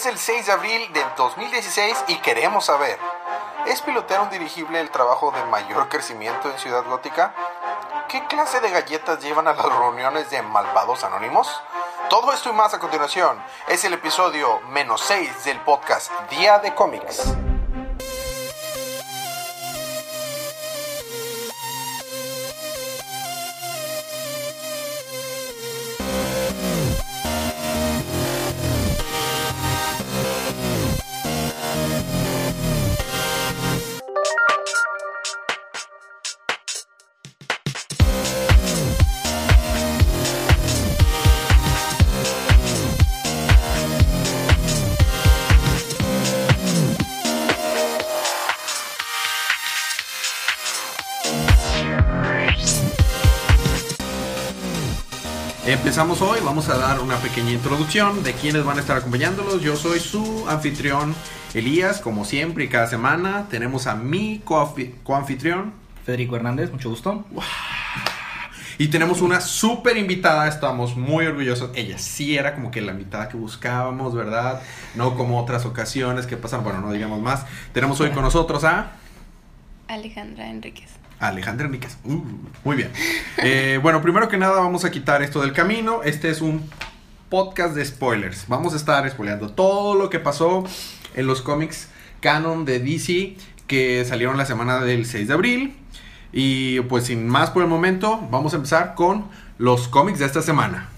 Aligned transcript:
Es 0.00 0.06
el 0.06 0.16
6 0.16 0.46
de 0.46 0.52
abril 0.52 0.92
del 0.94 1.04
2016 1.14 2.04
y 2.08 2.16
queremos 2.20 2.64
saber, 2.64 2.98
¿es 3.66 3.82
pilotear 3.82 4.22
un 4.22 4.30
dirigible 4.30 4.80
el 4.80 4.90
trabajo 4.90 5.30
de 5.30 5.44
mayor 5.44 5.90
crecimiento 5.90 6.50
en 6.50 6.58
Ciudad 6.58 6.86
Gótica? 6.86 7.34
¿Qué 8.08 8.24
clase 8.24 8.60
de 8.60 8.70
galletas 8.70 9.20
llevan 9.20 9.46
a 9.46 9.52
las 9.52 9.62
reuniones 9.62 10.30
de 10.30 10.40
malvados 10.40 11.04
anónimos? 11.04 11.60
Todo 12.08 12.32
esto 12.32 12.48
y 12.48 12.54
más 12.54 12.72
a 12.72 12.78
continuación 12.78 13.44
es 13.68 13.84
el 13.84 13.92
episodio 13.92 14.62
menos 14.70 15.02
6 15.02 15.44
del 15.44 15.60
podcast 15.60 16.10
Día 16.30 16.60
de 16.60 16.74
Cómics. 16.74 17.34
Hoy, 56.00 56.40
vamos 56.42 56.70
a 56.70 56.78
dar 56.78 56.98
una 57.00 57.16
pequeña 57.18 57.52
introducción 57.52 58.22
de 58.22 58.32
quiénes 58.32 58.64
van 58.64 58.78
a 58.78 58.80
estar 58.80 58.96
acompañándolos. 58.96 59.60
Yo 59.60 59.76
soy 59.76 60.00
su 60.00 60.48
anfitrión 60.48 61.14
Elías, 61.52 62.00
como 62.00 62.24
siempre 62.24 62.64
y 62.64 62.68
cada 62.68 62.86
semana. 62.86 63.48
Tenemos 63.50 63.86
a 63.86 63.96
mi 63.96 64.40
coanfitrión 64.42 65.74
Federico 66.06 66.36
Hernández, 66.36 66.72
mucho 66.72 66.88
gusto. 66.88 67.26
Y 68.78 68.88
tenemos 68.88 69.20
una 69.20 69.42
súper 69.42 69.98
invitada, 69.98 70.48
estamos 70.48 70.96
muy 70.96 71.26
orgullosos. 71.26 71.70
Ella 71.74 71.98
sí 71.98 72.34
era 72.34 72.54
como 72.54 72.70
que 72.70 72.80
la 72.80 72.92
invitada 72.92 73.28
que 73.28 73.36
buscábamos, 73.36 74.14
¿verdad? 74.14 74.62
No 74.94 75.14
como 75.16 75.38
otras 75.38 75.66
ocasiones 75.66 76.26
que 76.26 76.38
pasan, 76.38 76.64
bueno, 76.64 76.80
no 76.80 76.92
digamos 76.92 77.20
más. 77.20 77.44
Tenemos 77.74 78.00
hoy 78.00 78.10
con 78.10 78.22
nosotros 78.22 78.64
a... 78.64 78.92
Alejandra 79.86 80.48
Enríquez. 80.48 80.99
Alejandra 81.20 81.66
Enríquez. 81.66 81.98
Uh, 82.04 82.22
muy 82.64 82.76
bien. 82.76 82.90
Eh, 83.38 83.78
bueno, 83.82 84.02
primero 84.02 84.28
que 84.28 84.36
nada 84.36 84.60
vamos 84.60 84.84
a 84.84 84.90
quitar 84.90 85.22
esto 85.22 85.40
del 85.40 85.52
camino. 85.52 86.02
Este 86.02 86.30
es 86.30 86.40
un 86.40 86.68
podcast 87.28 87.74
de 87.74 87.84
spoilers. 87.84 88.46
Vamos 88.48 88.72
a 88.72 88.76
estar 88.76 89.08
spoileando 89.08 89.50
todo 89.50 89.94
lo 89.94 90.10
que 90.10 90.18
pasó 90.18 90.64
en 91.14 91.26
los 91.26 91.42
cómics 91.42 91.88
canon 92.20 92.64
de 92.64 92.80
DC 92.80 93.36
que 93.66 94.04
salieron 94.04 94.36
la 94.36 94.46
semana 94.46 94.80
del 94.80 95.06
6 95.06 95.28
de 95.28 95.34
abril. 95.34 95.76
Y 96.32 96.80
pues 96.82 97.04
sin 97.04 97.28
más 97.28 97.50
por 97.50 97.62
el 97.62 97.68
momento, 97.68 98.20
vamos 98.30 98.52
a 98.52 98.56
empezar 98.56 98.94
con 98.94 99.26
los 99.58 99.88
cómics 99.88 100.18
de 100.18 100.26
esta 100.26 100.42
semana. 100.42 100.89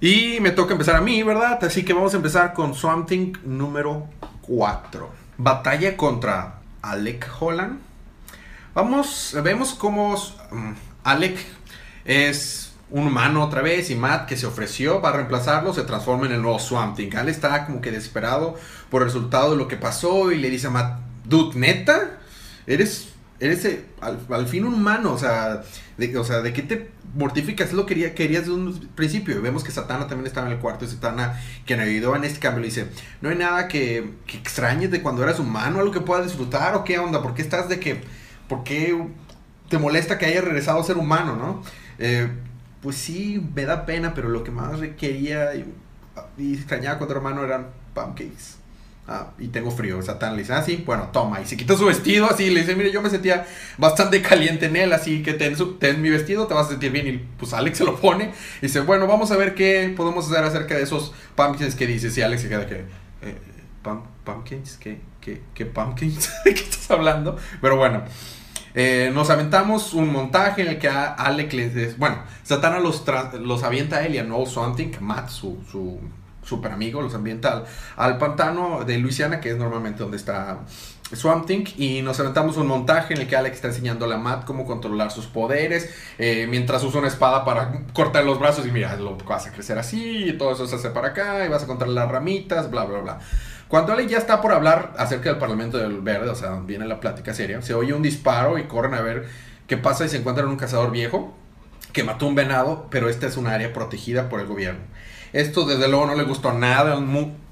Y 0.00 0.40
me 0.40 0.50
toca 0.50 0.72
empezar 0.72 0.96
a 0.96 1.02
mí, 1.02 1.22
¿verdad? 1.22 1.62
Así 1.62 1.84
que 1.84 1.92
vamos 1.92 2.14
a 2.14 2.16
empezar 2.16 2.54
con 2.54 2.74
Swamp 2.74 3.06
Thing 3.06 3.34
número 3.44 4.06
4. 4.40 5.10
Batalla 5.36 5.94
contra 5.94 6.60
Alec 6.80 7.28
Holland. 7.38 7.78
Vamos, 8.74 9.36
vemos 9.44 9.74
cómo 9.74 10.14
um, 10.52 10.74
Alec 11.04 11.38
es 12.06 12.72
un 12.88 13.08
humano 13.08 13.44
otra 13.44 13.60
vez 13.60 13.90
y 13.90 13.94
Matt 13.94 14.26
que 14.26 14.38
se 14.38 14.46
ofreció 14.46 15.02
para 15.02 15.18
reemplazarlo 15.18 15.74
se 15.74 15.82
transforma 15.82 16.24
en 16.26 16.32
el 16.32 16.40
nuevo 16.40 16.58
Swamp 16.58 16.96
Thing. 16.96 17.14
Alec 17.14 17.34
está 17.34 17.66
como 17.66 17.82
que 17.82 17.90
desesperado 17.90 18.56
por 18.88 19.02
el 19.02 19.08
resultado 19.08 19.50
de 19.50 19.58
lo 19.58 19.68
que 19.68 19.76
pasó 19.76 20.32
y 20.32 20.38
le 20.38 20.48
dice 20.48 20.68
a 20.68 20.70
Matt, 20.70 20.98
dude, 21.26 21.58
neta, 21.58 22.20
eres 22.66 23.09
eres 23.40 23.64
eh, 23.64 23.84
al, 24.00 24.46
fin 24.46 24.64
un 24.64 24.74
humano, 24.74 25.12
o 25.12 25.18
sea, 25.18 25.62
de, 25.96 26.16
o 26.16 26.24
sea, 26.24 26.42
¿de 26.42 26.52
qué 26.52 26.62
te 26.62 26.90
mortificas? 27.14 27.68
Es 27.68 27.72
lo 27.74 27.86
que 27.86 27.94
quería, 27.94 28.14
querías 28.14 28.44
de 28.44 28.52
un 28.52 28.88
principio. 28.94 29.40
Vemos 29.42 29.64
que 29.64 29.72
Satana 29.72 30.06
también 30.06 30.26
estaba 30.26 30.46
en 30.46 30.52
el 30.52 30.58
cuarto 30.58 30.84
y 30.84 30.88
Satana, 30.88 31.40
quien 31.66 31.80
ayudó 31.80 32.14
en 32.14 32.24
este 32.24 32.38
cambio, 32.38 32.60
le 32.60 32.66
dice, 32.66 32.86
no 33.22 33.30
hay 33.30 33.36
nada 33.36 33.66
que, 33.66 34.12
que 34.26 34.36
extrañes 34.36 34.90
de 34.90 35.02
cuando 35.02 35.22
eras 35.22 35.40
humano, 35.40 35.80
algo 35.80 35.92
que 35.92 36.00
puedas 36.00 36.26
disfrutar 36.26 36.74
o 36.74 36.84
qué 36.84 36.98
onda, 36.98 37.22
¿por 37.22 37.34
qué 37.34 37.42
estás 37.42 37.68
de 37.68 37.80
que, 37.80 38.02
por 38.48 38.62
qué 38.62 38.96
te 39.68 39.78
molesta 39.78 40.18
que 40.18 40.26
haya 40.26 40.42
regresado 40.42 40.80
a 40.80 40.84
ser 40.84 40.98
humano, 40.98 41.36
no? 41.36 41.62
Eh, 41.98 42.28
pues 42.82 42.96
sí, 42.96 43.42
me 43.54 43.64
da 43.64 43.86
pena, 43.86 44.14
pero 44.14 44.28
lo 44.28 44.44
que 44.44 44.50
más 44.50 44.80
quería 44.98 45.54
y, 45.54 45.64
y 46.38 46.54
extrañaba 46.54 46.98
cuando 46.98 47.14
era 47.14 47.20
humano 47.20 47.44
eran 47.44 47.68
pancakes. 47.94 48.59
Ah, 49.12 49.32
y 49.40 49.48
tengo 49.48 49.72
frío. 49.72 50.00
Satán 50.02 50.34
le 50.34 50.42
dice, 50.42 50.52
ah, 50.52 50.62
sí, 50.62 50.84
bueno, 50.86 51.08
toma. 51.12 51.40
Y 51.40 51.44
se 51.44 51.56
quita 51.56 51.76
su 51.76 51.84
vestido 51.84 52.30
así. 52.30 52.48
Le 52.48 52.60
dice, 52.60 52.76
mire, 52.76 52.92
yo 52.92 53.02
me 53.02 53.10
sentía 53.10 53.44
bastante 53.76 54.22
caliente 54.22 54.66
en 54.66 54.76
él, 54.76 54.92
así 54.92 55.24
que 55.24 55.32
ten, 55.32 55.56
ten 55.80 56.00
mi 56.00 56.10
vestido, 56.10 56.46
te 56.46 56.54
vas 56.54 56.66
a 56.66 56.70
sentir 56.70 56.92
bien. 56.92 57.08
Y 57.08 57.18
pues 57.36 57.52
Alex 57.52 57.78
se 57.78 57.84
lo 57.84 57.96
pone. 57.96 58.26
Y 58.62 58.66
dice, 58.66 58.78
bueno, 58.78 59.08
vamos 59.08 59.32
a 59.32 59.36
ver 59.36 59.56
qué 59.56 59.92
podemos 59.96 60.30
hacer 60.30 60.44
acerca 60.44 60.76
de 60.76 60.84
esos 60.84 61.12
pumpkins 61.34 61.74
que 61.74 61.88
dices. 61.88 62.16
Y 62.18 62.22
Alex 62.22 62.42
se 62.42 62.48
queda 62.48 62.68
que, 62.68 62.84
eh, 63.22 63.36
pumpkins, 64.24 64.76
¿qué, 64.76 65.00
qué, 65.20 65.42
qué 65.54 65.66
pumpkins? 65.66 66.30
¿De 66.44 66.54
qué 66.54 66.62
estás 66.62 66.92
hablando? 66.92 67.36
Pero 67.60 67.76
bueno. 67.76 68.04
Eh, 68.72 69.10
nos 69.12 69.28
aventamos 69.30 69.94
un 69.94 70.12
montaje 70.12 70.62
en 70.62 70.68
el 70.68 70.78
que 70.78 70.86
a 70.86 71.06
Alex 71.06 71.54
les... 71.54 71.98
Bueno, 71.98 72.22
Satana 72.44 72.78
los, 72.78 73.04
los 73.40 73.64
avienta 73.64 73.96
a 73.96 74.06
él 74.06 74.14
y 74.14 74.18
a 74.18 74.46
Swanting, 74.46 74.92
Matt, 75.00 75.28
su, 75.28 75.58
su 75.68 75.98
super 76.42 76.72
amigo, 76.72 77.02
los 77.02 77.14
ambienta 77.14 77.64
al, 77.96 78.18
pantano 78.18 78.84
de 78.84 78.98
Luisiana, 78.98 79.40
que 79.40 79.50
es 79.50 79.56
normalmente 79.56 80.02
donde 80.02 80.16
está 80.16 80.60
Swamp 81.12 81.46
Thing, 81.46 81.64
y 81.76 82.02
nos 82.02 82.20
aventamos 82.20 82.56
un 82.56 82.66
montaje 82.66 83.14
en 83.14 83.20
el 83.20 83.28
que 83.28 83.36
Alex 83.36 83.56
está 83.56 83.68
enseñando 83.68 84.10
a 84.10 84.16
Matt 84.16 84.44
cómo 84.44 84.64
controlar 84.64 85.10
sus 85.10 85.26
poderes, 85.26 85.90
eh, 86.18 86.46
mientras 86.48 86.82
usa 86.82 87.00
una 87.00 87.08
espada 87.08 87.44
para 87.44 87.84
cortar 87.92 88.24
los 88.24 88.38
brazos 88.38 88.66
y 88.66 88.70
mira, 88.70 88.96
lo 88.96 89.16
vas 89.16 89.46
a 89.46 89.52
crecer 89.52 89.78
así, 89.78 90.28
y 90.28 90.32
todo 90.38 90.52
eso 90.52 90.66
se 90.66 90.76
hace 90.76 90.90
para 90.90 91.08
acá, 91.08 91.44
y 91.44 91.48
vas 91.48 91.64
a 91.64 91.66
controlar 91.66 92.04
las 92.04 92.12
ramitas, 92.12 92.70
bla, 92.70 92.84
bla, 92.84 93.00
bla. 93.00 93.18
Cuando 93.68 93.92
Alex 93.92 94.10
ya 94.10 94.18
está 94.18 94.40
por 94.40 94.52
hablar 94.52 94.94
acerca 94.98 95.30
del 95.30 95.38
Parlamento 95.38 95.78
del 95.78 96.00
Verde, 96.00 96.28
o 96.28 96.34
sea, 96.34 96.58
viene 96.64 96.86
la 96.86 96.98
plática 96.98 97.32
seria, 97.34 97.62
se 97.62 97.74
oye 97.74 97.92
un 97.92 98.02
disparo 98.02 98.58
y 98.58 98.64
corren 98.64 98.94
a 98.94 99.00
ver 99.00 99.28
qué 99.68 99.76
pasa 99.76 100.04
y 100.04 100.08
se 100.08 100.16
encuentran 100.16 100.48
un 100.48 100.56
cazador 100.56 100.90
viejo 100.90 101.34
que 101.92 102.04
mató 102.04 102.26
un 102.26 102.34
venado, 102.34 102.88
pero 102.90 103.08
esta 103.08 103.26
es 103.26 103.36
un 103.36 103.46
área 103.46 103.72
protegida 103.72 104.28
por 104.28 104.40
el 104.40 104.46
gobierno. 104.46 104.80
Esto 105.32 105.64
desde 105.64 105.88
luego 105.88 106.06
no 106.06 106.14
le 106.14 106.24
gustó 106.24 106.52
nada 106.52 106.94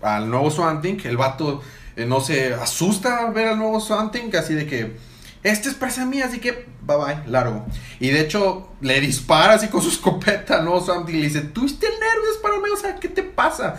al, 0.03 0.31
nuevo 0.31 0.50
Swanting. 0.50 1.00
El 1.05 1.16
vato 1.16 1.62
eh, 1.97 2.05
no 2.05 2.21
se 2.21 2.55
asusta 2.55 3.27
al 3.27 3.33
ver 3.33 3.49
al 3.49 3.59
nuevo 3.59 3.81
Swanting, 3.81 4.34
así 4.37 4.55
de 4.55 4.66
que, 4.66 4.97
este 5.43 5.69
es 5.69 5.75
presa 5.77 6.05
mía, 6.05 6.27
así 6.27 6.41
que 6.41 6.67
bye 6.83 6.97
bye, 6.97 7.27
largo. 7.27 7.65
Y 8.00 8.09
de 8.09 8.21
hecho 8.21 8.71
le 8.81 9.00
dispara 9.00 9.55
así 9.55 9.69
con 9.69 9.83
su 9.83 9.88
escopeta 9.91 10.56
al 10.56 10.65
nuevo 10.65 10.81
Swanting 10.81 11.17
le 11.17 11.27
dice, 11.27 11.41
tuviste 11.43 11.87
nervios 11.87 12.38
para 12.43 12.56
mí, 12.56 12.69
o 12.72 12.77
sea, 12.77 12.97
¿qué 12.97 13.09
te 13.09 13.22
pasa? 13.22 13.77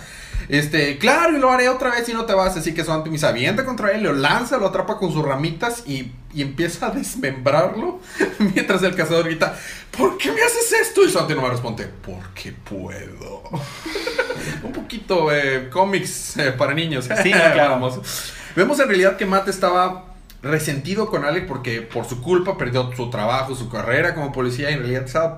Este, 0.48 0.98
claro, 0.98 1.38
y 1.38 1.40
lo 1.40 1.52
haré 1.52 1.70
otra 1.70 1.92
vez 1.92 2.10
y 2.10 2.14
no 2.14 2.26
te 2.26 2.34
vas. 2.34 2.58
Así 2.58 2.74
que 2.74 2.84
Swanting 2.84 3.18
se 3.20 3.28
avienta 3.28 3.66
contra 3.66 3.92
él, 3.92 4.04
lo 4.04 4.14
lanza, 4.14 4.58
lo 4.58 4.68
atrapa 4.68 4.98
con 4.98 5.12
sus 5.12 5.24
ramitas 5.24 5.84
y, 5.88 6.12
empieza 6.36 6.88
a 6.88 6.92
desmembrarlo. 6.92 8.00
Mientras 8.40 8.84
el 8.84 8.96
cazador 8.96 9.26
grita, 9.26 9.58
¿por 9.96 10.18
qué 10.18 10.32
me 10.32 10.42
haces 10.42 10.72
esto? 10.74 11.04
Y 11.04 11.10
Swanting 11.10 11.36
no 11.36 11.44
me 11.44 11.50
responde, 11.50 11.88
porque 12.06 12.52
puedo. 12.52 13.44
Un 14.64 14.72
poquito 14.72 15.32
eh, 15.32 15.70
cómics 15.70 16.38
eh, 16.38 16.52
para 16.52 16.74
niños. 16.74 17.08
Sí, 17.24 17.32
claro. 17.32 18.02
Vemos 18.56 18.80
en 18.80 18.88
realidad 18.88 19.18
que 19.18 19.26
Matt 19.26 19.48
estaba 19.48 20.06
resentido 20.42 21.10
con 21.10 21.26
Alec 21.26 21.48
porque 21.48 21.82
por 21.82 22.06
su 22.06 22.22
culpa 22.22 22.58
perdió 22.58 22.92
su 22.96 23.10
trabajo, 23.10 23.56
su 23.56 23.70
carrera 23.70 24.16
como 24.16 24.32
policía 24.32 24.72
y 24.72 24.74
en 24.74 24.80
realidad 24.80 25.04
estaba 25.04 25.38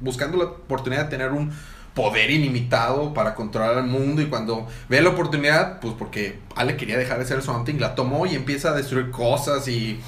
buscando 0.00 0.38
la 0.38 0.44
oportunidad 0.44 1.04
de 1.04 1.10
tener 1.10 1.32
un 1.32 1.52
poder 1.98 2.30
ilimitado 2.30 3.12
para 3.12 3.34
controlar 3.34 3.78
el 3.78 3.90
mundo 3.90 4.22
y 4.22 4.26
cuando 4.26 4.68
ve 4.88 5.00
la 5.00 5.08
oportunidad, 5.08 5.80
pues 5.80 5.94
porque 5.98 6.38
Ale 6.54 6.76
quería 6.76 6.96
dejar 6.96 7.18
de 7.18 7.24
ser 7.24 7.42
Something, 7.42 7.80
la 7.80 7.96
tomó 7.96 8.24
y 8.24 8.36
empieza 8.36 8.68
a 8.70 8.72
destruir 8.72 9.10
cosas 9.10 9.66
y, 9.66 9.98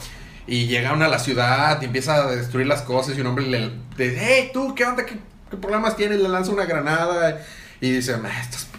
y 0.47 0.69
llegaron 0.69 1.03
a 1.03 1.09
la 1.09 1.19
ciudad 1.19 1.83
y 1.83 1.87
empieza 1.87 2.15
a 2.15 2.31
destruir 2.31 2.69
las 2.69 2.83
cosas 2.83 3.19
y 3.19 3.21
un 3.23 3.27
hombre 3.27 3.45
le 3.45 3.73
dice, 3.97 4.17
hey, 4.21 4.51
tú, 4.53 4.73
¿qué 4.77 4.85
onda? 4.85 5.05
¿Qué, 5.05 5.17
problemas 5.57 5.97
tienes? 5.97 6.21
Le 6.21 6.29
lanza 6.29 6.53
una 6.53 6.65
granada 6.65 7.41
y 7.81 7.91
dice, 7.91 8.15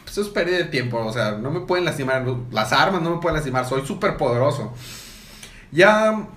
esto 0.06 0.22
es, 0.22 0.30
pérdida 0.30 0.60
de 0.60 0.66
tiempo, 0.66 0.98
o 0.98 1.12
sea, 1.12 1.34
no 1.34 1.52
me 1.52 1.60
pueden 1.60 1.84
lastimar, 1.84 2.25
las 2.50 2.72
armas 2.72 3.02
no 3.02 3.16
me 3.16 3.22
pueden 3.22 3.36
lastimar, 3.36 3.68
soy 3.68 3.86
súper 3.86 4.16
poderoso. 4.16 4.74
Ya 5.74 6.30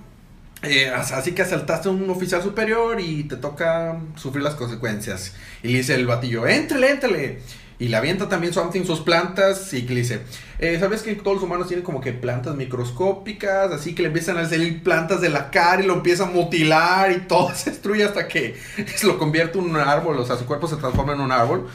Eh, 0.65 0.89
así 0.89 1.33
que 1.33 1.41
asaltaste 1.41 1.89
a 1.89 1.91
un 1.91 2.09
oficial 2.09 2.41
superior 2.41 2.99
y 2.99 3.23
te 3.23 3.37
toca 3.37 3.99
sufrir 4.15 4.43
las 4.43 4.55
consecuencias. 4.55 5.33
Y 5.63 5.69
le 5.69 5.77
dice 5.79 5.95
el 5.95 6.07
batillo, 6.07 6.47
éntrele, 6.47 6.91
éntrele. 6.91 7.39
Y 7.77 7.89
le 7.89 7.97
avienta 7.97 8.29
también 8.29 8.53
Something 8.53 8.85
sus 8.85 9.01
plantas 9.01 9.73
y 9.73 9.81
le 9.81 9.95
dice, 9.95 10.21
eh, 10.59 10.77
¿sabes 10.79 11.01
que 11.01 11.13
todos 11.15 11.35
los 11.35 11.43
humanos 11.43 11.67
tienen 11.67 11.83
como 11.83 11.99
que 11.99 12.13
plantas 12.13 12.55
microscópicas? 12.55 13.71
Así 13.71 13.93
que 13.93 14.01
le 14.01 14.07
empiezan 14.07 14.37
a 14.37 14.47
salir 14.47 14.81
plantas 14.81 15.19
de 15.19 15.29
la 15.29 15.51
cara 15.51 15.83
y 15.83 15.85
lo 15.85 15.95
empieza 15.95 16.23
a 16.23 16.27
mutilar 16.27 17.11
y 17.11 17.19
todo 17.27 17.51
se 17.55 17.71
destruye 17.71 18.05
hasta 18.05 18.29
que 18.29 18.55
lo 19.03 19.17
convierte 19.17 19.59
en 19.59 19.65
un 19.65 19.75
árbol, 19.75 20.17
o 20.17 20.25
sea, 20.25 20.37
su 20.37 20.45
cuerpo 20.45 20.67
se 20.67 20.77
transforma 20.77 21.13
en 21.13 21.19
un 21.19 21.31
árbol. 21.33 21.67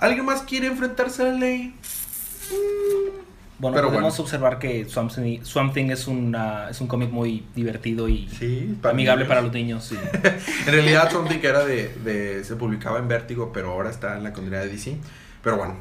¿Alguien 0.00 0.24
más 0.24 0.42
quiere 0.42 0.66
enfrentarse 0.66 1.22
a 1.22 1.26
la 1.26 1.32
ley? 1.32 1.74
Bueno, 3.58 3.74
Pero 3.74 3.88
podemos 3.88 4.12
bueno. 4.16 4.22
observar 4.24 4.58
que 4.60 4.84
Swamp 4.88 5.12
Thing, 5.12 5.42
Swamp 5.42 5.74
Thing 5.74 5.90
es, 5.90 6.06
una, 6.06 6.70
es 6.70 6.80
un 6.80 6.86
cómic 6.86 7.10
muy 7.10 7.44
divertido 7.56 8.08
y 8.08 8.28
Sí, 8.28 8.78
amigable 8.84 9.24
niños. 9.24 9.28
para 9.28 9.42
los 9.42 9.52
niños. 9.52 9.84
sí. 9.84 9.96
En 10.66 10.72
realidad 10.72 11.10
Something 11.10 11.40
era 11.42 11.64
de, 11.64 11.88
de- 12.04 12.44
se 12.44 12.54
publicaba 12.54 12.98
en 13.00 13.08
Vértigo, 13.08 13.50
pero 13.52 13.72
ahora 13.72 13.90
está 13.90 14.16
en 14.16 14.22
la 14.22 14.32
continuidad 14.32 14.62
de 14.62 14.68
DC. 14.68 14.96
Pero 15.42 15.56
bueno, 15.56 15.74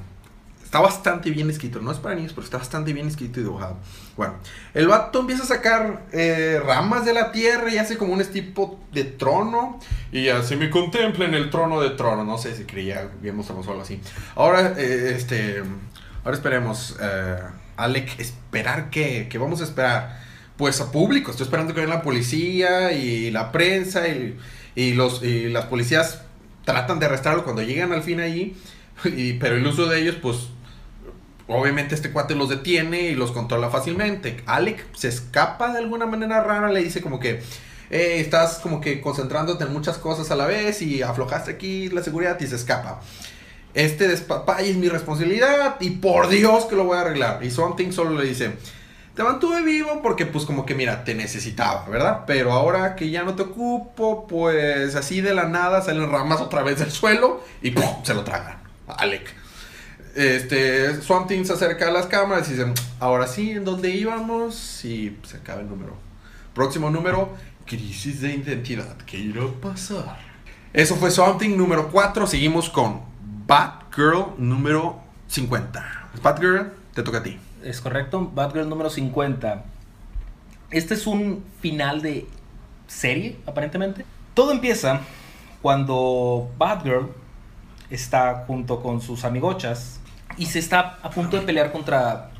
está 0.63 0.79
bastante 0.79 1.29
bien 1.29 1.49
escrito. 1.51 1.79
No 1.79 1.91
es 1.91 1.99
para 1.99 2.15
niños, 2.15 2.33
pero 2.33 2.45
está 2.45 2.57
bastante 2.57 2.93
bien 2.93 3.07
escrito 3.07 3.39
y 3.41 3.43
dibujado. 3.43 3.77
Bueno, 4.15 4.33
el 4.73 4.87
vato 4.87 5.19
empieza 5.19 5.43
a 5.43 5.45
sacar 5.45 6.07
eh, 6.13 6.59
ramas 6.65 7.05
de 7.05 7.13
la 7.13 7.31
tierra 7.31 7.71
y 7.71 7.77
hace 7.77 7.95
como 7.97 8.13
un 8.13 8.25
tipo 8.25 8.79
de 8.91 9.03
trono. 9.03 9.79
Y 10.11 10.29
así 10.29 10.55
me 10.55 10.71
contempla 10.71 11.25
en 11.25 11.35
el 11.35 11.51
trono 11.51 11.79
de 11.79 11.91
trono. 11.91 12.23
No 12.23 12.39
sé 12.39 12.55
si 12.55 12.63
creía 12.63 13.07
Thrones 13.21 13.49
o 13.51 13.53
algo 13.69 13.81
así. 13.83 14.01
Ahora, 14.35 14.73
eh, 14.77 15.13
este, 15.15 15.61
ahora 16.23 16.35
esperemos, 16.35 16.95
eh, 16.99 17.37
Alec, 17.77 18.19
esperar 18.19 18.89
que, 18.89 19.29
vamos 19.39 19.61
a 19.61 19.63
esperar 19.63 20.19
pues 20.57 20.81
a 20.81 20.91
público. 20.91 21.31
Estoy 21.31 21.45
esperando 21.45 21.73
que 21.73 21.81
venga 21.81 21.95
la 21.95 22.01
policía 22.01 22.91
y 22.91 23.31
la 23.31 23.51
prensa 23.51 24.07
y, 24.07 24.93
los, 24.93 25.23
y 25.23 25.49
las 25.49 25.65
policías 25.65 26.21
tratan 26.65 26.99
de 26.99 27.05
arrestarlo 27.05 27.43
cuando 27.43 27.61
llegan 27.61 27.93
al 27.93 28.03
fin 28.03 28.19
allí. 28.19 28.55
Pero 29.39 29.55
el 29.55 29.65
uso 29.65 29.85
de 29.87 30.01
ellos, 30.01 30.15
pues, 30.21 30.47
obviamente 31.47 31.95
este 31.95 32.11
cuate 32.11 32.35
los 32.35 32.49
detiene 32.49 33.01
y 33.01 33.15
los 33.15 33.31
controla 33.31 33.69
fácilmente. 33.69 34.43
Alec 34.47 34.83
se 34.95 35.07
escapa 35.07 35.71
de 35.71 35.79
alguna 35.79 36.05
manera 36.07 36.43
rara, 36.43 36.69
le 36.71 36.83
dice 36.83 37.01
como 37.01 37.19
que 37.19 37.41
"Eh, 37.89 38.19
estás 38.19 38.57
como 38.57 38.81
que 38.81 38.99
concentrándote 38.99 39.63
en 39.63 39.71
muchas 39.71 39.97
cosas 39.97 40.29
a 40.31 40.35
la 40.35 40.45
vez 40.45 40.81
y 40.81 41.03
aflojaste 41.03 41.51
aquí 41.51 41.87
la 41.89 42.03
seguridad 42.03 42.37
y 42.41 42.47
se 42.47 42.55
escapa. 42.55 42.99
Este 43.77 44.07
despapalle 44.07 44.71
es 44.71 44.75
mi 44.75 44.89
responsabilidad 44.89 45.75
y 45.79 45.91
por 45.91 46.29
Dios 46.29 46.65
que 46.65 46.75
lo 46.75 46.85
voy 46.85 46.97
a 46.97 47.01
arreglar. 47.01 47.43
Y 47.43 47.51
Something 47.51 47.91
solo 47.91 48.19
le 48.19 48.25
dice, 48.25 48.53
te 49.13 49.21
mantuve 49.21 49.61
vivo 49.61 50.01
porque 50.01 50.25
pues 50.25 50.45
como 50.45 50.65
que 50.65 50.73
mira, 50.73 51.03
te 51.03 51.13
necesitaba, 51.13 51.87
¿verdad? 51.87 52.23
Pero 52.25 52.53
ahora 52.53 52.95
que 52.95 53.11
ya 53.11 53.21
no 53.21 53.35
te 53.35 53.43
ocupo, 53.43 54.25
pues 54.25 54.95
así 54.95 55.21
de 55.21 55.35
la 55.35 55.43
nada 55.43 55.83
salen 55.83 56.09
ramas 56.09 56.41
otra 56.41 56.63
vez 56.63 56.79
del 56.79 56.89
suelo 56.89 57.43
y 57.61 57.69
¡pum! 57.69 57.85
se 58.01 58.15
lo 58.15 58.23
tragan. 58.23 58.57
Alec. 58.87 59.31
Este, 60.15 60.99
Swamp 60.99 61.27
Thing 61.27 61.45
se 61.45 61.53
acerca 61.53 61.89
a 61.89 61.91
las 61.91 62.07
cámaras 62.07 62.49
y 62.49 62.53
dice, 62.53 62.73
ahora 62.99 63.27
sí, 63.27 63.51
¿en 63.51 63.63
dónde 63.63 63.91
íbamos? 63.91 64.83
Y 64.85 65.15
se 65.21 65.37
acaba 65.37 65.61
el 65.61 65.69
número. 65.69 65.95
Próximo 66.55 66.89
número, 66.89 67.29
crisis 67.67 68.21
de 68.21 68.33
identidad. 68.33 68.97
¿Qué 69.05 69.19
irá 69.19 69.43
a 69.43 69.51
pasar? 69.61 70.17
Eso 70.73 70.95
fue 70.95 71.11
Swamp 71.11 71.39
Thing 71.39 71.55
número 71.55 71.91
4. 71.91 72.25
Seguimos 72.25 72.71
con 72.71 73.16
Batgirl 73.47 74.33
número 74.37 74.99
50. 75.29 76.09
Batgirl, 76.21 76.73
te 76.93 77.01
toca 77.01 77.19
a 77.19 77.23
ti. 77.23 77.39
Es 77.63 77.79
correcto, 77.79 78.29
Batgirl 78.33 78.67
número 78.67 78.89
50. 78.89 79.63
Este 80.69 80.93
es 80.95 81.07
un 81.07 81.45
final 81.61 82.01
de 82.01 82.27
serie, 82.87 83.37
aparentemente. 83.45 84.05
Todo 84.33 84.51
empieza 84.51 84.99
cuando 85.61 86.51
Batgirl 86.57 87.09
está 87.89 88.43
junto 88.45 88.81
con 88.81 89.01
sus 89.01 89.23
amigochas 89.23 90.01
y 90.37 90.47
se 90.47 90.59
está 90.59 90.99
a 91.01 91.09
punto 91.09 91.37
de 91.37 91.43
pelear 91.43 91.71
contra 91.71 92.31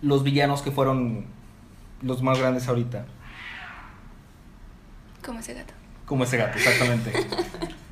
los 0.00 0.22
villanos 0.22 0.62
que 0.62 0.70
fueron 0.70 1.26
los 2.02 2.22
más 2.22 2.38
grandes 2.38 2.68
ahorita. 2.68 3.04
Como 5.24 5.40
ese 5.40 5.54
gato. 5.54 5.74
Como 6.06 6.24
ese 6.24 6.36
gato, 6.38 6.56
exactamente. 6.58 7.12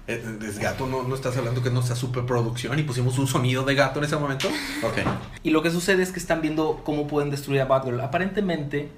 Eh, 0.06 0.22
¿Es 0.46 0.58
gato? 0.58 0.86
¿No, 0.86 1.02
¿No 1.02 1.14
estás 1.14 1.34
hablando 1.38 1.62
que 1.62 1.68
es 1.68 1.72
nuestra 1.74 1.96
superproducción 1.96 2.78
y 2.78 2.82
pusimos 2.82 3.18
un 3.18 3.26
sonido 3.26 3.62
de 3.64 3.74
gato 3.74 4.00
en 4.00 4.04
ese 4.04 4.18
momento? 4.18 4.48
Ok. 4.82 4.98
Y 5.42 5.48
lo 5.48 5.62
que 5.62 5.70
sucede 5.70 6.02
es 6.02 6.12
que 6.12 6.18
están 6.18 6.42
viendo 6.42 6.82
cómo 6.84 7.06
pueden 7.06 7.30
destruir 7.30 7.62
a 7.62 7.64
Batgirl. 7.64 7.98
Aparentemente, 8.02 8.90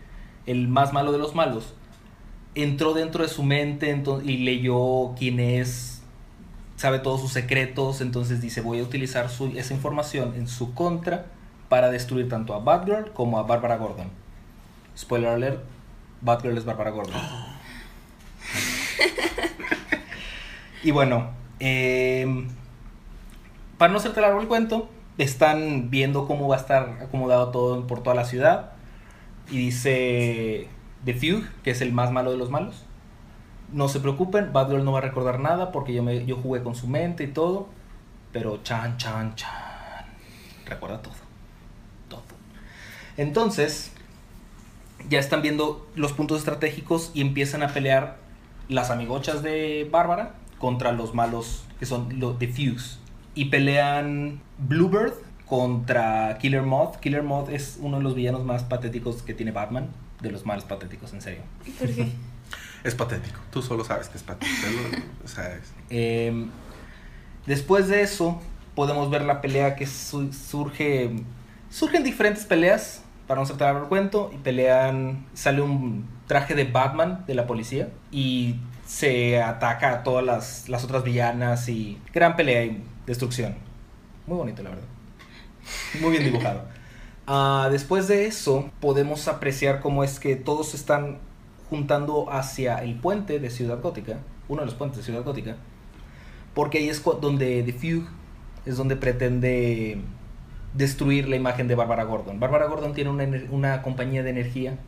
el 0.46 0.66
más 0.66 0.92
malo 0.92 1.12
de 1.12 1.18
los 1.18 1.36
malos 1.36 1.74
entró 2.56 2.92
dentro 2.92 3.22
de 3.22 3.28
su 3.28 3.44
mente 3.44 4.02
y 4.24 4.38
leyó 4.38 5.14
quién 5.16 5.38
es, 5.38 6.02
sabe 6.74 6.98
todos 6.98 7.20
sus 7.20 7.30
secretos, 7.32 8.00
entonces 8.00 8.40
dice 8.40 8.60
voy 8.60 8.80
a 8.80 8.82
utilizar 8.82 9.30
su- 9.30 9.52
esa 9.56 9.74
información 9.74 10.34
en 10.34 10.48
su 10.48 10.74
contra 10.74 11.26
para 11.68 11.88
destruir 11.92 12.28
tanto 12.28 12.52
a 12.52 12.58
Batgirl 12.58 13.12
como 13.12 13.38
a 13.38 13.44
Barbara 13.44 13.76
Gordon. 13.76 14.08
Spoiler 14.98 15.30
alert, 15.30 15.60
Batgirl 16.20 16.58
es 16.58 16.64
Barbara 16.64 16.90
Gordon. 16.90 17.14
y 20.86 20.92
bueno, 20.92 21.30
em, 21.58 22.46
para 23.76 23.92
no 23.92 23.98
hacerte 23.98 24.20
largo 24.20 24.40
el 24.40 24.46
cuento, 24.46 24.88
están 25.18 25.90
viendo 25.90 26.28
cómo 26.28 26.46
va 26.46 26.54
a 26.54 26.60
estar 26.60 26.98
acomodado 27.02 27.50
todo 27.50 27.88
por 27.88 28.04
toda 28.04 28.14
la 28.14 28.24
ciudad. 28.24 28.70
Y 29.50 29.58
dice 29.58 30.68
The 31.04 31.14
Fugue, 31.14 31.48
que 31.64 31.72
es 31.72 31.80
el 31.80 31.92
más 31.92 32.12
malo 32.12 32.30
de 32.30 32.36
los 32.36 32.50
malos. 32.50 32.84
No 33.72 33.88
se 33.88 33.98
preocupen, 33.98 34.52
Batgirl 34.52 34.84
no 34.84 34.92
va 34.92 34.98
a 34.98 35.02
recordar 35.02 35.40
nada 35.40 35.72
porque 35.72 35.92
yo, 35.92 36.04
me, 36.04 36.24
yo 36.24 36.36
jugué 36.36 36.62
con 36.62 36.76
su 36.76 36.86
mente 36.86 37.24
y 37.24 37.32
todo. 37.32 37.66
Pero 38.30 38.62
chan, 38.62 38.96
chan, 38.96 39.34
chan. 39.34 40.06
Recuerda 40.66 41.02
todo. 41.02 41.14
Todo. 42.08 42.22
Entonces, 43.16 43.90
ya 45.08 45.18
están 45.18 45.42
viendo 45.42 45.88
los 45.96 46.12
puntos 46.12 46.38
estratégicos 46.38 47.10
y 47.12 47.22
empiezan 47.22 47.64
a 47.64 47.74
pelear 47.74 48.18
las 48.68 48.92
amigochas 48.92 49.42
de 49.42 49.88
Bárbara 49.90 50.34
contra 50.58 50.92
los 50.92 51.14
malos 51.14 51.64
que 51.78 51.86
son 51.86 52.18
los 52.20 52.38
The 52.38 52.48
Fugues. 52.48 52.98
Y 53.34 53.46
pelean 53.46 54.40
Bluebird 54.58 55.12
contra 55.46 56.38
Killer 56.38 56.62
Moth. 56.62 56.96
Killer 57.00 57.22
Moth 57.22 57.50
es 57.50 57.78
uno 57.80 57.98
de 57.98 58.02
los 58.02 58.14
villanos 58.14 58.44
más 58.44 58.62
patéticos 58.64 59.22
que 59.22 59.34
tiene 59.34 59.52
Batman. 59.52 59.88
De 60.20 60.30
los 60.30 60.46
más 60.46 60.64
patéticos, 60.64 61.12
en 61.12 61.20
serio. 61.20 61.42
¿Por 61.78 61.88
qué? 61.88 62.08
Es 62.84 62.94
patético. 62.94 63.40
Tú 63.50 63.62
solo 63.62 63.82
sabes 63.84 64.08
que 64.08 64.16
es 64.16 64.22
patético. 64.22 64.68
O 65.24 65.28
sea, 65.28 65.52
es- 65.56 65.72
Eh, 65.90 66.46
después 67.44 67.88
de 67.88 68.02
eso, 68.02 68.40
podemos 68.76 69.10
ver 69.10 69.22
la 69.22 69.40
pelea 69.40 69.74
que 69.76 69.86
su- 69.86 70.32
surge. 70.32 71.10
Surgen 71.68 72.04
diferentes 72.04 72.44
peleas, 72.44 73.02
para 73.26 73.42
no 73.42 73.56
largo 73.58 73.82
el 73.82 73.88
cuento, 73.88 74.30
y 74.32 74.36
pelean. 74.38 75.26
Sale 75.34 75.62
un 75.62 76.06
traje 76.28 76.54
de 76.54 76.64
Batman 76.64 77.24
de 77.26 77.34
la 77.34 77.46
policía 77.48 77.88
y 78.12 78.54
se 78.86 79.42
ataca 79.42 79.90
a 79.90 80.02
todas 80.02 80.24
las, 80.24 80.68
las 80.68 80.84
otras 80.84 81.04
villanas 81.04 81.68
y 81.68 81.98
gran 82.14 82.36
pelea 82.36 82.64
y 82.64 82.82
destrucción. 83.06 83.56
Muy 84.26 84.38
bonito, 84.38 84.62
la 84.62 84.70
verdad. 84.70 84.84
Muy 86.00 86.10
bien 86.12 86.24
dibujado. 86.24 86.64
Ah, 87.28 87.66
después 87.72 88.06
de 88.06 88.26
eso, 88.26 88.70
podemos 88.78 89.26
apreciar 89.26 89.80
cómo 89.80 90.04
es 90.04 90.20
que 90.20 90.36
todos 90.36 90.74
están 90.74 91.18
juntando 91.68 92.30
hacia 92.30 92.76
el 92.84 92.94
puente 92.94 93.40
de 93.40 93.50
Ciudad 93.50 93.82
Gótica, 93.82 94.18
uno 94.46 94.60
de 94.60 94.66
los 94.66 94.76
puentes 94.76 94.98
de 94.98 95.02
Ciudad 95.02 95.24
Gótica, 95.24 95.56
porque 96.54 96.78
ahí 96.78 96.88
es 96.88 97.02
donde 97.02 97.64
The 97.64 97.72
Fugue 97.72 98.06
es 98.64 98.76
donde 98.76 98.94
pretende 98.94 99.98
destruir 100.74 101.28
la 101.28 101.34
imagen 101.34 101.66
de 101.66 101.74
Bárbara 101.74 102.04
Gordon. 102.04 102.38
Bárbara 102.38 102.66
Gordon 102.66 102.94
tiene 102.94 103.10
una, 103.10 103.26
una 103.50 103.82
compañía 103.82 104.22
de 104.22 104.30
energía, 104.30 104.78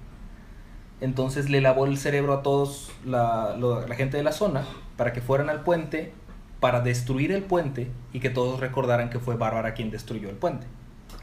entonces 1.00 1.50
le 1.50 1.60
lavó 1.60 1.86
el 1.86 1.98
cerebro 1.98 2.32
a 2.34 2.42
todos 2.42 2.90
la, 3.04 3.56
lo- 3.58 3.86
la 3.86 3.94
gente 3.94 4.16
de 4.16 4.22
la 4.22 4.32
zona 4.32 4.64
para 4.96 5.12
que 5.12 5.20
fueran 5.20 5.48
al 5.50 5.62
puente 5.62 6.12
para 6.60 6.80
destruir 6.80 7.32
el 7.32 7.42
puente 7.44 7.90
y 8.12 8.20
que 8.20 8.30
todos 8.30 8.58
recordaran 8.60 9.10
que 9.10 9.20
fue 9.20 9.36
Bárbara 9.36 9.74
quien 9.74 9.90
destruyó 9.90 10.28
el 10.28 10.36
puente. 10.36 10.66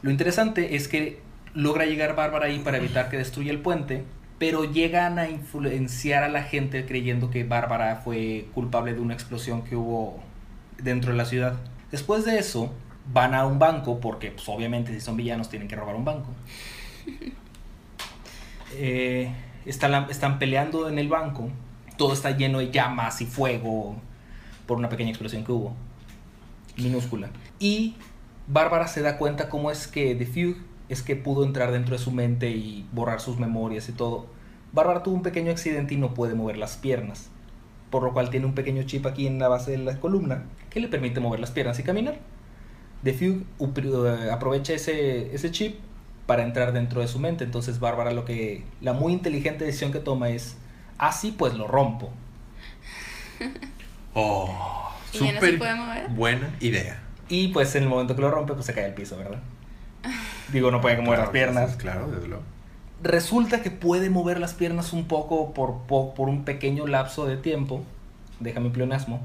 Lo 0.02 0.10
interesante 0.10 0.76
es 0.76 0.88
que 0.88 1.20
logra 1.54 1.84
llegar 1.86 2.16
Bárbara 2.16 2.46
ahí 2.46 2.58
para 2.58 2.78
evitar 2.78 3.08
que 3.10 3.18
destruya 3.18 3.52
el 3.52 3.60
puente, 3.60 4.04
pero 4.38 4.64
llegan 4.64 5.18
a 5.18 5.28
influenciar 5.28 6.22
a 6.22 6.28
la 6.28 6.42
gente 6.42 6.86
creyendo 6.86 7.30
que 7.30 7.44
Bárbara 7.44 7.96
fue 8.04 8.48
culpable 8.54 8.94
de 8.94 9.00
una 9.00 9.14
explosión 9.14 9.62
que 9.62 9.76
hubo 9.76 10.20
dentro 10.78 11.10
de 11.12 11.16
la 11.18 11.24
ciudad. 11.24 11.54
Después 11.90 12.24
de 12.24 12.38
eso, 12.38 12.72
van 13.12 13.34
a 13.34 13.46
un 13.46 13.58
banco, 13.58 14.00
porque 14.00 14.30
pues, 14.30 14.48
obviamente 14.48 14.92
si 14.92 15.00
son 15.00 15.16
villanos 15.16 15.48
tienen 15.48 15.68
que 15.68 15.76
robar 15.76 15.96
un 15.96 16.04
banco. 16.04 16.28
Eh, 18.74 19.30
están, 19.66 19.92
la- 19.92 20.06
están 20.10 20.38
peleando 20.38 20.88
en 20.88 20.98
el 20.98 21.08
banco, 21.08 21.48
todo 21.96 22.12
está 22.12 22.30
lleno 22.36 22.58
de 22.58 22.70
llamas 22.70 23.20
y 23.20 23.26
fuego 23.26 23.96
por 24.66 24.78
una 24.78 24.88
pequeña 24.88 25.10
explosión 25.10 25.44
que 25.44 25.52
hubo, 25.52 25.74
minúscula. 26.76 27.30
Y 27.58 27.96
Bárbara 28.48 28.86
se 28.88 29.02
da 29.02 29.18
cuenta 29.18 29.48
cómo 29.48 29.70
es 29.70 29.86
que 29.86 30.14
The 30.14 30.26
Fugue 30.26 30.56
es 30.88 31.02
que 31.02 31.16
pudo 31.16 31.44
entrar 31.44 31.72
dentro 31.72 31.96
de 31.96 32.02
su 32.02 32.12
mente 32.12 32.50
y 32.50 32.86
borrar 32.92 33.20
sus 33.20 33.38
memorias 33.38 33.88
y 33.88 33.92
todo, 33.92 34.26
Bárbara 34.72 35.02
tuvo 35.02 35.14
un 35.14 35.22
pequeño 35.22 35.50
accidente 35.50 35.94
y 35.94 35.96
no 35.96 36.14
puede 36.14 36.34
mover 36.34 36.58
las 36.58 36.76
piernas, 36.76 37.28
por 37.90 38.02
lo 38.02 38.12
cual 38.12 38.30
tiene 38.30 38.46
un 38.46 38.54
pequeño 38.54 38.82
chip 38.84 39.06
aquí 39.06 39.26
en 39.26 39.38
la 39.38 39.48
base 39.48 39.72
de 39.72 39.78
la 39.78 39.98
columna 39.98 40.44
que 40.70 40.80
le 40.80 40.88
permite 40.88 41.18
mover 41.20 41.40
las 41.40 41.50
piernas 41.50 41.78
y 41.78 41.82
caminar. 41.82 42.18
The 43.02 43.12
Fugue 43.14 43.44
eh, 43.60 44.30
aprovecha 44.30 44.74
ese, 44.74 45.34
ese 45.34 45.50
chip 45.50 45.76
para 46.26 46.42
entrar 46.42 46.72
dentro 46.72 47.00
de 47.00 47.08
su 47.08 47.18
mente, 47.18 47.44
entonces 47.44 47.80
Bárbara 47.80 48.12
lo 48.12 48.24
que 48.24 48.64
la 48.80 48.92
muy 48.92 49.12
inteligente 49.12 49.64
decisión 49.64 49.92
que 49.92 50.00
toma 50.00 50.28
es, 50.30 50.56
así 50.98 51.32
pues 51.32 51.54
lo 51.54 51.66
rompo. 51.68 52.10
Oh, 54.18 54.90
¿Y 55.12 55.18
ya 55.18 55.32
no 55.32 55.40
se 55.40 55.52
súper 55.52 55.58
puede 55.58 55.74
mover? 55.74 56.08
buena 56.08 56.50
idea. 56.60 57.02
Y 57.28 57.48
pues 57.48 57.74
en 57.74 57.82
el 57.82 57.88
momento 57.88 58.16
que 58.16 58.22
lo 58.22 58.30
rompe, 58.30 58.54
pues 58.54 58.64
se 58.64 58.72
cae 58.72 58.86
al 58.86 58.94
piso, 58.94 59.16
¿verdad? 59.18 59.40
Digo, 60.52 60.70
no 60.70 60.80
puede 60.80 61.00
mover 61.02 61.18
las 61.18 61.28
piernas. 61.30 61.76
Claro, 61.76 62.08
desde 62.10 62.28
luego. 62.28 62.42
Resulta 63.02 63.62
que 63.62 63.70
puede 63.70 64.08
mover 64.08 64.40
las 64.40 64.54
piernas 64.54 64.94
un 64.94 65.06
poco 65.06 65.52
por, 65.52 65.82
po- 65.82 66.14
por 66.14 66.28
un 66.30 66.44
pequeño 66.44 66.86
lapso 66.86 67.26
de 67.26 67.36
tiempo. 67.36 67.82
Déjame 68.40 68.70
pleonasmo. 68.70 69.20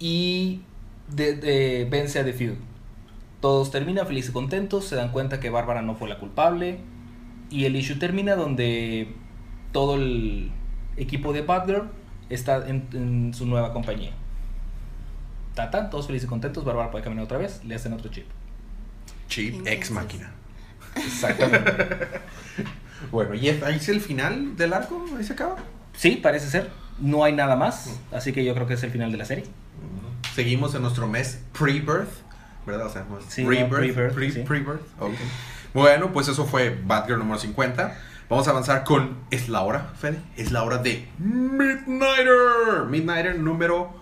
Y 0.00 0.62
de, 1.08 1.34
de- 1.36 1.86
vence 1.88 2.18
a 2.18 2.24
The 2.24 2.32
Feud. 2.32 2.54
Todos 3.46 3.70
terminan 3.70 4.08
felices 4.08 4.30
y 4.30 4.32
contentos. 4.32 4.86
Se 4.86 4.96
dan 4.96 5.12
cuenta 5.12 5.38
que 5.38 5.50
Bárbara 5.50 5.80
no 5.80 5.94
fue 5.94 6.08
la 6.08 6.18
culpable. 6.18 6.80
Y 7.48 7.64
el 7.64 7.76
issue 7.76 7.94
termina 7.96 8.34
donde 8.34 9.14
todo 9.70 9.94
el 9.94 10.50
equipo 10.96 11.32
de 11.32 11.42
Batgirl 11.42 11.88
está 12.28 12.66
en, 12.68 12.88
en 12.92 13.32
su 13.34 13.46
nueva 13.46 13.72
compañía. 13.72 14.10
Tatan, 15.54 15.90
todos 15.90 16.08
felices 16.08 16.26
y 16.26 16.28
contentos. 16.28 16.64
Bárbara 16.64 16.90
puede 16.90 17.04
caminar 17.04 17.24
otra 17.24 17.38
vez. 17.38 17.62
Le 17.64 17.76
hacen 17.76 17.92
otro 17.92 18.10
chip. 18.10 18.26
Chip 19.28 19.64
ex 19.64 19.92
máquina. 19.92 20.32
Exactamente. 20.96 21.70
Bueno, 23.12 23.34
¿y 23.34 23.48
es- 23.48 23.62
ahí 23.62 23.76
es 23.76 23.88
el 23.90 24.00
final 24.00 24.56
del 24.56 24.72
arco? 24.72 25.04
¿Ahí 25.16 25.22
se 25.22 25.34
acaba? 25.34 25.56
Sí, 25.94 26.16
parece 26.20 26.48
ser. 26.48 26.70
No 26.98 27.22
hay 27.22 27.34
nada 27.34 27.54
más. 27.54 28.00
Así 28.10 28.32
que 28.32 28.42
yo 28.44 28.54
creo 28.54 28.66
que 28.66 28.74
es 28.74 28.82
el 28.82 28.90
final 28.90 29.12
de 29.12 29.18
la 29.18 29.24
serie. 29.26 29.44
Seguimos 30.34 30.74
en 30.74 30.82
nuestro 30.82 31.06
mes 31.06 31.42
pre-birth, 31.56 32.08
¿verdad? 32.66 32.86
O 32.86 32.90
sea, 32.90 33.04
no 33.08 33.18
es 33.18 33.24
Sí, 33.28 33.44
rebirth, 33.44 33.68
no, 33.70 33.76
pre-birth, 33.76 34.14
pre- 34.14 34.30
sí. 34.30 34.40
pre-birth, 34.40 34.80
ok. 35.00 35.14
Bueno, 35.74 36.12
pues 36.12 36.28
eso 36.28 36.44
fue 36.46 36.78
Batgirl 36.84 37.18
número 37.18 37.38
50. 37.38 37.96
Vamos 38.28 38.46
a 38.48 38.50
avanzar 38.50 38.82
con. 38.84 39.18
Es 39.30 39.48
la 39.48 39.60
hora, 39.62 39.92
Fede. 39.98 40.20
Es 40.36 40.50
la 40.50 40.62
hora 40.64 40.78
de 40.78 41.08
Midnighter. 41.18 42.84
Midnighter 42.88 43.38
número. 43.38 43.94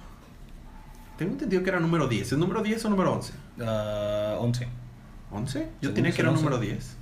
Tengo 1.19 1.33
entendido 1.33 1.63
que 1.63 1.71
era 1.71 1.81
número 1.81 2.09
10. 2.09 2.33
¿Es 2.33 2.39
número 2.39 2.63
10 2.63 2.85
o 2.87 2.91
número 2.91 3.13
11? 3.13 3.33
Ah, 3.61 4.37
11. 4.39 4.69
¿11? 5.33 5.67
Yo 5.83 5.93
tenía 5.93 6.11
que 6.13 6.23
era 6.23 6.31
el 6.31 6.37
número 6.37 6.57
11. 6.57 6.69
10. 6.73 6.97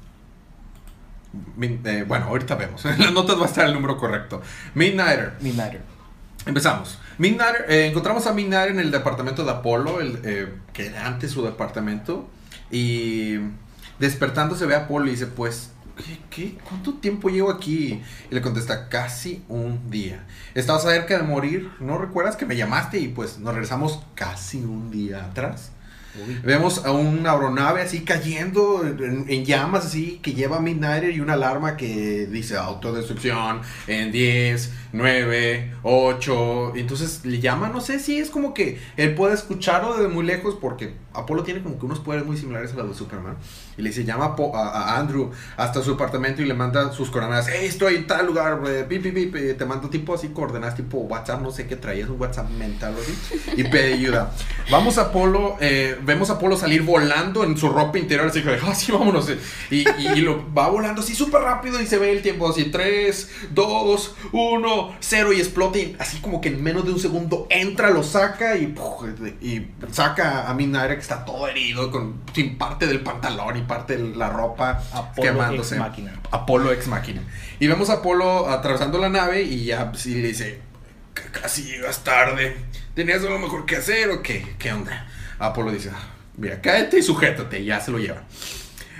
Min- 1.56 1.80
eh, 1.84 2.04
bueno, 2.06 2.26
ahorita 2.26 2.54
vemos. 2.56 2.84
En 2.86 2.98
las 2.98 3.12
notas 3.12 3.38
va 3.38 3.44
a 3.44 3.46
estar 3.46 3.66
el 3.66 3.72
número 3.72 3.96
correcto. 3.96 4.42
Midnighter. 4.74 5.34
Midnighter. 5.40 5.80
Empezamos. 6.44 6.98
Midnighter, 7.18 7.66
eh, 7.68 7.86
encontramos 7.86 8.26
a 8.26 8.32
Midnighter 8.32 8.72
en 8.72 8.80
el 8.80 8.90
departamento 8.90 9.44
de 9.44 9.50
Apolo, 9.50 10.00
el, 10.00 10.20
eh, 10.24 10.52
que 10.72 10.86
era 10.86 11.06
antes 11.06 11.30
su 11.30 11.44
departamento. 11.44 12.28
Y 12.70 13.36
despertando 13.98 14.56
se 14.56 14.66
ve 14.66 14.74
a 14.74 14.84
Apolo 14.84 15.06
y 15.06 15.10
dice, 15.10 15.26
pues, 15.26 15.70
¿qué, 15.96 16.18
qué? 16.30 16.58
¿Cuánto 16.68 16.94
tiempo 16.94 17.28
llevo 17.28 17.50
aquí? 17.50 18.02
Y 18.30 18.34
le 18.34 18.40
contesta, 18.40 18.88
casi 18.88 19.44
un 19.48 19.90
día. 19.90 20.24
Estaba 20.54 20.80
cerca 20.80 21.16
de 21.16 21.22
morir, 21.22 21.70
¿no 21.80 21.98
recuerdas 21.98 22.36
que 22.36 22.46
me 22.46 22.56
llamaste? 22.56 22.98
Y 22.98 23.08
pues 23.08 23.38
nos 23.38 23.54
regresamos 23.54 24.00
casi 24.14 24.58
un 24.58 24.90
día 24.90 25.24
atrás. 25.24 25.70
Vemos 26.42 26.84
a 26.84 26.92
una 26.92 27.32
aeronave 27.32 27.80
así 27.80 28.00
cayendo 28.00 28.84
en, 28.84 29.44
llamas 29.44 29.86
así 29.86 30.20
que 30.22 30.34
lleva 30.34 30.60
Midnighter 30.60 31.10
y 31.10 31.20
una 31.20 31.32
alarma 31.34 31.76
que 31.76 32.26
dice 32.26 32.56
autodestrucción 32.56 33.62
en 33.86 34.12
10, 34.12 34.72
9, 34.92 35.74
8. 35.82 36.72
Entonces 36.76 37.24
le 37.24 37.40
llama, 37.40 37.68
no 37.68 37.80
sé 37.80 37.98
si 37.98 38.18
es 38.18 38.30
como 38.30 38.52
que 38.52 38.78
él 38.96 39.14
puede 39.14 39.34
escucharlo 39.34 39.96
desde 39.96 40.08
muy 40.08 40.24
lejos 40.24 40.56
porque 40.60 40.94
Apolo 41.14 41.44
tiene 41.44 41.62
como 41.62 41.78
que 41.78 41.86
unos 41.86 42.00
poderes 42.00 42.26
muy 42.26 42.36
similares 42.36 42.72
a 42.72 42.76
los 42.76 42.90
de 42.90 42.94
Superman. 42.94 43.36
Y 43.76 43.82
le 43.82 43.88
dice, 43.88 44.04
llama 44.04 44.36
a, 44.54 44.98
Andrew 44.98 45.30
hasta 45.56 45.82
su 45.82 45.92
apartamento 45.92 46.42
y 46.42 46.46
le 46.46 46.54
manda 46.54 46.92
sus 46.92 47.10
coordenadas. 47.10 47.48
Hey, 47.48 47.66
estoy 47.66 47.96
en 47.96 48.06
tal 48.06 48.26
lugar, 48.26 48.60
eh, 48.66 48.84
pip, 48.88 49.02
pip, 49.02 49.14
pip", 49.14 49.36
eh, 49.36 49.54
te 49.54 49.64
mando 49.64 49.88
tipo 49.88 50.14
así 50.14 50.28
coordenadas 50.28 50.76
tipo 50.76 50.98
WhatsApp, 50.98 51.40
no 51.40 51.50
sé 51.50 51.66
qué 51.66 51.76
traías, 51.76 52.08
un 52.08 52.20
WhatsApp 52.20 52.50
mental 52.50 52.94
o 52.96 53.00
así. 53.00 53.52
Y 53.56 53.64
pide 53.64 53.94
ayuda. 53.94 54.32
Vamos 54.70 54.98
a 54.98 55.02
Apolo, 55.02 55.56
eh, 55.60 55.98
vemos 56.02 56.30
a 56.30 56.34
Apolo 56.34 56.56
salir 56.56 56.82
volando 56.82 57.44
en 57.44 57.56
su 57.56 57.68
ropa 57.68 57.98
interior, 57.98 58.26
así 58.26 58.42
que, 58.42 58.58
ah, 58.62 58.74
sí, 58.74 58.92
vámonos. 58.92 59.30
Y, 59.70 59.84
y- 59.88 60.22
lo 60.22 60.52
va 60.54 60.68
volando 60.68 61.00
así 61.00 61.14
súper 61.14 61.42
rápido 61.42 61.80
y 61.80 61.86
se 61.86 61.98
ve 61.98 62.12
el 62.12 62.22
tiempo 62.22 62.48
así, 62.48 62.66
3, 62.66 63.30
2, 63.50 64.14
1, 64.32 64.94
0 65.00 65.32
y 65.32 65.38
explota 65.40 65.78
así 65.98 66.18
como 66.20 66.40
que 66.40 66.48
en 66.50 66.62
menos 66.62 66.84
de 66.84 66.92
un 66.92 66.98
segundo 67.00 67.46
entra, 67.50 67.90
lo 67.90 68.02
saca 68.02 68.56
y, 68.56 68.74
y 69.40 69.66
saca 69.90 70.48
a 70.48 70.54
Midnighter 70.54 70.96
que 70.96 71.02
está 71.02 71.24
todo 71.24 71.48
herido, 71.48 71.90
con 71.90 72.20
sin 72.34 72.56
parte 72.58 72.86
del 72.86 73.00
pantalón 73.00 73.61
parte 73.66 73.96
de 73.96 74.16
la 74.16 74.28
ropa 74.30 74.82
Apolo 74.92 75.22
quemándose. 75.32 75.74
ex 75.76 75.80
máquina. 75.84 76.12
Apolo 76.30 76.72
ex 76.72 76.86
máquina. 76.88 77.22
Y 77.60 77.66
vemos 77.66 77.90
a 77.90 77.94
Apolo 77.94 78.48
atravesando 78.48 78.98
la 78.98 79.08
nave 79.08 79.42
y 79.42 79.64
ya 79.66 79.92
sí 79.94 80.14
le 80.20 80.28
dice, 80.28 80.60
"C- 81.14 81.30
casi 81.40 81.64
llegas 81.64 82.04
tarde. 82.04 82.56
¿Tenías 82.94 83.22
algo 83.22 83.38
mejor 83.38 83.64
que 83.66 83.76
hacer 83.76 84.10
o 84.10 84.22
qué? 84.22 84.54
¿Qué 84.58 84.72
onda? 84.72 85.06
Apolo 85.38 85.70
dice, 85.72 85.90
"Ah, 85.94 86.02
mira, 86.36 86.60
cállate 86.60 86.98
y 86.98 87.02
sujétate, 87.02 87.60
y 87.60 87.66
ya 87.66 87.80
se 87.80 87.90
lo 87.90 87.98
lleva. 87.98 88.22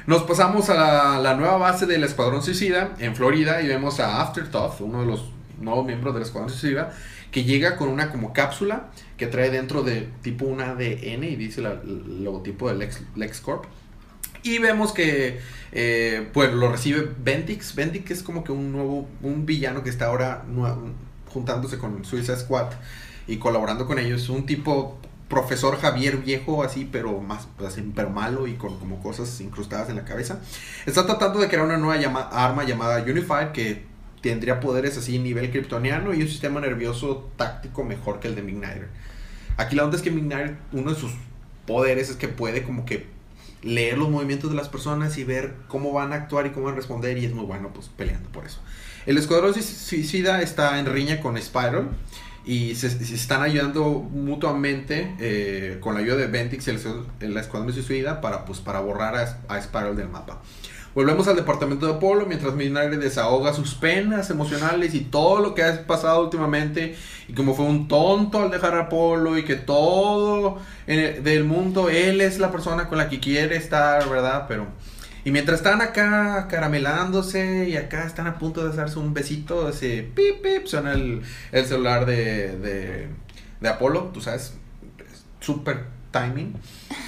Nos 0.07 0.25
pasamos 0.25 0.69
a 0.71 0.75
la, 0.75 1.19
la 1.21 1.35
nueva 1.35 1.59
base 1.59 1.87
del 1.87 2.03
Escuadrón 2.03 2.43
Suicida 2.43 2.95
en 2.99 3.15
Florida 3.15 3.63
y 3.63 3.69
vemos 3.69 4.01
a 4.01 4.21
Afterthought, 4.21 4.81
uno 4.81 5.01
de 5.03 5.07
los 5.07 5.31
nuevos 5.61 5.87
miembros 5.87 6.13
del 6.15 6.25
Escuadrón 6.25 6.51
Suicida, 6.53 6.93
que 7.31 7.45
llega 7.45 7.77
con 7.77 7.89
una 7.89 8.11
como 8.11 8.33
cápsula 8.33 8.89
que 9.17 9.27
trae 9.29 9.51
dentro 9.51 9.83
de 9.85 10.09
tipo 10.23 10.45
un 10.45 10.61
ADN 10.61 11.23
y 11.25 11.37
dice 11.37 11.61
la- 11.63 11.71
el 11.73 12.25
logotipo 12.25 12.69
del 12.69 12.81
Lex, 12.81 13.01
LexCorp. 13.15 13.65
Y 14.43 14.59
vemos 14.59 14.93
que 14.93 15.41
eh, 15.73 16.29
pues 16.33 16.53
lo 16.53 16.71
recibe 16.71 17.09
Bendix. 17.19 17.75
Bendix 17.75 18.11
es 18.11 18.23
como 18.23 18.45
que 18.45 18.53
un 18.53 18.73
nuevo, 18.73 19.09
un 19.23 19.47
villano 19.47 19.83
que 19.83 19.91
está 19.91 20.07
ahora 20.07 20.45
juntándose 21.33 21.79
con 21.79 22.05
Suicide 22.05 22.37
Squad 22.37 22.73
y 23.27 23.39
colaborando 23.39 23.87
con 23.87 23.99
ellos. 23.99 24.29
Un 24.29 24.47
tipo 24.47 24.99
profesor 25.29 25.81
Javier 25.81 26.19
viejo 26.19 26.63
así, 26.63 26.87
pero 26.91 27.21
más 27.21 27.49
así, 27.67 27.91
pero 27.95 28.11
malo 28.11 28.47
y 28.47 28.55
con 28.55 28.79
como 28.79 29.01
cosas 29.03 29.41
incrustadas 29.41 29.89
en 29.89 29.97
la 29.97 30.05
cabeza. 30.05 30.41
Está 30.85 31.07
tratando 31.07 31.39
de 31.41 31.49
crear 31.49 31.65
una 31.65 31.79
nueva 31.79 32.29
arma 32.31 32.65
llamada 32.65 33.03
Unified 33.03 33.53
que 33.55 33.85
tendría 34.21 34.61
poderes 34.61 34.99
así 34.99 35.19
nivel 35.19 35.51
kryptoniano 35.51 36.13
y 36.13 36.23
un 36.23 36.29
sistema 36.29 36.61
nervioso 36.61 37.31
táctico 37.37 37.83
mejor 37.83 38.21
que 38.21 38.29
el 38.29 38.35
de 38.35 38.43
Midnighter. 38.43 38.89
Aquí 39.57 39.75
la 39.75 39.85
onda 39.85 39.97
es 39.97 40.03
que 40.03 40.11
Midnighter, 40.11 40.57
uno 40.73 40.93
de 40.93 41.01
sus 41.01 41.13
poderes 41.67 42.11
es 42.11 42.17
que 42.17 42.29
puede 42.29 42.63
como 42.63 42.85
que 42.85 43.07
leer 43.63 43.99
los 43.99 44.11
movimientos 44.11 44.51
de 44.51 44.57
las 44.57 44.69
personas 44.69 45.17
y 45.19 45.25
ver 45.25 45.55
cómo 45.69 45.93
van 45.93 46.13
a 46.13 46.17
actuar 46.17 46.47
y 46.47 46.51
cómo 46.51 46.67
van 46.67 46.75
a 46.75 46.77
responder 46.77 47.17
y 47.19 47.25
es 47.25 47.33
muy 47.33 47.45
bueno 47.45 47.71
pues 47.73 47.89
peleando 47.89 48.29
por 48.31 48.45
eso. 48.45 48.61
El 49.07 49.19
Escuadrón 49.19 49.55
Sui- 49.55 49.63
Suicida 49.63 50.43
está 50.43 50.79
en 50.79 50.87
riña 50.87 51.21
con 51.21 51.41
Spiral 51.41 51.89
y 52.45 52.75
se, 52.75 52.89
están 53.15 53.43
ayudando 53.43 53.85
mutuamente 53.87 55.15
eh, 55.21 55.79
con 55.81 55.95
la 55.95 56.01
ayuda 56.01 56.17
de 56.17 56.27
Ventix 56.27 56.67
y 56.67 56.71
el, 56.71 56.81
el 57.21 57.37
Escuadrón 57.37 57.73
Suicida 57.73 58.21
para, 58.21 58.45
pues, 58.45 58.59
para 58.61 58.81
borrar 58.81 59.15
a, 59.17 59.39
a 59.49 59.61
Spiral 59.63 59.97
del 59.97 60.09
mapa. 60.09 60.43
Volvemos 60.95 61.27
al 61.27 61.37
departamento 61.37 61.87
de 61.87 61.95
Apolo 61.95 62.27
mientras 62.27 62.55
Midnight 62.55 62.91
desahoga 62.93 63.55
sus 63.55 63.75
penas 63.75 64.29
emocionales 64.29 64.95
y 64.95 65.01
todo 65.01 65.41
lo 65.41 65.55
que 65.55 65.65
ha 65.65 65.87
pasado 65.87 66.23
últimamente 66.23 66.95
y 67.29 67.33
como 67.33 67.55
fue 67.55 67.65
un 67.65 67.89
tonto 67.89 68.43
al 68.43 68.51
dejar 68.51 68.75
a 68.75 68.81
Apolo 68.83 69.39
y 69.39 69.45
que 69.45 69.55
todo 69.57 70.59
el- 70.87 71.23
del 71.25 71.45
mundo 71.45 71.89
él 71.89 72.21
es 72.21 72.39
la 72.39 72.51
persona 72.53 72.89
con 72.89 72.99
la 72.99 73.09
que 73.09 73.21
quiere 73.21 73.57
estar, 73.57 74.07
¿verdad? 74.11 74.45
Pero 74.49 74.67
y 75.25 75.31
mientras 75.31 75.61
están 75.61 75.81
acá 75.81 76.47
caramelándose 76.51 77.69
y 77.71 77.77
acá 77.77 78.05
están 78.05 78.27
a 78.27 78.39
punto 78.39 78.69
de 78.69 78.77
darse 78.77 78.99
un 78.99 79.15
besito, 79.15 79.69
ese 79.69 80.03
pip 80.15 80.43
pip 80.43 80.67
suena 80.67 80.93
el, 80.93 81.23
el 81.53 81.65
celular 81.65 82.05
de, 82.07 82.59
de, 82.59 83.09
de 83.61 83.69
Apolo, 83.69 84.11
tú 84.13 84.21
sabes, 84.21 84.55
super 85.41 85.87
timing. 86.13 86.55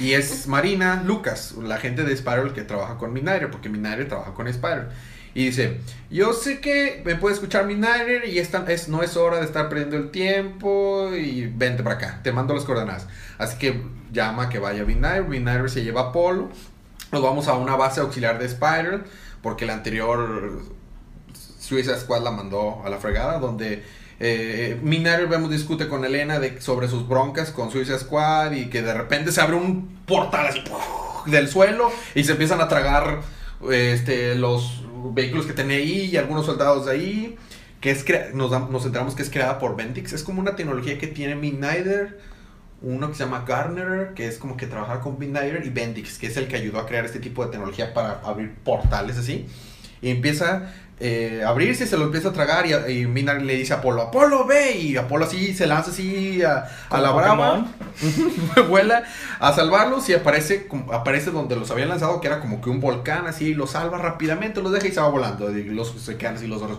Y 0.01 0.13
es 0.13 0.47
Marina 0.49 1.03
Lucas, 1.05 1.53
la 1.53 1.79
gente 1.79 2.03
de 2.03 2.17
Spiral 2.17 2.53
que 2.53 2.63
trabaja 2.63 2.99
con 2.99 3.13
Midnighter, 3.13 3.51
porque 3.51 3.69
Midnighter 3.69 4.09
trabaja 4.09 4.35
con 4.35 4.53
Spiral. 4.53 4.91
Y 5.35 5.47
dice, 5.47 5.81
yo 6.11 6.33
sé 6.33 6.61
que 6.61 7.03
me 7.05 7.17
puede 7.17 7.35
escuchar 7.35 7.67
Midnighter 7.67 8.29
y 8.29 8.39
esta 8.39 8.65
es, 8.69 8.89
no 8.89 9.03
es 9.03 9.17
hora 9.17 9.39
de 9.39 9.45
estar 9.45 9.69
perdiendo 9.69 9.97
el 9.97 10.11
tiempo 10.13 11.11
y 11.13 11.47
vente 11.47 11.83
para 11.83 11.97
acá, 11.97 12.21
te 12.23 12.33
mando 12.33 12.55
las 12.55 12.65
coordenadas. 12.65 13.09
Así 13.37 13.59
que 13.59 13.83
llama 14.13 14.49
que 14.49 14.61
vaya 14.61 14.85
Midnighter, 14.85 15.25
Midnighter 15.25 15.71
se 15.71 15.83
lleva 15.83 16.03
a 16.03 16.05
Apolo, 16.11 16.51
nos 17.11 17.21
vamos 17.21 17.49
a 17.49 17.55
una 17.55 17.75
base 17.75 18.01
auxiliar 18.01 18.39
de 18.39 18.49
Spiral, 18.49 19.05
porque 19.43 19.67
la 19.67 19.75
anterior 19.75 20.63
Suicide 21.59 21.99
Squad 21.99 22.23
la 22.23 22.31
mandó 22.31 22.83
a 22.85 22.89
la 22.89 22.99
fregada, 22.99 23.41
donde 23.41 23.83
eh, 24.27 25.27
vemos 25.29 25.51
discute 25.51 25.87
con 25.87 26.05
Elena 26.05 26.41
sobre 26.61 26.89
sus 26.89 27.07
broncas 27.07 27.51
con 27.51 27.71
Suicide 27.71 27.99
Squad 27.99 28.53
y 28.53 28.71
que 28.71 28.81
de 28.81 28.95
repente 28.95 29.33
se 29.33 29.41
abre 29.43 29.57
un 29.57 29.99
portal 30.07 30.47
así 30.47 30.65
del 31.27 31.49
suelo 31.49 31.91
y 32.15 32.25
se 32.25 32.33
empiezan 32.33 32.61
a 32.63 32.69
tragar 32.69 33.21
este 33.71 34.35
los 34.35 34.83
vehículos 35.13 35.45
que 35.45 35.53
tenía 35.53 35.77
ahí 35.77 36.11
y 36.13 36.17
algunos 36.17 36.47
soldados 36.47 36.87
de 36.87 36.93
ahí. 36.93 37.37
Que 37.83 37.91
es 37.91 38.03
nos, 38.33 38.51
enteramos 38.87 39.15
que 39.15 39.23
es 39.23 39.29
creada 39.29 39.59
por 39.59 39.77
Bendix. 39.77 40.15
Es 40.15 40.23
como 40.23 40.41
una 40.41 40.57
tecnología 40.57 40.99
que 40.99 41.07
tiene 41.07 41.35
Midnighter, 41.35 42.19
uno 42.81 43.09
que 43.09 43.15
se 43.15 43.25
llama 43.25 43.45
Garner, 43.47 44.15
que 44.15 44.27
es 44.27 44.39
como 44.39 44.57
que 44.57 44.67
trabaja 44.67 45.01
con 45.01 45.19
Midnighter, 45.19 45.67
y 45.67 45.69
Bendix, 45.69 46.17
que 46.17 46.29
es 46.29 46.39
el 46.39 46.49
que 46.49 46.57
ayudó 46.57 46.79
a 46.79 46.87
crear 46.87 47.05
este 47.05 47.21
tipo 47.21 47.45
de 47.45 47.51
tecnología 47.51 47.93
para 47.93 48.23
abrir 48.25 48.55
portales 48.65 49.19
así. 49.19 49.47
Y 50.05 50.11
empieza 50.11 50.71
eh, 51.01 51.43
a 51.45 51.49
abrirse, 51.49 51.89
se 51.89 51.97
lo 51.97 52.05
empieza 52.05 52.29
a 52.29 52.33
tragar 52.33 52.67
y, 52.67 52.75
y 52.93 53.07
Midnighter 53.07 53.45
le 53.45 53.57
dice 53.57 53.73
a 53.73 53.79
Apolo, 53.79 54.03
Apolo, 54.03 54.47
ve, 54.47 54.77
y 54.77 54.97
Apolo 54.97 55.25
así 55.25 55.53
se 55.53 55.67
lanza 55.67 55.91
así 55.91 56.41
a, 56.43 56.69
la 56.91 57.11
brava. 57.11 57.67
Vuela 58.69 59.03
a 59.41 59.53
salvarlos 59.53 60.09
y 60.09 60.15
aparece 60.15 60.69
aparece 60.93 61.33
donde 61.33 61.57
los 61.57 61.71
habían 61.73 61.89
lanzado 61.89 62.21
que 62.21 62.29
era 62.29 62.39
como 62.39 62.61
que 62.61 62.71
un 62.71 62.81
volcán 62.81 63.27
así 63.27 63.55
los 63.55 63.71
salva 63.73 63.99
rápidamente 63.99 64.63
los 64.63 64.71
deja 64.71 64.87
y 64.87 64.93
se 64.93 65.01
va 65.01 65.09
volando 65.09 65.51
y 65.51 65.65
los 65.65 65.91
se 66.01 66.17
quedan 66.17 66.37
así 66.37 66.47
los 66.47 66.63
otros 66.63 66.79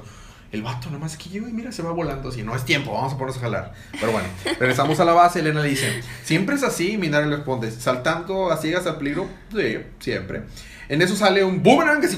el 0.51 0.61
vato 0.61 0.89
nomás 0.89 1.17
que 1.17 1.29
yo 1.29 1.47
y 1.47 1.51
mira 1.51 1.71
se 1.71 1.83
va 1.83 1.91
volando 1.91 2.29
así 2.29 2.43
no 2.43 2.55
es 2.55 2.63
tiempo 2.63 2.93
vamos 2.93 3.13
a 3.13 3.17
ponernos 3.17 3.37
a 3.37 3.41
jalar 3.41 3.73
pero 3.99 4.11
bueno 4.11 4.27
regresamos 4.59 4.99
a 4.99 5.05
la 5.05 5.13
base 5.13 5.39
Elena 5.39 5.61
le 5.61 5.69
dice 5.69 6.01
siempre 6.23 6.55
es 6.55 6.63
así 6.63 6.97
Minari 6.97 7.29
le 7.29 7.37
responde 7.37 7.71
saltando 7.71 8.51
a 8.51 8.57
ciegas 8.57 8.85
al 8.87 8.97
peligro 8.97 9.27
sí 9.53 9.79
siempre 9.99 10.43
en 10.89 11.01
eso 11.01 11.15
sale 11.15 11.43
un 11.43 11.61
boomerang 11.63 12.03
así 12.03 12.17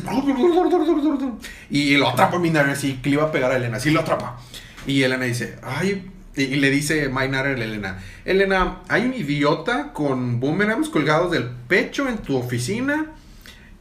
y 1.69 1.97
lo 1.97 2.09
atrapa 2.09 2.39
Minari 2.39 2.71
así 2.71 2.99
que 3.01 3.09
le 3.09 3.15
iba 3.15 3.23
a 3.25 3.31
pegar 3.31 3.51
a 3.51 3.57
Elena 3.57 3.77
así 3.77 3.89
lo 3.91 4.01
atrapa 4.01 4.39
y 4.85 5.03
Elena 5.03 5.25
dice 5.25 5.57
ay 5.63 6.11
y 6.35 6.55
le 6.57 6.69
dice 6.69 7.09
Maynard 7.09 7.47
a 7.47 7.51
Elena, 7.53 7.97
Elena, 8.23 8.81
hay 8.89 9.05
un 9.05 9.13
idiota 9.15 9.91
con 9.91 10.39
boomerangs 10.39 10.89
colgados 10.89 11.31
del 11.31 11.45
pecho 11.67 12.07
en 12.07 12.19
tu 12.19 12.37
oficina. 12.37 13.07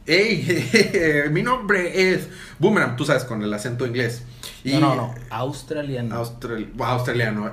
Ey, 0.07 1.27
mi 1.31 1.43
nombre 1.43 2.13
es 2.13 2.27
Boomerang, 2.57 2.95
tú 2.95 3.05
sabes, 3.05 3.25
con 3.25 3.43
el 3.43 3.53
acento 3.53 3.85
inglés. 3.85 4.23
Y 4.63 4.71
No, 4.73 4.79
no, 4.79 4.95
no. 4.95 5.15
Australiano. 5.29 6.15
Austral- 6.15 6.71
australiano. 6.79 7.51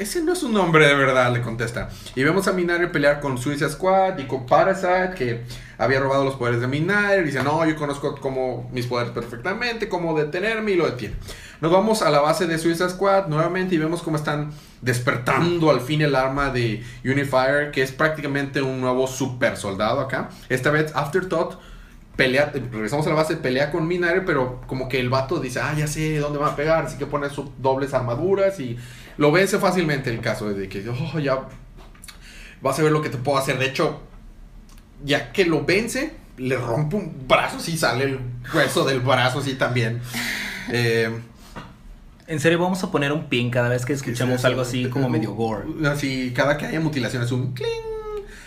Ese 0.00 0.22
no 0.22 0.32
es 0.32 0.42
un 0.42 0.54
nombre 0.54 0.86
de 0.86 0.94
verdad, 0.94 1.30
le 1.30 1.42
contesta. 1.42 1.90
Y 2.14 2.24
vemos 2.24 2.48
a 2.48 2.54
Minario 2.54 2.90
pelear 2.90 3.20
con 3.20 3.36
Suicide 3.36 3.68
Squad 3.68 4.16
y 4.16 4.24
con 4.24 4.46
Parasite, 4.46 5.12
que 5.14 5.44
había 5.76 6.00
robado 6.00 6.24
los 6.24 6.36
poderes 6.36 6.62
de 6.62 6.68
Minario. 6.68 7.22
Dice, 7.22 7.42
no, 7.42 7.66
yo 7.66 7.76
conozco 7.76 8.16
como 8.16 8.70
mis 8.72 8.86
poderes 8.86 9.12
perfectamente, 9.12 9.90
cómo 9.90 10.18
detenerme 10.18 10.70
y 10.70 10.76
lo 10.76 10.86
detiene. 10.86 11.16
Nos 11.60 11.70
vamos 11.70 12.00
a 12.00 12.08
la 12.08 12.20
base 12.20 12.46
de 12.46 12.56
Suicide 12.56 12.88
Squad 12.88 13.26
nuevamente 13.26 13.74
y 13.74 13.78
vemos 13.78 14.00
cómo 14.00 14.16
están 14.16 14.52
despertando 14.80 15.68
al 15.68 15.82
fin 15.82 16.00
el 16.00 16.14
arma 16.14 16.48
de 16.48 16.82
Unifier, 17.04 17.70
que 17.70 17.82
es 17.82 17.92
prácticamente 17.92 18.62
un 18.62 18.80
nuevo 18.80 19.06
super 19.06 19.58
soldado 19.58 20.00
acá. 20.00 20.30
Esta 20.48 20.70
vez 20.70 20.92
Afterthought 20.96 21.58
pelea, 22.20 22.52
regresamos 22.52 23.06
a 23.06 23.10
la 23.10 23.16
base, 23.16 23.36
pelea 23.36 23.70
con 23.70 23.88
Minario, 23.88 24.24
pero 24.26 24.60
como 24.66 24.90
que 24.90 25.00
el 25.00 25.08
vato 25.08 25.40
dice, 25.40 25.60
ah, 25.60 25.72
ya 25.74 25.86
sé 25.86 26.18
dónde 26.18 26.38
va 26.38 26.48
a 26.48 26.56
pegar, 26.56 26.84
así 26.84 26.98
que 26.98 27.06
pone 27.06 27.30
sus 27.30 27.46
dobles 27.56 27.94
armaduras 27.94 28.60
y 28.60 28.76
lo 29.16 29.32
vence 29.32 29.58
fácilmente 29.58 30.10
el 30.10 30.20
caso 30.20 30.52
de 30.52 30.68
que, 30.68 30.88
oh, 30.88 31.18
ya 31.18 31.48
vas 32.60 32.78
a 32.78 32.82
ver 32.82 32.92
lo 32.92 33.02
que 33.02 33.08
te 33.08 33.18
puedo 33.18 33.38
hacer. 33.38 33.58
De 33.58 33.66
hecho, 33.66 34.00
ya 35.04 35.32
que 35.32 35.44
lo 35.44 35.64
vence, 35.64 36.12
le 36.36 36.56
rompe 36.56 36.96
un 36.96 37.26
brazo, 37.28 37.58
así 37.58 37.76
sale 37.76 38.04
el 38.04 38.20
hueso 38.54 38.84
del 38.84 39.00
brazo, 39.00 39.40
así 39.40 39.54
también. 39.54 40.00
Eh, 40.70 41.10
En 42.26 42.38
serio, 42.38 42.60
vamos 42.60 42.82
a 42.84 42.90
poner 42.92 43.12
un 43.12 43.28
pin 43.28 43.50
cada 43.50 43.68
vez 43.68 43.84
que 43.84 43.92
escuchamos 43.92 44.44
algo 44.44 44.60
así 44.60 44.88
como 44.88 45.08
medio 45.08 45.34
gore. 45.34 45.64
Así, 45.88 46.32
cada 46.34 46.56
que 46.56 46.64
haya 46.64 46.78
mutilaciones, 46.80 47.32
un 47.32 47.54
cling. 47.54 47.66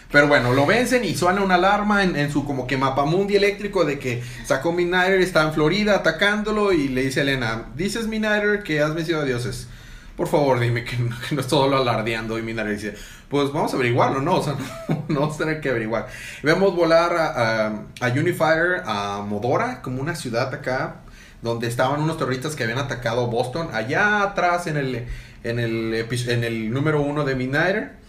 Pero 0.10 0.28
bueno, 0.28 0.54
lo 0.54 0.66
vencen 0.66 1.04
y 1.04 1.16
suena 1.16 1.42
una 1.42 1.56
alarma 1.56 2.04
en, 2.04 2.16
en 2.16 2.32
su 2.32 2.46
como 2.46 2.66
que 2.68 2.78
mapamundi 2.78 3.36
eléctrico 3.36 3.84
de 3.84 3.98
que 4.00 4.24
sacó 4.46 4.72
Midnighter, 4.72 5.20
está 5.20 5.42
en 5.42 5.54
Florida 5.54 5.96
atacándolo 5.96 6.72
y 6.72 6.88
le 6.88 7.02
dice 7.04 7.22
a 7.22 7.24
Elena, 7.24 7.66
dices 7.76 8.08
Midnighter 8.08 8.64
que 8.64 8.80
has 8.80 8.94
vencido 8.94 9.20
a 9.22 9.26
dioses. 9.26 9.68
Por 10.16 10.28
favor, 10.28 10.60
dime 10.60 10.84
que 10.84 10.96
no, 10.98 11.16
que 11.28 11.34
no 11.34 11.42
es 11.42 11.48
todo 11.48 11.68
lo 11.68 11.78
alardeando. 11.78 12.38
Y 12.38 12.44
Midnighter 12.44 12.74
dice, 12.74 12.96
pues 13.30 13.52
vamos 13.52 13.74
a 13.74 13.78
averiguarlo, 13.78 14.22
¿no? 14.22 14.36
O 14.36 14.44
sea, 14.44 14.56
no, 15.08 15.22
vamos 15.22 15.36
a 15.36 15.38
tener 15.40 15.60
que 15.60 15.70
averiguar. 15.70 16.08
Vemos 16.44 16.76
volar 16.76 17.16
a, 17.18 17.68
a, 18.00 18.08
Unifier, 18.10 18.84
a 18.86 19.24
Modora, 19.28 19.82
como 19.82 20.02
una 20.02 20.16
ciudad 20.16 20.54
acá, 20.54 20.98
donde 21.42 21.68
estaban 21.68 22.02
unos 22.02 22.18
terroristas 22.18 22.56
que 22.56 22.64
habían 22.64 22.78
atacado 22.78 23.28
Boston, 23.28 23.70
allá 23.74 24.22
atrás 24.22 24.68
en 24.68 24.78
el, 24.78 25.08
en 25.44 25.60
el, 25.60 26.08
en 26.28 26.44
el 26.44 26.72
número 26.72 27.02
uno 27.02 27.26
de 27.26 27.36
Midnighter. 27.36 28.04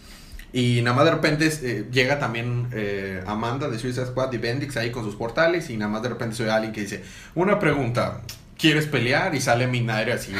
Y 0.53 0.81
nada 0.83 0.95
más 0.95 1.05
de 1.05 1.11
repente 1.11 1.51
eh, 1.63 1.85
llega 1.91 2.17
también 2.17 2.67
eh, 2.71 3.21
Amanda 3.27 3.67
de 3.67 3.77
Suicide 3.77 4.05
Squad 4.05 4.31
y 4.31 4.37
Bendix 4.37 4.77
ahí 4.77 4.89
con 4.89 5.03
sus 5.03 5.15
portales. 5.15 5.69
Y 5.69 5.75
nada 5.75 5.91
más 5.91 6.01
de 6.01 6.09
repente 6.09 6.35
soy 6.35 6.47
alguien 6.47 6.71
que 6.71 6.81
dice: 6.81 7.03
Una 7.33 7.59
pregunta, 7.59 8.21
¿quieres 8.57 8.85
pelear? 8.87 9.35
Y 9.35 9.41
sale 9.41 9.67
Midnighter 9.67 10.13
así, 10.13 10.33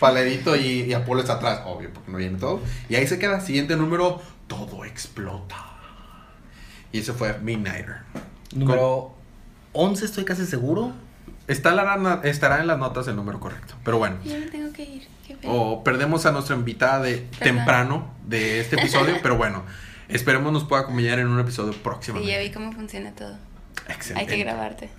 paladito 0.00 0.56
y, 0.56 0.82
y 0.82 0.92
Apolo 0.94 1.20
está 1.20 1.34
atrás, 1.34 1.60
obvio, 1.66 1.90
porque 1.92 2.10
no 2.10 2.18
viene 2.18 2.38
todo. 2.38 2.60
Y 2.88 2.96
ahí 2.96 3.06
se 3.06 3.18
queda, 3.18 3.40
siguiente 3.40 3.76
número, 3.76 4.20
todo 4.46 4.84
explota. 4.84 5.56
Y 6.92 6.98
ese 7.00 7.12
fue 7.12 7.38
Midnighter. 7.40 7.96
Número 8.54 9.14
11 9.72 10.04
estoy 10.04 10.24
casi 10.24 10.46
seguro. 10.46 10.92
Está 11.48 11.72
la- 11.74 12.20
estará 12.24 12.60
en 12.60 12.66
las 12.68 12.78
notas 12.78 13.06
el 13.08 13.16
número 13.16 13.40
correcto. 13.40 13.74
Pero 13.84 13.98
bueno. 13.98 14.16
Yo 14.24 14.38
me 14.38 14.46
tengo 14.46 14.72
que 14.72 14.82
ir. 14.84 15.08
Qué. 15.26 15.36
O 15.44 15.82
perdemos 15.82 16.24
a 16.26 16.32
nuestra 16.32 16.54
invitada 16.54 17.00
de 17.02 17.16
Perdón. 17.16 17.38
temprano 17.56 18.14
de 18.26 18.60
este 18.60 18.76
episodio, 18.76 19.16
pero 19.22 19.36
bueno, 19.36 19.64
esperemos 20.08 20.52
nos 20.52 20.64
pueda 20.64 20.82
acompañar 20.82 21.18
en 21.18 21.28
un 21.28 21.40
episodio 21.40 21.72
próximo. 21.72 22.20
Y 22.20 22.26
ya 22.26 22.38
vi 22.38 22.50
cómo 22.52 22.72
funciona 22.72 23.10
todo. 23.12 23.36
Excelente. 23.88 24.30
Hay 24.32 24.38
que 24.38 24.44
grabarte. 24.44 24.90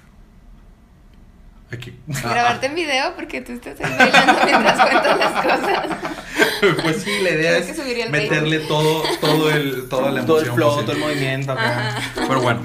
Aquí. 1.71 1.93
Grabarte 2.07 2.67
en 2.67 2.75
video 2.75 3.15
porque 3.15 3.41
tú 3.41 3.53
estás 3.53 3.79
ahí 3.81 3.95
bailando 3.97 4.45
mientras 4.45 4.81
cuentas 4.81 5.19
las 5.19 5.45
cosas. 5.45 5.97
pues 6.83 7.01
sí, 7.03 7.11
la 7.23 7.29
idea 7.31 7.61
Creo 7.61 7.71
es 7.71 7.79
el 7.79 8.11
meterle 8.11 8.59
todo, 8.59 9.03
todo 9.19 9.49
el, 9.51 9.89
toda 9.89 10.11
la 10.11 10.25
Todo 10.25 10.39
el 10.39 10.47
emoción 10.47 10.55
flow, 10.55 10.81
todo 10.81 10.91
el 10.91 10.99
movimiento 10.99 11.51
acá. 11.53 11.97
Pero 12.15 12.41
bueno, 12.41 12.61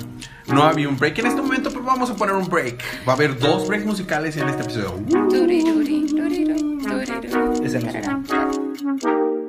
no 0.47 0.65
había 0.65 0.89
un 0.89 0.97
break 0.99 1.19
en 1.19 1.27
este 1.27 1.41
momento, 1.41 1.71
pero 1.71 1.85
vamos 1.85 2.11
a 2.11 2.15
poner 2.15 2.35
un 2.35 2.49
break. 2.49 2.83
Va 3.09 3.13
a 3.13 3.17
haber 3.17 3.39
dos 3.39 3.67
breaks 3.69 3.87
musicales 3.87 4.37
en 4.37 4.49
este 4.49 4.63
episodio. 4.63 5.03
Ese 7.65 7.81
no 7.81 9.40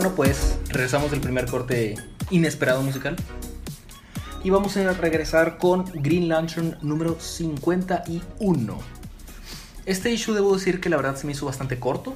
bueno, 0.00 0.14
pues 0.14 0.56
regresamos 0.68 1.10
del 1.10 1.20
primer 1.20 1.46
corte 1.46 1.96
inesperado 2.30 2.82
musical. 2.82 3.16
Y 4.44 4.50
vamos 4.50 4.76
a 4.76 4.92
regresar 4.92 5.58
con 5.58 5.86
Green 5.92 6.28
Lantern 6.28 6.78
número 6.82 7.18
51. 7.18 8.78
Este 9.86 10.12
issue 10.12 10.34
debo 10.34 10.54
decir 10.54 10.80
que 10.80 10.88
la 10.88 10.96
verdad 10.98 11.16
se 11.16 11.26
me 11.26 11.32
hizo 11.32 11.46
bastante 11.46 11.80
corto. 11.80 12.14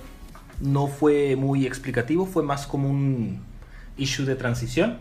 No 0.60 0.86
fue 0.86 1.34
muy 1.34 1.66
explicativo, 1.66 2.24
fue 2.24 2.44
más 2.44 2.68
como 2.68 2.88
un 2.88 3.42
issue 3.96 4.26
de 4.26 4.36
transición. 4.36 4.98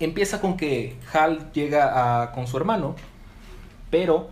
Empieza 0.00 0.40
con 0.40 0.56
que 0.56 0.96
Hal 1.12 1.52
llega 1.52 2.22
a- 2.22 2.32
con 2.32 2.46
su 2.46 2.56
hermano, 2.56 2.96
pero 3.90 4.30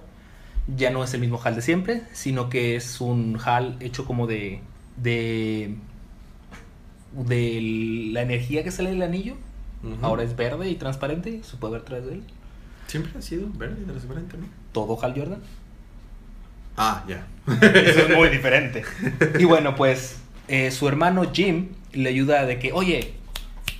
ya 0.74 0.88
no 0.90 1.04
es 1.04 1.12
el 1.12 1.20
mismo 1.20 1.38
Hal 1.44 1.56
de 1.56 1.60
siempre, 1.60 2.04
sino 2.14 2.48
que 2.48 2.74
es 2.74 3.02
un 3.02 3.38
Hal 3.44 3.76
hecho 3.80 4.06
como 4.06 4.26
de. 4.26 4.62
de. 4.96 5.76
De 7.12 8.10
la 8.12 8.22
energía 8.22 8.64
que 8.64 8.70
sale 8.70 8.90
del 8.90 9.02
anillo. 9.02 9.34
Ahora 10.02 10.22
es 10.22 10.36
verde 10.36 10.68
y 10.68 10.74
transparente, 10.74 11.42
se 11.42 11.56
puede 11.56 11.74
ver 11.74 11.82
tras 11.82 12.04
de 12.04 12.14
él. 12.14 12.22
Siempre 12.86 13.12
ha 13.18 13.22
sido 13.22 13.48
verde 13.54 13.78
y 13.82 13.86
transparente, 13.86 14.36
¿no? 14.36 14.46
Todo 14.72 15.02
Hal 15.02 15.14
Jordan. 15.16 15.40
Ah, 16.76 17.04
ya. 17.08 17.26
Eso 17.62 18.00
es 18.00 18.16
muy 18.16 18.28
diferente. 18.28 18.82
Y 19.38 19.44
bueno, 19.44 19.74
pues 19.74 20.18
eh, 20.48 20.70
su 20.70 20.88
hermano 20.88 21.30
Jim 21.32 21.68
le 21.92 22.08
ayuda 22.10 22.44
de 22.44 22.58
que, 22.58 22.72
oye, 22.72 23.14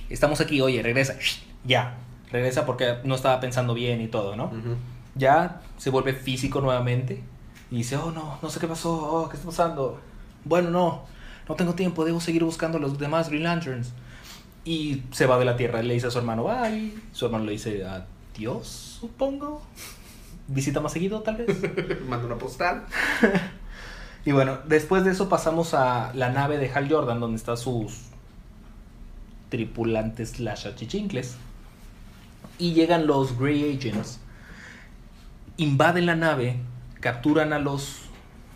estamos 0.09 0.41
aquí, 0.41 0.61
oye, 0.61 0.81
regresa. 0.81 1.15
Ya, 1.65 1.97
regresa 2.31 2.65
porque 2.65 2.95
no 3.03 3.15
estaba 3.15 3.39
pensando 3.39 3.73
bien 3.73 4.01
y 4.01 4.07
todo, 4.07 4.35
¿no? 4.35 4.51
Ya 5.15 5.61
se 5.77 5.89
vuelve 5.89 6.13
físico 6.13 6.61
nuevamente 6.61 7.21
y 7.69 7.77
dice, 7.77 7.97
oh 7.97 8.11
no, 8.11 8.39
no 8.41 8.49
sé 8.49 8.59
qué 8.59 8.67
pasó, 8.67 8.91
oh, 8.91 9.29
¿qué 9.29 9.35
está 9.35 9.47
pasando? 9.47 9.99
Bueno, 10.45 10.69
no, 10.71 11.05
no 11.51 11.57
tengo 11.57 11.73
tiempo, 11.75 12.05
debo 12.05 12.19
seguir 12.21 12.43
buscando 12.43 12.77
a 12.77 12.81
los 12.81 12.97
demás 12.97 13.29
Green 13.29 13.43
Lanterns. 13.43 13.91
Y 14.63 15.03
se 15.11 15.25
va 15.25 15.37
de 15.37 15.45
la 15.45 15.57
Tierra, 15.57 15.81
le 15.81 15.93
dice 15.93 16.07
a 16.07 16.11
su 16.11 16.19
hermano, 16.19 16.43
bye. 16.43 16.93
Su 17.11 17.25
hermano 17.25 17.45
le 17.45 17.51
dice, 17.51 17.85
adiós, 17.85 18.67
supongo. 18.99 19.61
Visita 20.47 20.79
más 20.79 20.93
seguido, 20.93 21.21
tal 21.21 21.37
vez. 21.37 21.57
Manda 22.07 22.25
una 22.25 22.37
postal. 22.37 22.85
Y 24.23 24.33
bueno, 24.33 24.59
después 24.67 25.03
de 25.03 25.09
eso 25.09 25.29
pasamos 25.29 25.73
a 25.73 26.13
la 26.13 26.29
nave 26.29 26.59
de 26.59 26.71
Hal 26.71 26.87
Jordan, 26.87 27.19
donde 27.19 27.37
están 27.37 27.57
sus 27.57 28.01
tripulantes 29.49 30.33
slash 30.33 30.67
achichincles. 30.67 31.37
Y 32.59 32.73
llegan 32.73 33.07
los 33.07 33.35
Grey 33.39 33.75
Agents 33.75 34.19
invaden 35.57 36.05
la 36.05 36.15
nave, 36.15 36.57
capturan 36.99 37.53
a 37.53 37.59
los 37.59 38.01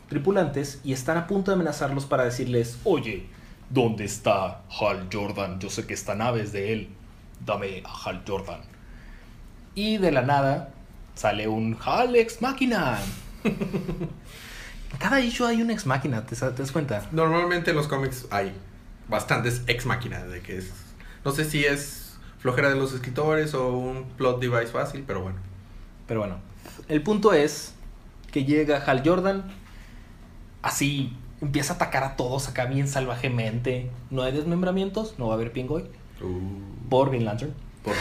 tripulantes 0.08 0.80
y 0.84 0.94
están 0.94 1.18
a 1.18 1.28
punto 1.28 1.52
de 1.52 1.56
amenazarlos 1.56 2.06
para 2.06 2.24
decirles, 2.24 2.80
oye, 2.84 3.28
¿dónde 3.70 4.06
está 4.06 4.62
Hal 4.80 5.08
Jordan? 5.12 5.60
Yo 5.60 5.70
sé 5.70 5.86
que 5.86 5.94
esta 5.94 6.15
nave 6.15 6.41
es 6.41 6.52
de 6.52 6.74
él. 6.74 6.89
Dame 7.46 7.84
a 7.86 8.10
Hal 8.10 8.24
Jordan. 8.28 8.62
Y 9.74 9.98
de 9.98 10.12
la 10.12 10.22
nada 10.22 10.70
sale 11.15 11.48
un 11.48 11.78
Hal 11.84 12.15
ex 12.15 12.41
máquina. 12.41 13.00
Cada 15.00 15.20
issue 15.20 15.46
hay 15.46 15.62
un 15.62 15.72
ex 15.72 15.86
máquina, 15.86 16.26
¿te, 16.26 16.36
das 16.36 16.72
cuenta? 16.72 17.06
Normalmente 17.12 17.72
en 17.72 17.76
los 17.76 17.88
cómics 17.88 18.28
hay 18.32 18.54
bastantes 19.10 19.63
ex 19.68 19.86
máquinas 19.86 20.30
de 20.30 20.41
que 20.41 20.58
es. 20.58 20.72
No 21.24 21.32
sé 21.32 21.46
si 21.46 21.65
es 21.65 22.18
flojera 22.39 22.70
de 22.70 22.76
los 22.76 22.94
escritores 22.94 23.54
o 23.54 23.76
un 23.76 24.06
plot 24.18 24.39
device 24.39 24.68
fácil, 24.68 25.04
pero 25.06 25.22
bueno. 25.22 25.39
Pero 26.08 26.20
bueno, 26.20 26.38
el 26.88 27.02
punto 27.02 27.34
es 27.34 27.74
que 28.32 28.46
llega 28.46 28.78
Hal 28.78 29.02
Jordan, 29.04 29.44
así 30.65 31.13
empieza 31.41 31.73
a 31.73 31.75
atacar 31.78 32.04
a 32.04 32.15
todos 32.15 32.47
acá 32.49 32.65
bien 32.65 32.88
salvajemente. 32.88 33.89
No 34.10 34.23
hay 34.23 34.32
desmembramientos, 34.34 35.15
no 35.17 35.28
va 35.28 35.34
a 35.34 35.36
haber 35.36 35.51
Pingoy 35.51 35.86
Uh, 36.21 36.89
por 36.89 37.10
Green 37.10 37.25
Lantern. 37.25 37.54
por 37.84 37.93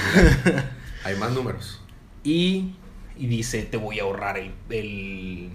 hay 1.05 1.17
más 1.17 1.33
números. 1.33 1.81
Y, 2.23 2.75
y 3.19 3.27
dice, 3.27 3.63
te 3.65 3.77
voy 3.77 3.99
a 3.99 4.05
ahorrar 4.05 4.39
el, 4.39 4.53
el- 4.71 5.51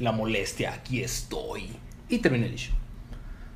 la 0.00 0.12
molestia, 0.12 0.74
aquí 0.74 1.00
estoy. 1.02 1.70
Y 2.08 2.18
termina 2.18 2.46
el 2.46 2.54
issue. 2.54 2.74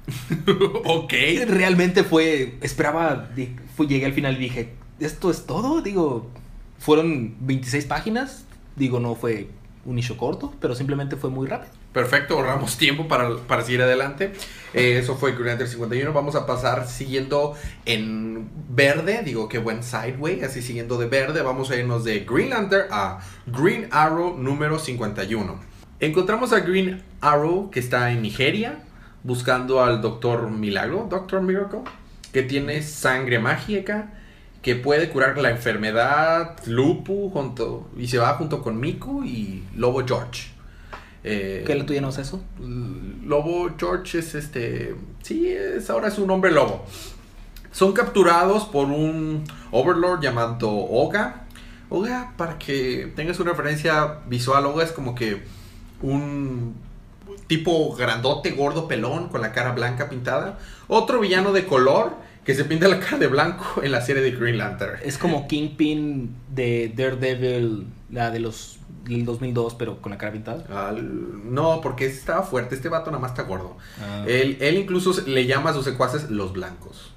ok. 0.85 1.13
Realmente 1.49 2.05
fue, 2.05 2.59
esperaba, 2.61 3.31
fue, 3.77 3.87
llegué 3.87 4.07
al 4.07 4.13
final 4.13 4.37
y 4.37 4.41
dije, 4.41 4.75
¿esto 5.01 5.31
es 5.31 5.47
todo? 5.47 5.83
Digo, 5.83 6.31
fueron 6.79 7.37
26 7.41 7.87
páginas, 7.87 8.45
digo, 8.77 9.01
no 9.01 9.15
fue 9.15 9.49
un 9.85 9.99
issue 9.99 10.17
corto, 10.17 10.55
pero 10.61 10.75
simplemente 10.75 11.17
fue 11.17 11.31
muy 11.31 11.47
rápido. 11.47 11.73
Perfecto, 11.93 12.35
ahorramos 12.35 12.79
tiempo 12.79 13.09
para, 13.09 13.37
para 13.37 13.63
seguir 13.63 13.83
adelante. 13.83 14.33
Eh, 14.75 14.99
eso 14.99 15.17
fue 15.17 15.33
Green 15.33 15.49
Lantern 15.49 15.71
51. 15.71 16.13
Vamos 16.13 16.35
a 16.35 16.47
pasar 16.47 16.89
siguiendo 16.89 17.55
en 17.85 18.49
verde. 18.71 19.23
Digo, 19.25 19.49
qué 19.49 19.59
buen 19.59 19.83
sideway. 19.83 20.43
Así 20.43 20.63
siguiendo 20.63 20.99
de 20.99 21.07
verde. 21.07 21.43
Vamos 21.43 21.71
a 21.71 21.77
irnos 21.77 22.05
de 22.05 22.21
Green 22.21 22.51
Lantern 22.51 22.89
a 22.91 23.21
Green 23.47 23.89
Arrow 23.91 24.37
número 24.39 24.79
51. 24.79 25.61
Encontramos 26.01 26.53
a 26.53 26.61
Green 26.61 27.03
Arrow 27.21 27.71
que 27.71 27.81
está 27.81 28.11
en 28.11 28.23
Nigeria 28.23 28.83
buscando 29.23 29.83
al 29.83 30.01
Doctor 30.01 30.51
Milagro, 30.51 31.07
Doctor 31.09 31.43
Miracle, 31.43 31.81
que 32.33 32.43
tiene 32.43 32.83
sangre 32.83 33.39
mágica. 33.39 34.15
Que 34.63 34.77
puede 34.77 35.09
curar 35.09 35.39
la 35.39 35.51
enfermedad 35.51 36.57
Lupu 36.67 37.31
junto, 37.31 37.91
y 37.99 38.07
se 38.07 38.19
va 38.19 38.35
junto 38.35 38.63
con 38.63 38.79
Miku 38.79 39.25
y 39.25 39.65
Lobo 39.75 40.07
George. 40.07 40.52
Eh, 41.25 41.63
¿Qué 41.67 41.75
le 41.75 41.85
tú 41.85 41.95
ya 41.95 42.01
no 42.01 42.09
es 42.09 42.19
eso? 42.19 42.43
Lobo 43.25 43.71
George 43.79 44.19
es 44.19 44.35
este. 44.35 44.95
Sí, 45.23 45.49
es, 45.49 45.89
ahora 45.91 46.09
es 46.09 46.19
un 46.19 46.31
hombre 46.31 46.51
lobo. 46.51 46.85
Son 47.71 47.93
capturados 47.93 48.65
por 48.65 48.87
un 48.89 49.45
Overlord 49.71 50.21
llamado 50.21 50.71
Oga. 50.71 51.47
Oga, 51.89 52.33
para 52.37 52.59
que 52.59 53.13
tengas 53.15 53.39
una 53.41 53.51
referencia 53.51 54.19
visual, 54.27 54.67
Oga 54.67 54.85
es 54.85 54.93
como 54.93 55.15
que 55.15 55.43
un 56.01 56.75
tipo 57.47 57.95
grandote, 57.95 58.51
gordo, 58.51 58.89
pelón, 58.89 59.29
con 59.29 59.41
la 59.41 59.53
cara 59.53 59.73
blanca 59.73 60.09
pintada. 60.09 60.59
Otro 60.89 61.21
villano 61.21 61.53
de 61.53 61.67
color 61.67 62.17
que 62.45 62.55
se 62.55 62.65
pinta 62.65 62.89
la 62.89 62.99
cara 62.99 63.19
de 63.19 63.29
blanco 63.29 63.83
en 63.83 63.93
la 63.93 64.01
serie 64.01 64.23
de 64.23 64.33
Green 64.33 64.59
Lantern. 64.59 64.99
Es 65.05 65.17
como 65.17 65.47
Kingpin 65.47 66.35
de 66.49 66.93
Daredevil, 66.95 67.87
la 68.11 68.31
de 68.31 68.41
los 68.41 68.79
del 69.05 69.25
2002, 69.25 69.75
pero 69.75 70.01
con 70.01 70.11
la 70.13 70.19
cara 70.19 70.33
pintada. 70.33 70.65
No, 71.45 71.81
porque 71.81 72.07
ese 72.07 72.19
estaba 72.19 72.43
fuerte. 72.43 72.75
Este 72.75 72.89
vato 72.89 73.11
nada 73.11 73.21
más 73.21 73.33
está 73.33 73.43
gordo. 73.43 73.77
Ah. 74.01 74.25
Él, 74.27 74.59
él 74.61 74.77
incluso 74.77 75.13
le 75.27 75.47
llama 75.47 75.71
a 75.71 75.75
sus 75.75 75.85
secuaces 75.85 76.31
los 76.31 76.53
blancos. 76.53 77.13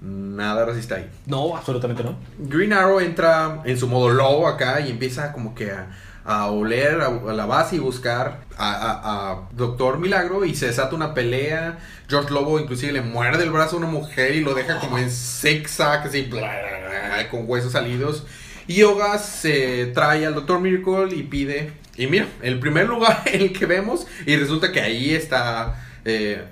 Nada 0.00 0.64
racista 0.66 0.96
ahí. 0.96 1.10
No, 1.26 1.56
absolutamente 1.56 2.04
no. 2.04 2.16
Green 2.38 2.72
Arrow 2.72 3.00
entra 3.00 3.62
en 3.64 3.78
su 3.78 3.88
modo 3.88 4.10
lobo 4.10 4.46
acá 4.46 4.80
y 4.80 4.90
empieza 4.90 5.32
como 5.32 5.54
que 5.54 5.70
a, 5.70 5.88
a 6.24 6.50
oler 6.50 7.00
a, 7.00 7.06
a 7.06 7.32
la 7.32 7.46
base 7.46 7.76
y 7.76 7.78
buscar 7.78 8.40
a, 8.58 8.72
a- 8.72 9.30
a 9.32 9.48
Doctor 9.52 9.98
Milagro 9.98 10.44
y 10.44 10.54
se 10.54 10.66
desata 10.66 10.94
una 10.94 11.14
pelea. 11.14 11.78
George 12.08 12.32
Lobo 12.32 12.60
inclusive 12.60 12.92
le 12.92 13.00
muerde 13.00 13.42
el 13.44 13.50
brazo 13.50 13.76
a 13.76 13.78
una 13.78 13.88
mujer 13.88 14.34
y 14.36 14.40
lo 14.42 14.54
deja 14.54 14.78
como 14.80 14.98
en 14.98 15.10
zigzag, 15.10 16.06
así 16.06 16.22
bla, 16.22 16.40
bla, 16.40 17.16
bla, 17.16 17.30
con 17.30 17.44
huesos 17.48 17.72
salidos. 17.72 18.24
Y 18.68 18.74
Yoga 18.76 19.18
se 19.18 19.86
trae 19.86 20.26
al 20.26 20.34
Doctor 20.34 20.60
Miracle 20.60 21.14
y 21.16 21.22
pide... 21.24 21.72
Y 21.96 22.08
mira, 22.08 22.26
el 22.42 22.58
primer 22.60 22.86
lugar 22.88 23.22
en 23.26 23.40
el 23.42 23.52
que 23.52 23.66
vemos 23.66 24.06
y 24.26 24.36
resulta 24.36 24.72
que 24.72 24.80
ahí 24.80 25.14
está... 25.14 25.82
eh, 26.04 26.44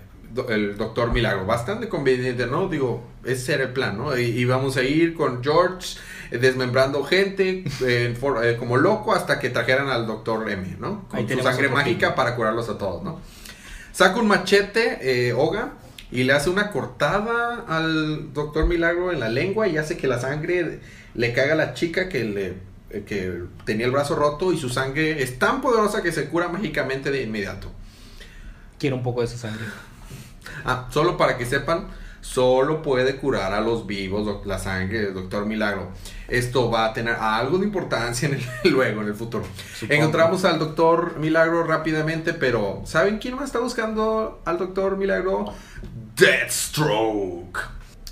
el 0.49 0.77
Doctor 0.77 1.13
Milagro, 1.13 1.47
bastante 1.47 1.89
conveniente, 1.89 2.49
¿no? 2.49 2.67
Digo, 2.69 3.07
ese 3.25 3.55
era 3.55 3.63
el 3.65 3.73
plan, 3.73 3.97
¿no? 3.97 4.19
Y, 4.19 4.25
y 4.25 4.45
vamos 4.45 4.77
a 4.77 4.83
ir 4.83 5.15
con 5.15 5.45
George 5.45 5.97
eh, 6.33 6.39
desmembrando 6.39 7.05
gente 7.05 7.63
eh, 7.87 8.17
for- 8.19 8.45
eh, 8.45 8.57
como 8.57 8.77
loco 8.77 9.15
hasta 9.15 9.39
que 9.39 9.51
trajeran 9.51 9.89
al 9.91 10.09
Doctor 10.09 10.51
M, 10.51 10.77
¿no? 10.81 11.07
Con 11.09 11.21
Ahí 11.21 11.29
su 11.29 11.41
sangre 11.41 11.69
mágica 11.69 12.17
para 12.17 12.35
curarlos 12.35 12.69
a 12.69 12.77
todos, 12.79 13.05
¿no? 13.05 13.21
Saca 13.93 14.19
un 14.19 14.27
machete, 14.27 14.99
eh, 15.29 15.33
Oga, 15.35 15.75
y 16.11 16.25
le 16.25 16.33
hace 16.33 16.51
una 16.51 16.73
cortada 16.73 17.65
al 17.69 18.33
Doctor 18.33 18.67
Milagro 18.67 19.13
en 19.13 19.21
la 19.21 19.29
lengua 19.29 19.69
y 19.69 19.77
hace 19.77 19.97
que 19.97 20.09
la 20.09 20.19
sangre 20.19 20.81
le 21.15 21.33
caiga 21.33 21.55
a 21.55 21.57
la 21.57 21.75
chica 21.75 22.09
que 22.09 22.25
le 22.25 22.47
eh, 22.91 23.05
que 23.07 23.43
tenía 23.65 23.87
el 23.87 23.93
brazo 23.93 24.15
roto 24.15 24.53
y 24.53 24.59
su 24.59 24.69
sangre 24.69 25.23
es 25.23 25.39
tan 25.39 25.61
poderosa 25.61 26.03
que 26.03 26.13
se 26.13 26.29
cura 26.29 26.49
mágicamente 26.49 27.11
de 27.11 27.23
inmediato. 27.23 27.71
Quiero 28.79 28.97
un 28.97 29.03
poco 29.03 29.21
de 29.21 29.27
esa 29.27 29.39
sangre. 29.39 29.65
Ah, 30.65 30.89
solo 30.91 31.17
para 31.17 31.37
que 31.39 31.47
sepan, 31.47 31.89
solo 32.21 32.83
puede 32.83 33.17
curar 33.17 33.53
a 33.53 33.61
los 33.61 33.87
vivos 33.87 34.47
la 34.47 34.59
sangre 34.59 35.01
del 35.03 35.15
Doctor 35.15 35.47
Milagro. 35.47 35.91
Esto 36.29 36.71
va 36.71 36.87
a 36.87 36.93
tener 36.93 37.15
algo 37.15 37.59
de 37.59 37.67
importancia 37.67 38.29
en 38.29 38.35
el- 38.35 38.45
luego, 38.73 39.03
en 39.03 39.09
el 39.09 39.15
futuro. 39.15 39.45
Supongo. 39.79 39.95
Encontramos 39.95 40.45
al 40.45 40.59
Doctor 40.59 41.19
Milagro 41.19 41.65
rápidamente, 41.65 42.33
pero 42.35 42.83
¿saben 42.85 43.19
quién 43.19 43.35
más 43.37 43.45
está 43.47 43.59
buscando 43.61 44.41
al 44.45 44.59
Doctor 44.59 44.97
Milagro? 44.97 45.47
Deathstroke. 46.17 47.59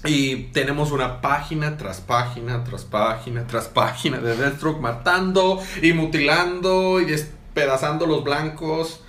Y 0.05 0.37
tenemos 0.53 0.91
una 0.91 1.21
página 1.21 1.77
tras 1.77 2.01
página, 2.01 2.65
tras 2.65 2.85
página, 2.85 3.47
tras 3.47 3.69
página 3.69 4.19
de 4.19 4.37
Deathstroke 4.37 4.81
matando 4.81 5.61
y 5.81 5.93
mutilando 5.93 7.01
y 7.01 7.05
despedazando 7.05 8.07
los 8.07 8.25
blancos. 8.25 9.01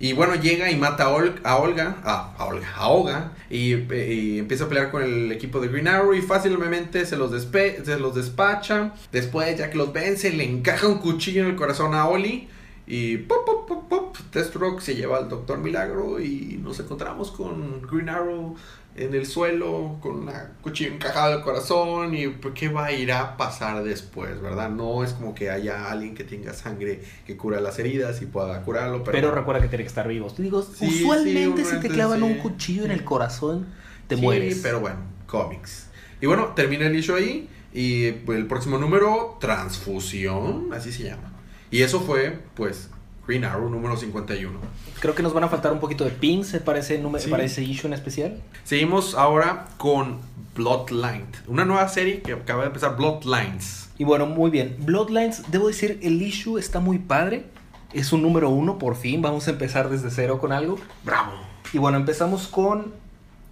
Y 0.00 0.12
bueno, 0.12 0.34
llega 0.36 0.70
y 0.70 0.76
mata 0.76 1.04
a, 1.04 1.08
Ol- 1.08 1.40
a 1.42 1.56
Olga, 1.56 1.96
a, 2.04 2.34
a 2.36 2.44
Olga, 2.44 2.68
a 2.76 2.88
Olga, 2.88 3.32
y, 3.50 3.72
y 3.92 4.38
empieza 4.38 4.64
a 4.64 4.68
pelear 4.68 4.90
con 4.92 5.02
el 5.02 5.32
equipo 5.32 5.58
de 5.60 5.68
Green 5.68 5.88
Arrow 5.88 6.14
y 6.14 6.22
fácilmente 6.22 7.04
se 7.04 7.16
los, 7.16 7.32
despe- 7.32 7.82
se 7.82 7.98
los 7.98 8.14
despacha. 8.14 8.92
Después, 9.10 9.58
ya 9.58 9.70
que 9.70 9.78
los 9.78 9.92
vence, 9.92 10.30
le 10.32 10.44
encaja 10.44 10.86
un 10.86 10.98
cuchillo 10.98 11.42
en 11.42 11.48
el 11.48 11.56
corazón 11.56 11.94
a 11.94 12.06
Oli. 12.06 12.48
Y 12.86 13.16
pop, 13.18 13.44
pop, 13.44 13.66
pop, 13.68 13.88
pop, 13.88 14.16
Deathstroke 14.32 14.80
se 14.80 14.94
lleva 14.94 15.18
al 15.18 15.28
Doctor 15.28 15.58
Milagro 15.58 16.20
y 16.20 16.58
nos 16.62 16.78
encontramos 16.80 17.30
con 17.32 17.82
Green 17.82 18.08
Arrow 18.08 18.56
en 18.98 19.14
el 19.14 19.26
suelo 19.26 19.96
con 20.00 20.26
la 20.26 20.52
cuchillo 20.60 20.92
encajado 20.94 21.34
al 21.34 21.42
corazón 21.42 22.14
y 22.14 22.28
pues, 22.28 22.54
qué 22.54 22.68
va 22.68 22.86
a 22.86 22.92
ir 22.92 23.12
a 23.12 23.36
pasar 23.36 23.82
después, 23.84 24.40
¿verdad? 24.42 24.70
No 24.70 25.04
es 25.04 25.12
como 25.12 25.34
que 25.34 25.50
haya 25.50 25.90
alguien 25.90 26.14
que 26.14 26.24
tenga 26.24 26.52
sangre 26.52 27.02
que 27.26 27.36
cura 27.36 27.60
las 27.60 27.78
heridas 27.78 28.20
y 28.22 28.26
pueda 28.26 28.60
curarlo, 28.62 29.04
pero, 29.04 29.12
Pero, 29.18 29.30
recuerda 29.34 29.60
que 29.62 29.68
tiene 29.68 29.84
que 29.84 29.88
estar 29.88 30.06
vivos. 30.08 30.36
Digo, 30.36 30.62
Sí, 30.62 30.86
usualmente 30.86 31.64
sí, 31.64 31.70
si 31.76 31.80
te 31.80 31.88
clavan 31.88 32.18
sí. 32.18 32.24
un 32.24 32.34
cuchillo 32.38 32.84
en 32.84 32.90
el 32.90 33.04
corazón, 33.04 33.66
te 34.08 34.16
Sí, 34.16 34.22
mueres. 34.22 34.60
pero 34.62 34.80
bueno, 34.80 34.98
cómics. 35.26 35.86
Y 36.20 36.26
bueno, 36.26 36.48
termina 36.56 36.86
el 36.86 36.96
issue 36.96 37.14
ahí 37.16 37.48
y 37.72 38.10
pues, 38.12 38.38
el 38.38 38.46
próximo 38.46 38.78
número, 38.78 39.36
Transfusión, 39.40 40.72
así 40.72 40.92
se 40.92 41.04
llama. 41.04 41.32
Y 41.70 41.82
eso 41.82 42.00
fue, 42.00 42.38
pues, 42.54 42.90
Green 43.28 43.44
Arrow 43.44 43.68
número 43.68 43.94
51. 43.94 44.58
Creo 45.00 45.14
que 45.14 45.22
nos 45.22 45.34
van 45.34 45.44
a 45.44 45.48
faltar 45.48 45.70
un 45.72 45.80
poquito 45.80 46.04
de 46.04 46.10
pins 46.10 46.46
se 46.48 46.60
parece 46.60 46.98
número 46.98 47.22
Sí. 47.22 47.30
para 47.30 47.44
ese 47.44 47.62
issue 47.62 47.86
en 47.86 47.92
especial. 47.92 48.40
Seguimos 48.64 49.14
ahora 49.14 49.66
con 49.76 50.18
Bloodline, 50.56 51.26
una 51.46 51.66
nueva 51.66 51.86
serie 51.88 52.22
que 52.22 52.32
acaba 52.32 52.62
de 52.62 52.68
empezar, 52.68 52.96
Bloodlines. 52.96 53.90
Y 53.98 54.04
bueno, 54.04 54.24
muy 54.26 54.50
bien. 54.50 54.76
Bloodlines, 54.80 55.42
debo 55.50 55.68
decir, 55.68 56.00
el 56.02 56.22
issue 56.22 56.56
está 56.58 56.80
muy 56.80 56.98
padre. 56.98 57.44
Es 57.92 58.12
un 58.14 58.22
número 58.22 58.48
uno, 58.48 58.78
por 58.78 58.96
fin. 58.96 59.20
Vamos 59.20 59.46
a 59.46 59.50
empezar 59.50 59.90
desde 59.90 60.10
cero 60.10 60.38
con 60.40 60.52
algo. 60.52 60.78
Bravo. 61.04 61.32
Y 61.72 61.78
bueno, 61.78 61.98
empezamos 61.98 62.48
con 62.48 62.92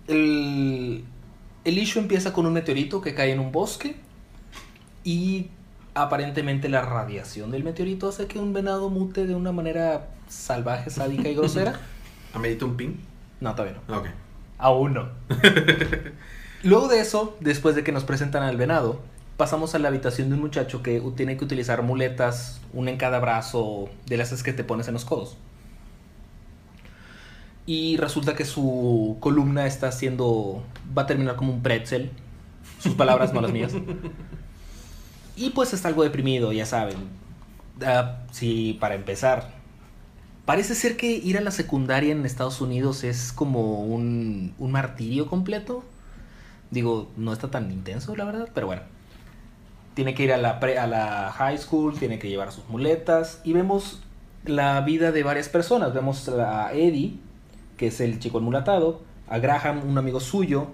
el... 0.09 1.05
El 1.65 1.79
issue 1.79 2.01
empieza 2.01 2.33
con 2.33 2.47
un 2.47 2.53
meteorito 2.55 3.01
que 3.03 3.15
cae 3.15 3.33
en 3.33 3.41
un 3.41 3.51
bosque 3.53 3.97
y 5.05 5.49
aparentemente 5.97 6.69
la 6.69 6.83
radiación 6.83 7.51
del 7.51 7.65
meteorito 7.65 8.09
hace 8.09 8.27
que 8.27 8.39
un 8.39 8.53
venado 8.53 8.91
mute 8.91 9.27
de 9.27 9.35
una 9.35 9.51
manera 9.51 10.09
salvaje, 10.29 10.91
sádica 10.91 11.29
y 11.29 11.35
grosera. 11.35 11.81
¿Amerita 12.35 12.67
un 12.67 12.77
pin? 12.77 13.01
No, 13.41 13.55
todavía 13.55 13.81
no. 13.89 13.99
Ok. 13.99 14.07
Aún 14.59 14.95
no. 14.95 15.09
Luego 16.63 16.89
de 16.89 17.01
eso, 17.01 17.37
después 17.41 17.75
de 17.75 17.83
que 17.83 17.93
nos 17.93 18.05
presentan 18.05 18.43
al 18.43 18.59
venado, 18.59 19.01
pasamos 19.39 19.75
a 19.75 19.79
la 19.79 19.89
habitación 19.89 20.29
de 20.29 20.35
un 20.35 20.43
muchacho 20.43 20.83
que 20.83 21.03
tiene 21.17 21.39
que 21.39 21.45
utilizar 21.45 21.83
muletas, 21.83 22.61
una 22.75 22.91
en 22.91 22.99
cada 22.99 23.19
brazo, 23.19 23.89
de 24.07 24.19
las 24.19 24.43
que 24.43 24.53
te 24.53 24.65
pones 24.65 24.89
en 24.89 24.95
los 24.95 25.07
codos. 25.07 25.39
Y 27.65 27.97
resulta 27.97 28.35
que 28.35 28.45
su 28.45 29.17
columna 29.21 29.67
está 29.67 29.89
haciendo. 29.89 30.63
va 30.97 31.03
a 31.03 31.07
terminar 31.07 31.37
como 31.37 31.53
un 31.55 31.63
pretzel. 31.63 32.11
Sus 32.81 32.95
palabras, 32.95 33.33
no 33.33 33.41
las 33.41 33.51
mías. 33.51 33.73
Y 35.37 35.51
pues 35.51 35.75
está 35.75 35.89
algo 35.89 36.03
deprimido, 36.03 36.51
ya 36.53 36.65
saben. 36.65 36.97
Ah, 37.85 38.23
sí, 38.33 38.77
para 38.81 38.95
empezar. 38.95 39.51
Parece 40.47 40.75
ser 40.75 40.97
que 40.97 41.13
ir 41.13 41.37
a 41.37 41.41
la 41.41 41.51
secundaria 41.51 42.13
en 42.13 42.25
Estados 42.25 42.61
Unidos 42.61 43.05
es 43.05 43.33
como 43.33 43.83
un, 43.83 44.55
un 44.59 44.73
martirio 44.73 45.27
completo. 45.27 45.85
Digo, 46.71 47.11
no 47.17 47.33
está 47.33 47.51
tan 47.51 47.71
intenso, 47.71 48.17
la 48.17 48.25
verdad, 48.25 48.49
pero 48.55 48.67
bueno. 48.67 48.83
Tiene 49.95 50.15
que 50.15 50.25
ir 50.25 50.33
a 50.33 50.37
la, 50.37 50.59
a 50.59 50.87
la 50.87 51.33
high 51.33 51.59
school, 51.59 51.99
tiene 51.99 52.19
que 52.19 52.29
llevar 52.29 52.53
sus 52.53 52.69
muletas. 52.69 53.41
Y 53.45 53.53
vemos 53.53 54.01
la 54.45 54.81
vida 54.83 55.13
de 55.13 55.23
varias 55.23 55.49
personas. 55.49 55.93
Vemos 55.93 56.29
a 56.29 56.73
Eddie, 56.73 57.19
que 57.77 57.89
es 57.89 58.01
el 58.01 58.21
chico 58.21 58.39
enmulatado. 58.39 59.03
A 59.29 59.39
Graham, 59.39 59.83
un 59.89 59.99
amigo 59.99 60.21
suyo. 60.21 60.69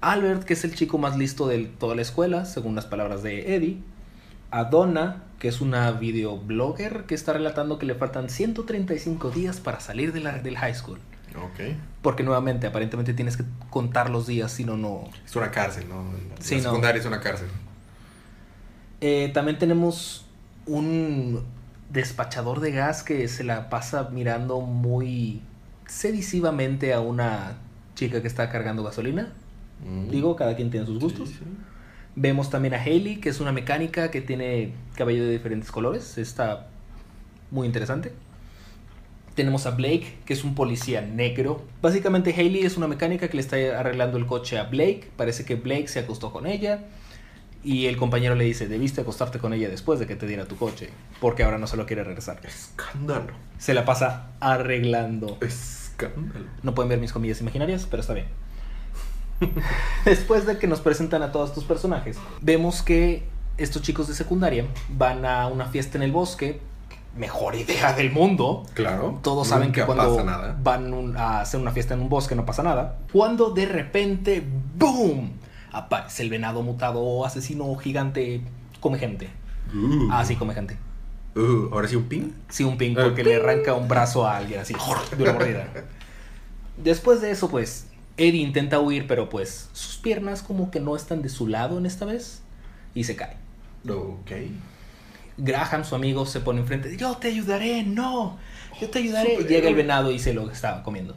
Albert, 0.00 0.44
que 0.44 0.54
es 0.54 0.64
el 0.64 0.74
chico 0.74 0.96
más 0.98 1.16
listo 1.16 1.48
de 1.48 1.64
toda 1.66 1.94
la 1.94 2.02
escuela, 2.02 2.44
según 2.44 2.74
las 2.74 2.86
palabras 2.86 3.22
de 3.22 3.54
Eddie. 3.54 3.78
A 4.50 4.64
Donna, 4.64 5.24
que 5.38 5.48
es 5.48 5.60
una 5.60 5.90
videoblogger 5.92 7.04
que 7.04 7.14
está 7.14 7.32
relatando 7.32 7.78
que 7.78 7.86
le 7.86 7.94
faltan 7.94 8.28
135 8.30 9.30
días 9.30 9.60
para 9.60 9.80
salir 9.80 10.12
de 10.12 10.20
la, 10.20 10.38
del 10.38 10.56
high 10.56 10.74
school. 10.74 10.98
Ok. 11.36 11.74
Porque 12.02 12.22
nuevamente, 12.22 12.66
aparentemente 12.66 13.12
tienes 13.14 13.36
que 13.36 13.44
contar 13.70 14.10
los 14.10 14.26
días, 14.26 14.50
si 14.50 14.64
no, 14.64 14.76
no. 14.76 15.04
Es 15.26 15.36
una 15.36 15.50
cárcel, 15.50 15.88
¿no? 15.88 15.96
La 16.04 16.42
Sí, 16.42 16.56
no. 16.56 16.62
secundaria 16.62 16.98
es 17.00 17.06
una 17.06 17.20
cárcel. 17.20 17.48
Eh, 19.00 19.30
también 19.34 19.58
tenemos 19.58 20.24
un 20.66 21.44
despachador 21.90 22.60
de 22.60 22.72
gas 22.72 23.02
que 23.02 23.28
se 23.28 23.44
la 23.44 23.70
pasa 23.70 24.08
mirando 24.10 24.60
muy 24.60 25.40
sedisivamente 25.86 26.92
a 26.92 27.00
una 27.00 27.58
chica 27.94 28.20
que 28.22 28.28
está 28.28 28.50
cargando 28.50 28.82
gasolina. 28.82 29.32
Mm. 29.84 30.10
Digo, 30.10 30.36
cada 30.36 30.56
quien 30.56 30.70
tiene 30.70 30.86
sus 30.86 30.98
gustos. 30.98 31.28
Sí, 31.28 31.36
sí. 31.38 31.44
Vemos 32.20 32.50
también 32.50 32.74
a 32.74 32.82
Hailey, 32.82 33.20
que 33.20 33.28
es 33.28 33.38
una 33.38 33.52
mecánica 33.52 34.10
que 34.10 34.20
tiene 34.20 34.72
cabello 34.96 35.24
de 35.24 35.30
diferentes 35.30 35.70
colores. 35.70 36.18
Está 36.18 36.66
muy 37.52 37.64
interesante. 37.64 38.10
Tenemos 39.36 39.66
a 39.66 39.70
Blake, 39.70 40.16
que 40.24 40.32
es 40.32 40.42
un 40.42 40.56
policía 40.56 41.00
negro. 41.00 41.62
Básicamente 41.80 42.34
Hailey 42.36 42.66
es 42.66 42.76
una 42.76 42.88
mecánica 42.88 43.28
que 43.28 43.36
le 43.36 43.40
está 43.40 43.56
arreglando 43.78 44.18
el 44.18 44.26
coche 44.26 44.58
a 44.58 44.64
Blake. 44.64 45.08
Parece 45.16 45.44
que 45.44 45.54
Blake 45.54 45.86
se 45.86 46.00
acostó 46.00 46.32
con 46.32 46.48
ella. 46.48 46.80
Y 47.62 47.86
el 47.86 47.96
compañero 47.96 48.34
le 48.34 48.42
dice, 48.42 48.66
debiste 48.66 49.02
acostarte 49.02 49.38
con 49.38 49.52
ella 49.52 49.68
después 49.68 50.00
de 50.00 50.08
que 50.08 50.16
te 50.16 50.26
diera 50.26 50.46
tu 50.46 50.56
coche. 50.56 50.90
Porque 51.20 51.44
ahora 51.44 51.58
no 51.58 51.68
se 51.68 51.76
lo 51.76 51.86
quiere 51.86 52.02
regresar. 52.02 52.40
Escándalo. 52.42 53.32
Se 53.58 53.74
la 53.74 53.84
pasa 53.84 54.32
arreglando. 54.40 55.38
Escándalo. 55.40 56.46
No 56.64 56.74
pueden 56.74 56.88
ver 56.88 56.98
mis 56.98 57.12
comillas 57.12 57.40
imaginarias, 57.40 57.86
pero 57.88 58.00
está 58.00 58.14
bien. 58.14 58.26
Después 60.04 60.46
de 60.46 60.58
que 60.58 60.66
nos 60.66 60.80
presentan 60.80 61.22
a 61.22 61.32
todos 61.32 61.50
estos 61.50 61.64
personajes, 61.64 62.16
vemos 62.40 62.82
que 62.82 63.24
estos 63.56 63.82
chicos 63.82 64.08
de 64.08 64.14
secundaria 64.14 64.64
van 64.88 65.24
a 65.24 65.46
una 65.48 65.66
fiesta 65.66 65.96
en 65.98 66.02
el 66.02 66.12
bosque. 66.12 66.60
Mejor 67.16 67.56
idea 67.56 67.94
del 67.94 68.12
mundo. 68.12 68.64
Claro. 68.74 69.18
Todos 69.22 69.48
saben 69.48 69.72
que 69.72 69.82
cuando 69.84 70.22
nada. 70.22 70.56
van 70.62 70.92
un- 70.94 71.16
a 71.16 71.40
hacer 71.40 71.58
una 71.58 71.72
fiesta 71.72 71.94
en 71.94 72.00
un 72.00 72.08
bosque 72.08 72.34
no 72.36 72.44
pasa 72.46 72.62
nada. 72.62 72.98
Cuando 73.12 73.50
de 73.50 73.66
repente, 73.66 74.46
¡boom! 74.76 75.32
Aparece 75.72 76.22
el 76.22 76.30
venado 76.30 76.62
mutado 76.62 77.24
asesino 77.24 77.74
gigante. 77.76 78.42
Come 78.80 78.98
gente. 78.98 79.28
Uh. 79.74 80.08
Ah, 80.12 80.24
sí, 80.24 80.36
come 80.36 80.54
gente. 80.54 80.76
Uh, 81.34 81.72
Ahora 81.72 81.88
sí 81.88 81.96
un 81.96 82.04
ping. 82.04 82.30
Sí, 82.48 82.62
un 82.62 82.78
ping 82.78 82.92
Eh, 82.92 83.02
porque 83.02 83.24
le 83.24 83.36
arranca 83.36 83.74
un 83.74 83.88
brazo 83.88 84.26
a 84.26 84.36
alguien 84.36 84.60
así, 84.60 84.74
de 85.16 85.22
una 85.24 85.32
mordida. 85.32 85.66
Después 86.76 87.20
de 87.20 87.30
eso, 87.32 87.48
pues, 87.50 87.88
Eddie 88.18 88.42
intenta 88.42 88.80
huir, 88.80 89.06
pero 89.06 89.28
pues 89.28 89.70
sus 89.72 89.96
piernas 89.96 90.42
como 90.42 90.70
que 90.70 90.80
no 90.80 90.96
están 90.96 91.22
de 91.22 91.28
su 91.28 91.46
lado 91.46 91.78
en 91.78 91.86
esta 91.86 92.04
vez 92.04 92.42
y 92.94 93.04
se 93.04 93.16
cae. 93.16 93.36
Ok. 93.88 94.32
Graham, 95.38 95.84
su 95.84 95.94
amigo, 95.94 96.26
se 96.26 96.40
pone 96.40 96.60
enfrente. 96.60 96.96
Yo 96.96 97.16
te 97.16 97.28
ayudaré, 97.28 97.84
no, 97.84 98.36
yo 98.80 98.90
te 98.90 98.98
ayudaré. 98.98 99.36
Llega 99.44 99.68
el 99.68 99.76
venado 99.76 100.10
y 100.10 100.18
se 100.18 100.34
lo 100.34 100.50
estaba 100.50 100.82
comiendo. 100.82 101.16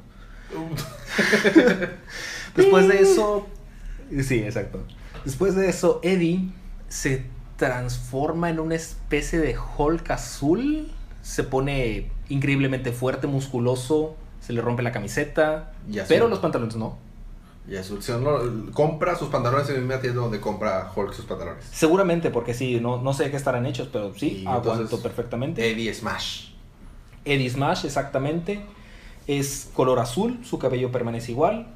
Después 2.56 2.88
de 2.88 3.02
eso, 3.02 3.48
sí, 4.24 4.40
exacto. 4.40 4.86
Después 5.26 5.56
de 5.56 5.70
eso, 5.70 6.00
Eddie 6.04 6.50
se 6.88 7.26
transforma 7.58 8.50
en 8.50 8.60
una 8.60 8.76
especie 8.76 9.40
de 9.40 9.58
Hulk 9.58 10.10
azul. 10.12 10.92
Se 11.22 11.44
pone 11.44 12.12
increíblemente 12.30 12.92
fuerte, 12.92 13.28
musculoso. 13.28 14.16
Se 14.42 14.52
le 14.54 14.62
rompe 14.62 14.84
la 14.84 14.92
camiseta. 14.92 15.72
Pero 16.08 16.28
los 16.28 16.40
pantalones 16.40 16.76
no. 16.76 16.98
Y 17.68 17.76
a 17.76 17.84
su, 17.84 18.02
si 18.02 18.12
no, 18.12 18.40
compra 18.74 19.16
sus 19.16 19.30
pantalones 19.30 19.70
en 19.70 19.76
la 19.76 19.82
misma 19.82 20.02
tienda 20.02 20.22
donde 20.22 20.40
compra 20.40 20.92
Hulk 20.94 21.14
sus 21.14 21.26
pantalones. 21.26 21.64
Seguramente, 21.72 22.32
porque 22.32 22.54
sí, 22.54 22.80
no, 22.82 23.02
no 23.02 23.14
sé 23.14 23.26
de 23.26 23.32
qué 23.32 23.38
estarán 23.38 23.66
hechos, 23.66 23.88
pero 23.92 24.14
sí, 24.16 24.42
Y 24.44 24.48
aguanto 24.48 25.02
perfectamente. 25.02 25.72
Eddie 25.72 25.94
Smash. 25.94 26.50
Eddie 27.24 27.50
Smash, 27.50 27.86
exactamente. 27.86 28.66
Es 29.28 29.70
color 29.74 30.00
azul, 30.00 30.40
su 30.44 30.58
cabello 30.58 30.92
permanece 30.92 31.32
igual. 31.32 31.68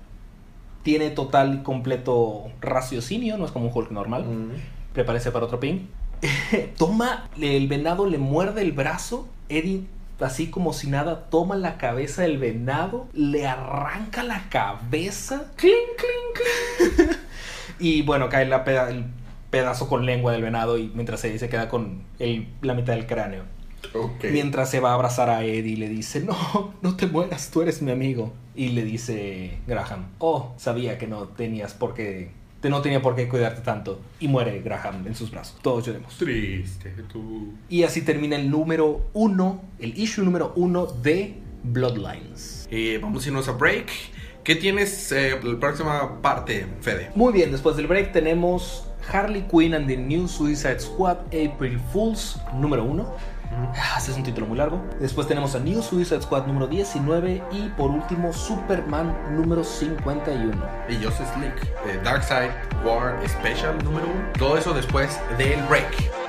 Tiene 0.81 1.11
total 1.11 1.59
y 1.59 1.63
completo 1.63 2.45
raciocinio, 2.61 3.37
no 3.37 3.45
es 3.45 3.51
como 3.51 3.67
un 3.67 3.71
Hulk 3.73 3.91
normal. 3.91 4.25
Mm. 4.25 4.51
Prepárese 4.93 5.31
para 5.31 5.45
otro 5.45 5.59
ping. 5.59 5.87
toma, 6.77 7.29
el 7.39 7.67
venado 7.67 8.07
le 8.07 8.17
muerde 8.17 8.61
el 8.61 8.71
brazo. 8.71 9.27
Eddie, 9.49 9.85
así 10.19 10.47
como 10.49 10.73
si 10.73 10.87
nada, 10.87 11.29
toma 11.29 11.55
la 11.55 11.77
cabeza 11.77 12.21
del 12.23 12.37
venado, 12.37 13.07
le 13.13 13.47
arranca 13.47 14.23
la 14.23 14.47
cabeza. 14.49 15.51
¡Cling, 15.55 15.73
cling, 15.97 16.97
cling! 16.97 17.17
y 17.79 18.01
bueno, 18.03 18.29
cae 18.29 18.45
la 18.45 18.63
peda- 18.63 18.89
el 18.89 19.05
pedazo 19.49 19.87
con 19.87 20.05
lengua 20.05 20.31
del 20.33 20.41
venado 20.41 20.77
y 20.77 20.91
mientras 20.93 21.23
Eddie 21.23 21.39
se 21.39 21.49
queda 21.49 21.69
con 21.69 22.03
el- 22.19 22.47
la 22.61 22.73
mitad 22.73 22.93
del 22.93 23.05
cráneo. 23.07 23.43
Mientras 24.31 24.69
se 24.71 24.79
va 24.79 24.91
a 24.91 24.93
abrazar 24.95 25.29
a 25.29 25.43
Eddie 25.43 25.73
y 25.73 25.75
le 25.75 25.87
dice, 25.89 26.19
no, 26.21 26.73
no 26.81 26.95
te 26.97 27.05
mueras, 27.07 27.51
tú 27.51 27.61
eres 27.61 27.81
mi 27.81 27.91
amigo. 27.91 28.33
Y 28.55 28.69
le 28.69 28.83
dice 28.83 29.59
Graham, 29.67 30.07
oh, 30.19 30.53
sabía 30.57 30.97
que 30.97 31.07
no 31.07 31.27
tenías 31.27 31.73
por 31.73 31.93
qué, 31.93 32.31
te 32.65 32.71
no 32.71 32.81
tenía 32.81 32.99
por 32.99 33.15
qué 33.15 33.29
cuidarte 33.29 33.61
tanto. 33.61 34.01
Y 34.19 34.27
muere 34.27 34.59
Graham 34.59 35.05
en 35.05 35.13
sus 35.13 35.29
brazos. 35.29 35.55
Todos 35.61 35.85
lloremos. 35.85 36.17
Triste, 36.17 36.89
tú. 37.13 37.53
Y 37.69 37.83
así 37.83 38.01
termina 38.01 38.37
el 38.37 38.49
número 38.49 39.05
uno, 39.13 39.61
el 39.77 39.95
issue 39.99 40.25
número 40.25 40.51
uno 40.55 40.87
de 40.87 41.35
Bloodlines. 41.61 42.67
Eh, 42.71 42.97
vamos 42.99 43.23
a 43.23 43.27
irnos 43.27 43.47
a 43.49 43.51
break. 43.51 43.91
¿Qué 44.43 44.55
tienes 44.55 45.11
eh, 45.11 45.39
la 45.43 45.59
próxima 45.59 46.23
parte, 46.23 46.65
Fede? 46.81 47.11
Muy 47.13 47.33
bien, 47.33 47.51
después 47.51 47.75
del 47.75 47.85
break 47.85 48.11
tenemos 48.11 48.87
Harley 49.13 49.43
Quinn 49.43 49.75
and 49.75 49.85
the 49.85 49.97
New 49.97 50.27
Suicide 50.27 50.79
Squad 50.79 51.17
April 51.27 51.79
Fools 51.93 52.39
número 52.55 52.83
1. 52.83 53.34
Ah, 53.75 53.95
Este 53.97 54.11
es 54.11 54.17
un 54.17 54.23
título 54.23 54.47
muy 54.47 54.57
largo. 54.57 54.81
Después 54.99 55.27
tenemos 55.27 55.55
a 55.55 55.59
New 55.59 55.81
Suicide 55.81 56.21
Squad 56.21 56.45
número 56.47 56.67
19 56.67 57.43
y 57.51 57.69
por 57.69 57.91
último 57.91 58.33
Superman 58.33 59.15
número 59.35 59.63
51. 59.63 60.51
Y 60.89 60.95
Justice 61.03 61.31
League, 61.39 61.55
eh, 61.87 61.99
Darkseid 62.03 62.51
War 62.85 63.15
Special 63.27 63.77
número 63.83 64.05
1. 64.07 64.15
Todo 64.37 64.57
eso 64.57 64.73
después 64.73 65.19
del 65.37 65.61
break. 65.63 66.24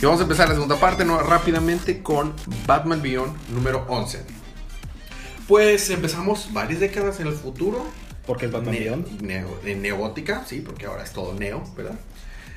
Y 0.00 0.04
vamos 0.04 0.20
a 0.20 0.24
empezar 0.24 0.48
la 0.48 0.54
segunda 0.54 0.76
parte 0.76 1.04
¿no? 1.04 1.18
rápidamente 1.20 2.02
con 2.02 2.34
Batman 2.66 3.00
Beyond 3.02 3.34
número 3.50 3.84
11. 3.88 4.24
Pues 5.48 5.88
empezamos 5.90 6.52
varias 6.52 6.80
décadas 6.80 7.20
en 7.20 7.28
el 7.28 7.34
futuro. 7.34 7.86
Porque 8.26 8.46
es 8.46 8.52
Batman 8.52 8.74
Ne- 8.74 8.80
Beyond. 8.80 9.22
neo- 9.22 9.60
en 9.64 9.82
neótica, 9.82 10.44
sí, 10.46 10.60
porque 10.60 10.86
ahora 10.86 11.04
es 11.04 11.12
todo 11.12 11.32
neo, 11.34 11.62
¿verdad? 11.76 11.94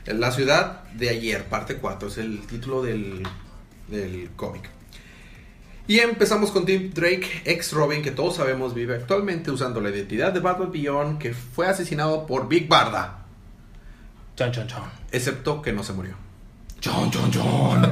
La 0.08 0.32
ciudad 0.32 0.84
de 0.93 1.10
ayer, 1.10 1.45
parte 1.45 1.75
4, 1.75 2.08
es 2.08 2.17
el 2.17 2.39
título 2.47 2.82
del, 2.82 3.21
del 3.88 4.32
cómic. 4.36 4.67
Y 5.88 5.99
empezamos 5.99 6.49
con 6.52 6.65
Tim 6.65 6.91
Drake, 6.93 7.43
ex 7.45 7.71
Robin, 7.73 8.02
que 8.02 8.10
todos 8.12 8.36
sabemos 8.38 8.73
vive 8.73 8.95
actualmente 8.95 9.52
usando 9.52 9.80
la 9.80 9.89
identidad 9.91 10.34
de 10.34 10.39
Batman 10.39 10.71
Beyond, 10.71 11.19
que 11.19 11.34
fue 11.34 11.67
asesinado 11.67 12.25
por 12.25 12.47
Big 12.47 12.67
Barda, 12.67 13.25
Chon, 14.36 14.52
chon, 14.52 14.67
chon. 14.67 14.84
excepto 15.12 15.62
que 15.62 15.71
no 15.73 15.84
se 15.84 15.93
murió. 15.93 16.15
Chon, 16.80 17.12
chon, 17.12 17.32
chon. 17.32 17.92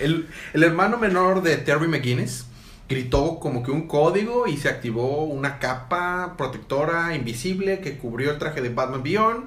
El, 0.00 0.28
el 0.52 0.62
hermano 0.62 0.98
menor 0.98 1.42
de 1.42 1.56
Terry 1.56 1.88
McGuinness 1.88 2.46
gritó 2.88 3.40
como 3.40 3.62
que 3.62 3.70
un 3.70 3.88
código 3.88 4.46
y 4.46 4.56
se 4.56 4.68
activó 4.68 5.24
una 5.24 5.58
capa 5.58 6.34
protectora 6.36 7.14
invisible 7.14 7.80
que 7.80 7.96
cubrió 7.98 8.30
el 8.30 8.38
traje 8.38 8.60
de 8.60 8.68
Batman 8.68 9.02
Beyond. 9.02 9.46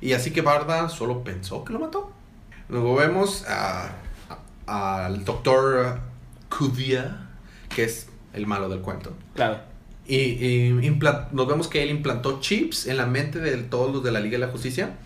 Y 0.00 0.12
así 0.12 0.30
que 0.30 0.42
Barda 0.42 0.88
solo 0.88 1.24
pensó 1.24 1.64
que 1.64 1.72
lo 1.72 1.80
mató. 1.80 2.12
Luego 2.68 2.94
vemos 2.96 3.44
al 4.66 5.24
doctor 5.24 6.00
Kudia, 6.56 7.28
que 7.74 7.84
es 7.84 8.08
el 8.32 8.46
malo 8.46 8.68
del 8.68 8.80
cuento. 8.80 9.14
Claro. 9.34 9.58
Y, 10.06 10.16
y 10.16 10.98
nos 11.32 11.46
vemos 11.46 11.68
que 11.68 11.82
él 11.82 11.90
implantó 11.90 12.40
chips 12.40 12.86
en 12.86 12.96
la 12.96 13.06
mente 13.06 13.40
de 13.40 13.56
todos 13.64 13.92
los 13.92 14.02
de 14.02 14.12
la 14.12 14.20
Liga 14.20 14.38
de 14.38 14.46
la 14.46 14.52
Justicia 14.52 14.96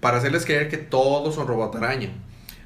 para 0.00 0.18
hacerles 0.18 0.46
creer 0.46 0.68
que 0.68 0.78
todos 0.78 1.34
son 1.34 1.46
robot 1.46 1.76
araña. 1.76 2.10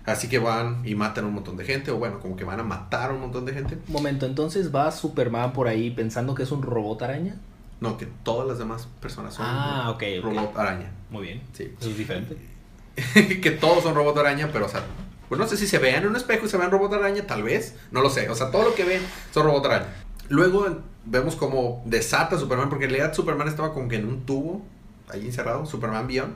Así 0.06 0.28
que 0.28 0.38
van 0.38 0.82
y 0.86 0.94
matan 0.94 1.24
a 1.24 1.28
un 1.28 1.34
montón 1.34 1.56
de 1.56 1.64
gente, 1.64 1.90
o 1.90 1.96
bueno, 1.96 2.20
como 2.20 2.36
que 2.36 2.44
van 2.44 2.60
a 2.60 2.62
matar 2.62 3.10
a 3.10 3.14
un 3.14 3.20
montón 3.20 3.46
de 3.46 3.52
gente. 3.54 3.78
Momento, 3.88 4.26
entonces 4.26 4.74
va 4.74 4.90
Superman 4.92 5.52
por 5.52 5.66
ahí 5.66 5.90
pensando 5.90 6.34
que 6.34 6.42
es 6.42 6.52
un 6.52 6.62
robot 6.62 7.02
araña. 7.02 7.36
No, 7.80 7.96
que 7.96 8.06
todas 8.22 8.46
las 8.46 8.58
demás 8.58 8.86
personas 9.00 9.34
son 9.34 9.46
Ah, 9.48 9.90
ok, 9.90 10.02
ok. 10.18 10.24
robot 10.24 10.56
araña. 10.58 10.90
Muy 11.10 11.22
bien. 11.22 11.42
Sí. 11.52 11.72
Eso 11.80 11.90
es 11.90 11.96
diferente. 11.96 12.36
que 13.42 13.50
todos 13.50 13.82
son 13.82 13.94
robot 13.94 14.16
araña, 14.18 14.50
pero 14.52 14.66
o 14.66 14.68
sea, 14.68 14.82
pues 15.28 15.38
no 15.38 15.46
sé 15.46 15.56
si 15.56 15.66
se 15.66 15.78
vean 15.78 16.02
en 16.02 16.10
un 16.10 16.16
espejo 16.16 16.46
y 16.46 16.48
se 16.48 16.58
vean 16.58 16.70
robot 16.70 16.92
araña, 16.92 17.26
tal 17.26 17.42
vez, 17.42 17.76
no 17.90 18.02
lo 18.02 18.10
sé. 18.10 18.28
O 18.28 18.34
sea, 18.34 18.50
todo 18.50 18.62
lo 18.64 18.74
que 18.74 18.84
ven 18.84 19.00
son 19.32 19.46
robot 19.46 19.64
araña. 19.66 19.86
Luego 20.28 20.66
vemos 21.06 21.34
como 21.36 21.82
desata 21.86 22.36
a 22.36 22.38
Superman, 22.38 22.68
porque 22.68 22.84
en 22.84 22.90
realidad 22.92 23.14
Superman 23.14 23.48
estaba 23.48 23.72
como 23.72 23.88
que 23.88 23.96
en 23.96 24.06
un 24.06 24.24
tubo, 24.26 24.62
ahí 25.10 25.26
encerrado, 25.26 25.66
Superman 25.66 26.06
Beyond. 26.06 26.34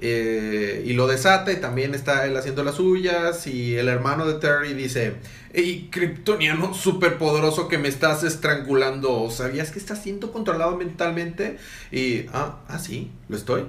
Eh, 0.00 0.84
y 0.86 0.92
lo 0.92 1.08
desata 1.08 1.50
y 1.52 1.56
también 1.56 1.92
está 1.94 2.24
él 2.26 2.36
haciendo 2.36 2.62
las 2.62 2.76
suyas 2.76 3.46
y 3.48 3.74
el 3.76 3.88
hermano 3.88 4.26
de 4.26 4.34
Terry 4.34 4.72
dice, 4.74 5.14
hey, 5.52 5.88
kryptoniano 5.90 6.72
superpoderoso 6.72 7.66
que 7.66 7.78
me 7.78 7.88
estás 7.88 8.22
estrangulando, 8.22 9.28
¿sabías 9.30 9.72
que 9.72 9.78
estás 9.80 10.00
siendo 10.02 10.30
controlado 10.32 10.76
mentalmente? 10.76 11.58
Y, 11.90 12.26
ah, 12.32 12.60
ah, 12.68 12.78
sí, 12.78 13.10
lo 13.28 13.36
estoy. 13.36 13.64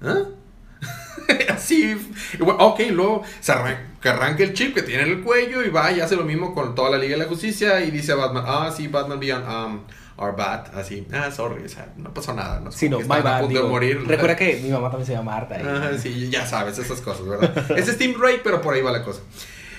¿Ah? 0.00 0.22
Así, 1.48 1.96
ok, 2.40 2.80
luego 2.92 3.22
se 3.40 3.52
arran- 3.52 3.94
que 4.00 4.08
arranca 4.08 4.42
el 4.42 4.52
chip 4.52 4.74
que 4.74 4.82
tiene 4.82 5.02
en 5.04 5.08
el 5.10 5.20
cuello 5.22 5.62
y 5.64 5.70
va 5.70 5.92
y 5.92 6.00
hace 6.00 6.16
lo 6.16 6.24
mismo 6.24 6.54
con 6.54 6.74
toda 6.74 6.90
la 6.90 6.98
Liga 6.98 7.12
de 7.16 7.22
la 7.24 7.28
Justicia 7.28 7.82
y 7.84 7.90
dice 7.90 8.12
a 8.12 8.16
Batman, 8.16 8.44
ah, 8.46 8.72
sí, 8.76 8.88
Batman 8.88 9.20
Beyond, 9.20 9.44
um, 9.48 9.80
our 10.16 10.36
bat, 10.36 10.74
así, 10.76 11.06
ah, 11.12 11.30
sorry, 11.30 11.64
o 11.64 11.68
sea, 11.68 11.92
no 11.96 12.12
pasó 12.14 12.32
nada, 12.34 12.60
no 12.60 12.70
Sí, 12.70 12.88
no, 12.88 12.98
my 12.98 13.02
estaban 13.02 13.26
a 13.26 13.30
bad. 13.30 13.40
punto 13.40 13.54
de 13.54 13.60
digo, 13.60 13.68
morir. 13.72 14.04
Recuerda 14.06 14.36
que 14.36 14.60
mi 14.62 14.68
mamá 14.70 14.88
también 14.90 15.06
se 15.06 15.12
llama 15.12 15.32
Marta. 15.32 15.60
y- 15.60 15.66
Ajá, 15.66 15.98
sí, 15.98 16.28
ya 16.30 16.46
sabes, 16.46 16.78
esas 16.78 17.00
cosas, 17.00 17.26
¿verdad? 17.26 17.70
es 17.78 17.86
Steam 17.88 18.14
Ray, 18.20 18.40
pero 18.44 18.60
por 18.60 18.74
ahí 18.74 18.82
va 18.82 18.92
la 18.92 19.02
cosa. 19.02 19.20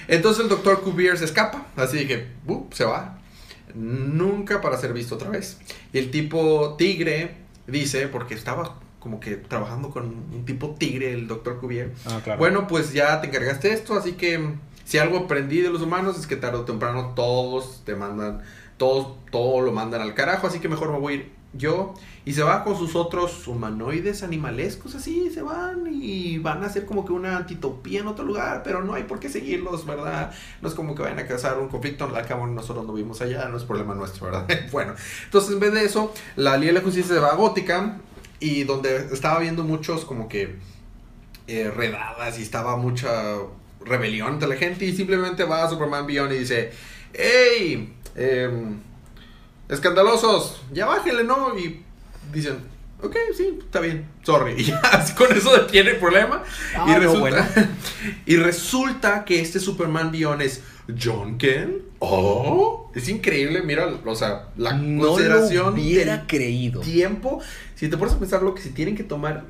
Entonces 0.07 0.43
el 0.43 0.49
doctor 0.49 0.81
Cuvier 0.81 1.17
se 1.17 1.25
escapa, 1.25 1.65
así 1.77 2.05
que, 2.05 2.27
¡bup! 2.45 2.73
se 2.73 2.83
va. 2.85 3.17
Nunca 3.73 4.61
para 4.61 4.77
ser 4.77 4.93
visto 4.93 5.15
otra 5.15 5.29
vez. 5.29 5.57
Y 5.93 5.97
el 5.99 6.11
tipo 6.11 6.75
tigre 6.77 7.35
dice, 7.67 8.07
porque 8.07 8.33
estaba 8.33 8.79
como 8.99 9.19
que 9.19 9.35
trabajando 9.35 9.89
con 9.91 10.05
un 10.05 10.45
tipo 10.45 10.75
tigre, 10.79 11.13
el 11.13 11.27
doctor 11.27 11.59
Cuvier. 11.59 11.91
Ah, 12.05 12.19
claro. 12.23 12.39
Bueno, 12.39 12.67
pues 12.67 12.93
ya 12.93 13.21
te 13.21 13.27
encargaste 13.27 13.69
de 13.69 13.73
esto, 13.75 13.95
así 13.95 14.13
que 14.13 14.53
si 14.83 14.97
algo 14.97 15.17
aprendí 15.19 15.61
de 15.61 15.69
los 15.69 15.81
humanos 15.81 16.17
es 16.17 16.25
que 16.27 16.35
tarde 16.35 16.57
o 16.57 16.61
temprano 16.65 17.13
todos 17.15 17.81
te 17.85 17.95
mandan, 17.95 18.41
todos, 18.77 19.15
todo 19.31 19.61
lo 19.61 19.71
mandan 19.71 20.01
al 20.01 20.13
carajo, 20.13 20.47
así 20.47 20.59
que 20.59 20.69
mejor 20.69 20.91
me 20.91 20.99
voy 20.99 21.13
a 21.13 21.15
ir 21.17 21.31
yo. 21.53 21.93
Y 22.25 22.33
se 22.33 22.41
va 22.41 22.63
con 22.63 22.75
sus 22.75 22.95
otros 22.95 23.47
humanoides 23.47 24.23
animalescos, 24.23 24.95
así, 24.95 25.29
se 25.29 25.43
van 25.43 25.87
y 25.91 26.39
van 26.39 26.63
a 26.63 26.67
hacer 26.67 26.85
como 26.85 27.05
que 27.05 27.13
una 27.13 27.37
antitopía 27.37 27.99
en 27.99 28.07
otro 28.07 28.25
lugar, 28.25 28.63
pero 28.63 28.83
no 28.83 28.95
hay 28.95 29.03
por 29.03 29.19
qué 29.19 29.29
seguirlos, 29.29 29.85
¿verdad? 29.85 30.31
No 30.61 30.67
es 30.67 30.73
como 30.73 30.95
que 30.95 31.03
vayan 31.03 31.19
a 31.19 31.27
causar 31.27 31.59
un 31.59 31.69
conflicto, 31.69 32.05
al 32.05 32.25
cabo 32.25 32.47
nosotros 32.47 32.85
no 32.85 32.93
vimos 32.93 33.21
allá, 33.21 33.47
no 33.47 33.57
es 33.57 33.63
problema 33.63 33.93
nuestro, 33.93 34.25
¿verdad? 34.25 34.47
bueno, 34.71 34.95
entonces 35.25 35.53
en 35.53 35.59
vez 35.59 35.73
de 35.73 35.85
eso, 35.85 36.11
la 36.35 36.57
Liga 36.57 36.73
de 36.73 36.79
la 36.79 36.83
Justicia 36.83 37.15
se 37.15 37.21
va 37.21 37.29
a 37.29 37.35
Gótica 37.35 37.97
y 38.39 38.63
donde 38.63 39.07
estaba 39.13 39.39
viendo 39.39 39.63
muchos 39.63 40.03
como 40.03 40.27
que 40.27 40.55
eh, 41.47 41.69
redadas 41.69 42.39
y 42.39 42.41
estaba 42.41 42.75
mucha 42.75 43.35
rebelión 43.81 44.33
entre 44.33 44.47
la 44.47 44.55
gente 44.55 44.85
y 44.85 44.95
simplemente 44.95 45.43
va 45.43 45.63
a 45.63 45.69
Superman 45.69 46.07
Beyond 46.07 46.33
y 46.33 46.39
dice, 46.39 46.71
¡Ey! 47.17 47.95
em, 48.15 48.77
escandalosos, 49.69 50.61
ya 50.71 50.85
bájenle, 50.85 51.23
¿no? 51.23 51.57
Y 51.57 51.81
dicen, 52.33 52.57
ok, 53.01 53.15
sí, 53.35 53.59
está 53.61 53.79
bien, 53.79 54.07
sorry. 54.23 54.53
Y 54.57 54.63
ya, 54.65 54.79
así 54.79 55.13
con 55.13 55.31
eso 55.35 55.55
detiene 55.55 55.91
el 55.91 55.97
problema. 55.97 56.43
Ah, 56.75 56.85
y, 56.87 56.91
no, 56.91 56.99
resulta, 56.99 57.19
bueno. 57.19 57.45
y 58.25 58.35
resulta 58.37 59.25
que 59.25 59.41
este 59.41 59.59
Superman 59.59 60.11
Beyond 60.11 60.41
es 60.41 60.61
John 61.01 61.37
Ken. 61.37 61.81
Oh, 61.99 62.91
es 62.93 63.09
increíble, 63.09 63.61
mira, 63.63 63.87
o 64.05 64.15
sea, 64.15 64.49
la 64.57 64.73
no 64.73 65.07
consideración 65.07 65.65
lo 65.65 65.71
hubiera 65.73 66.25
creído. 66.27 66.81
tiempo. 66.81 67.41
Si 67.75 67.89
te 67.89 67.97
pones 67.97 68.13
a 68.13 68.19
pensar 68.19 68.43
lo 68.43 68.53
que 68.53 68.61
se 68.61 68.69
tienen 68.69 68.95
que 68.95 69.03
tomar, 69.03 69.45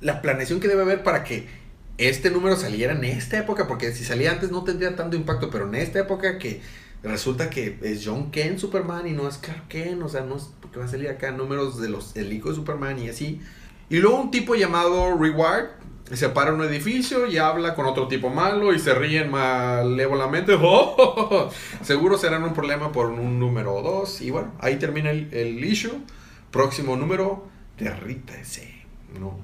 la 0.00 0.20
planeación 0.20 0.60
que 0.60 0.68
debe 0.68 0.82
haber 0.82 1.02
para 1.02 1.24
que 1.24 1.48
este 1.98 2.30
número 2.30 2.56
saliera 2.56 2.92
en 2.92 3.04
esta 3.04 3.38
época, 3.38 3.66
porque 3.66 3.92
si 3.92 4.04
salía 4.04 4.32
antes 4.32 4.50
no 4.50 4.64
tendría 4.64 4.94
tanto 4.96 5.16
impacto, 5.16 5.50
pero 5.50 5.66
en 5.66 5.74
esta 5.76 6.00
época 6.00 6.38
que 6.38 6.60
resulta 7.02 7.50
que 7.50 7.78
es 7.82 8.02
John 8.04 8.30
Ken 8.30 8.58
Superman 8.58 9.06
y 9.06 9.12
no 9.12 9.28
es 9.28 9.38
Clark 9.38 9.68
Kent, 9.68 10.02
o 10.02 10.08
sea, 10.08 10.22
no 10.22 10.36
es 10.36 10.50
porque 10.60 10.78
va 10.78 10.84
a 10.84 10.88
salir 10.88 11.08
acá 11.08 11.30
números 11.30 11.80
de 11.80 11.88
los 11.88 12.16
el 12.16 12.32
hijo 12.32 12.50
de 12.50 12.56
Superman 12.56 12.98
y 12.98 13.08
así. 13.08 13.40
Y 13.88 13.98
luego 13.98 14.20
un 14.20 14.30
tipo 14.30 14.54
llamado 14.54 15.16
Reward 15.16 15.68
se 16.12 16.28
para 16.28 16.50
en 16.50 16.56
un 16.60 16.66
edificio 16.66 17.26
y 17.26 17.38
habla 17.38 17.74
con 17.74 17.86
otro 17.86 18.08
tipo 18.08 18.30
malo 18.30 18.72
y 18.72 18.78
se 18.78 18.94
ríen 18.94 19.30
malévolamente. 19.30 20.56
¡Oh! 20.60 21.50
Seguro 21.82 22.18
serán 22.18 22.44
un 22.44 22.54
problema 22.54 22.92
por 22.92 23.06
un 23.06 23.40
número 23.40 23.74
o 23.74 23.82
dos. 23.82 24.20
Y 24.20 24.30
bueno, 24.30 24.52
ahí 24.60 24.76
termina 24.76 25.10
el, 25.10 25.32
el 25.32 25.64
issue. 25.64 26.02
Próximo 26.50 26.96
número, 26.96 27.48
derrítese. 27.78 28.72
No, 29.18 29.38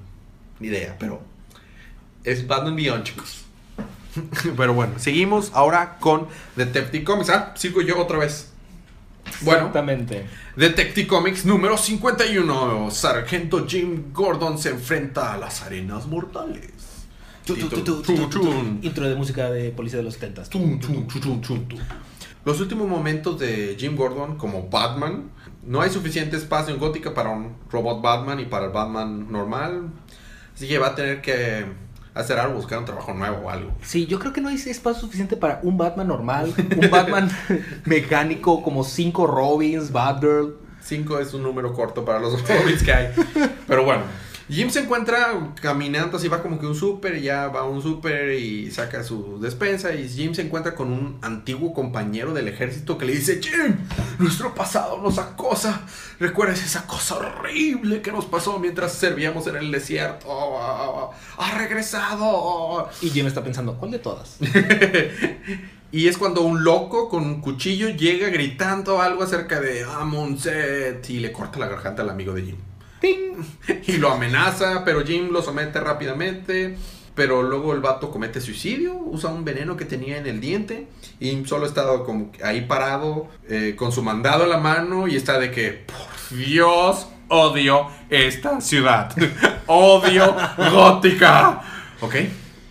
ni 0.59 0.67
idea, 0.67 0.95
pero 0.99 1.21
es 2.23 2.47
Batman 2.47 2.75
Beyond, 2.75 3.03
chicos. 3.03 3.43
pero 4.57 4.73
bueno, 4.73 4.93
seguimos 4.97 5.51
ahora 5.53 5.97
con 5.99 6.27
Detective 6.55 7.03
Comics. 7.03 7.29
Ah, 7.29 7.53
sigo 7.55 7.81
yo 7.81 7.99
otra 7.99 8.19
vez. 8.19 8.49
Bueno, 9.41 9.67
Exactamente. 9.67 10.25
Detective 10.55 11.07
Comics 11.07 11.45
número 11.45 11.77
51. 11.77 12.91
Sargento 12.91 13.65
Jim 13.67 14.11
Gordon 14.13 14.57
se 14.57 14.69
enfrenta 14.69 15.33
a 15.33 15.37
las 15.37 15.61
arenas 15.63 16.07
mortales. 16.07 16.71
Tu, 17.45 17.55
tu, 17.55 18.01
tu. 18.01 18.41
Intro 18.81 19.07
de 19.07 19.15
música 19.15 19.49
de 19.49 19.71
policía 19.71 19.97
de 19.97 20.03
los 20.03 20.13
70 20.13 20.43
Tum, 20.45 20.79
tum, 20.79 21.07
tum, 21.07 21.19
tum, 21.21 21.41
tum, 21.41 21.67
tum. 21.67 21.79
Los 22.45 22.59
últimos 22.61 22.87
momentos 22.87 23.39
de 23.39 23.75
Jim 23.77 23.95
Gordon 23.95 24.37
como 24.37 24.69
Batman. 24.69 25.29
No 25.65 25.81
hay 25.81 25.89
suficiente 25.89 26.35
espacio 26.37 26.73
en 26.73 26.79
Gótica 26.79 27.13
para 27.13 27.29
un 27.29 27.55
robot 27.71 28.01
Batman 28.01 28.39
y 28.39 28.45
para 28.45 28.65
el 28.65 28.71
Batman 28.71 29.31
normal. 29.31 29.89
Así 30.53 30.67
que 30.67 30.77
va 30.77 30.87
a 30.87 30.95
tener 30.95 31.21
que 31.21 31.65
hacer 32.13 32.39
algo, 32.39 32.55
buscar 32.55 32.79
un 32.79 32.85
trabajo 32.85 33.13
nuevo 33.13 33.45
o 33.45 33.49
algo. 33.49 33.71
Sí, 33.81 34.05
yo 34.05 34.19
creo 34.19 34.33
que 34.33 34.41
no 34.41 34.49
hay 34.49 34.55
espacio 34.55 35.01
suficiente 35.01 35.35
para 35.35 35.59
un 35.63 35.77
Batman 35.77 36.07
normal, 36.07 36.53
un 36.57 36.89
Batman 36.89 37.29
mecánico, 37.85 38.61
como 38.61 38.83
cinco 38.83 39.27
Robins, 39.27 39.91
Batgirl. 39.91 40.57
5 40.83 41.19
es 41.19 41.33
un 41.33 41.43
número 41.43 41.71
corto 41.71 42.03
para 42.03 42.19
los 42.19 42.33
Robins 42.47 42.83
que 42.83 42.91
hay. 42.93 43.07
Pero 43.67 43.85
bueno, 43.85 44.01
Jim 44.49 44.69
se 44.69 44.81
encuentra 44.81 45.53
caminando 45.61 46.17
así, 46.17 46.27
va 46.27 46.41
como 46.41 46.59
que 46.59 46.65
un 46.65 46.75
súper, 46.75 47.17
y 47.17 47.23
ya 47.23 47.47
va 47.47 47.61
a 47.61 47.63
un 47.63 47.81
súper 47.81 48.33
y 48.33 48.71
saca 48.71 49.03
su 49.03 49.39
despensa. 49.39 49.93
Y 49.93 50.09
Jim 50.09 50.33
se 50.33 50.41
encuentra 50.41 50.75
con 50.75 50.91
un 50.91 51.19
antiguo 51.21 51.73
compañero 51.73 52.33
del 52.33 52.47
ejército 52.47 52.97
que 52.97 53.05
le 53.05 53.13
dice: 53.13 53.39
Jim, 53.41 53.77
nuestro 54.19 54.53
pasado 54.53 55.01
nos 55.01 55.17
acosa. 55.17 55.81
¿Recuerdas 56.19 56.63
esa 56.63 56.85
cosa 56.85 57.17
horrible 57.17 58.01
que 58.01 58.11
nos 58.11 58.25
pasó 58.25 58.59
mientras 58.59 58.93
servíamos 58.93 59.47
en 59.47 59.55
el 59.55 59.71
desierto? 59.71 60.27
¡Ha 61.37 61.57
regresado! 61.57 62.89
Y 63.01 63.09
Jim 63.09 63.27
está 63.27 63.43
pensando, 63.43 63.77
¿cuál 63.77 63.91
de 63.91 63.99
todas? 63.99 64.37
Y 65.93 66.07
es 66.07 66.17
cuando 66.17 66.41
un 66.41 66.63
loco 66.63 67.07
con 67.07 67.23
un 67.23 67.39
cuchillo 67.39 67.87
llega 67.89 68.29
gritando 68.29 68.99
algo 68.99 69.21
acerca 69.21 69.61
de 69.61 69.83
Amonset 69.83 71.07
y 71.07 71.19
le 71.19 71.31
corta 71.31 71.59
la 71.59 71.67
garganta 71.67 72.01
al 72.01 72.09
amigo 72.09 72.33
de 72.33 72.41
Jim. 72.41 72.55
¡Ting! 73.03 73.35
Y 73.87 73.97
lo 73.97 74.11
amenaza, 74.11 74.83
pero 74.85 75.05
Jim 75.05 75.29
lo 75.31 75.41
somete 75.41 75.79
rápidamente. 75.79 76.77
Pero 77.15 77.43
luego 77.43 77.73
el 77.73 77.79
vato 77.79 78.09
comete 78.09 78.41
suicidio, 78.41 78.95
usa 78.95 79.29
un 79.29 79.45
veneno 79.45 79.77
que 79.77 79.85
tenía 79.85 80.17
en 80.17 80.25
el 80.25 80.41
diente 80.41 80.87
y 81.19 81.45
solo 81.45 81.67
está 81.67 81.85
como 82.03 82.31
ahí 82.43 82.61
parado 82.61 83.27
eh, 83.47 83.75
con 83.77 83.91
su 83.91 84.01
mandado 84.01 84.45
en 84.45 84.49
la 84.49 84.57
mano 84.57 85.07
y 85.07 85.15
está 85.15 85.37
de 85.37 85.51
que, 85.51 85.85
por 85.85 86.35
Dios, 86.35 87.05
odio 87.27 87.87
esta 88.09 88.61
ciudad. 88.61 89.13
odio 89.67 90.35
gótica. 90.71 91.61
Ok, 92.01 92.15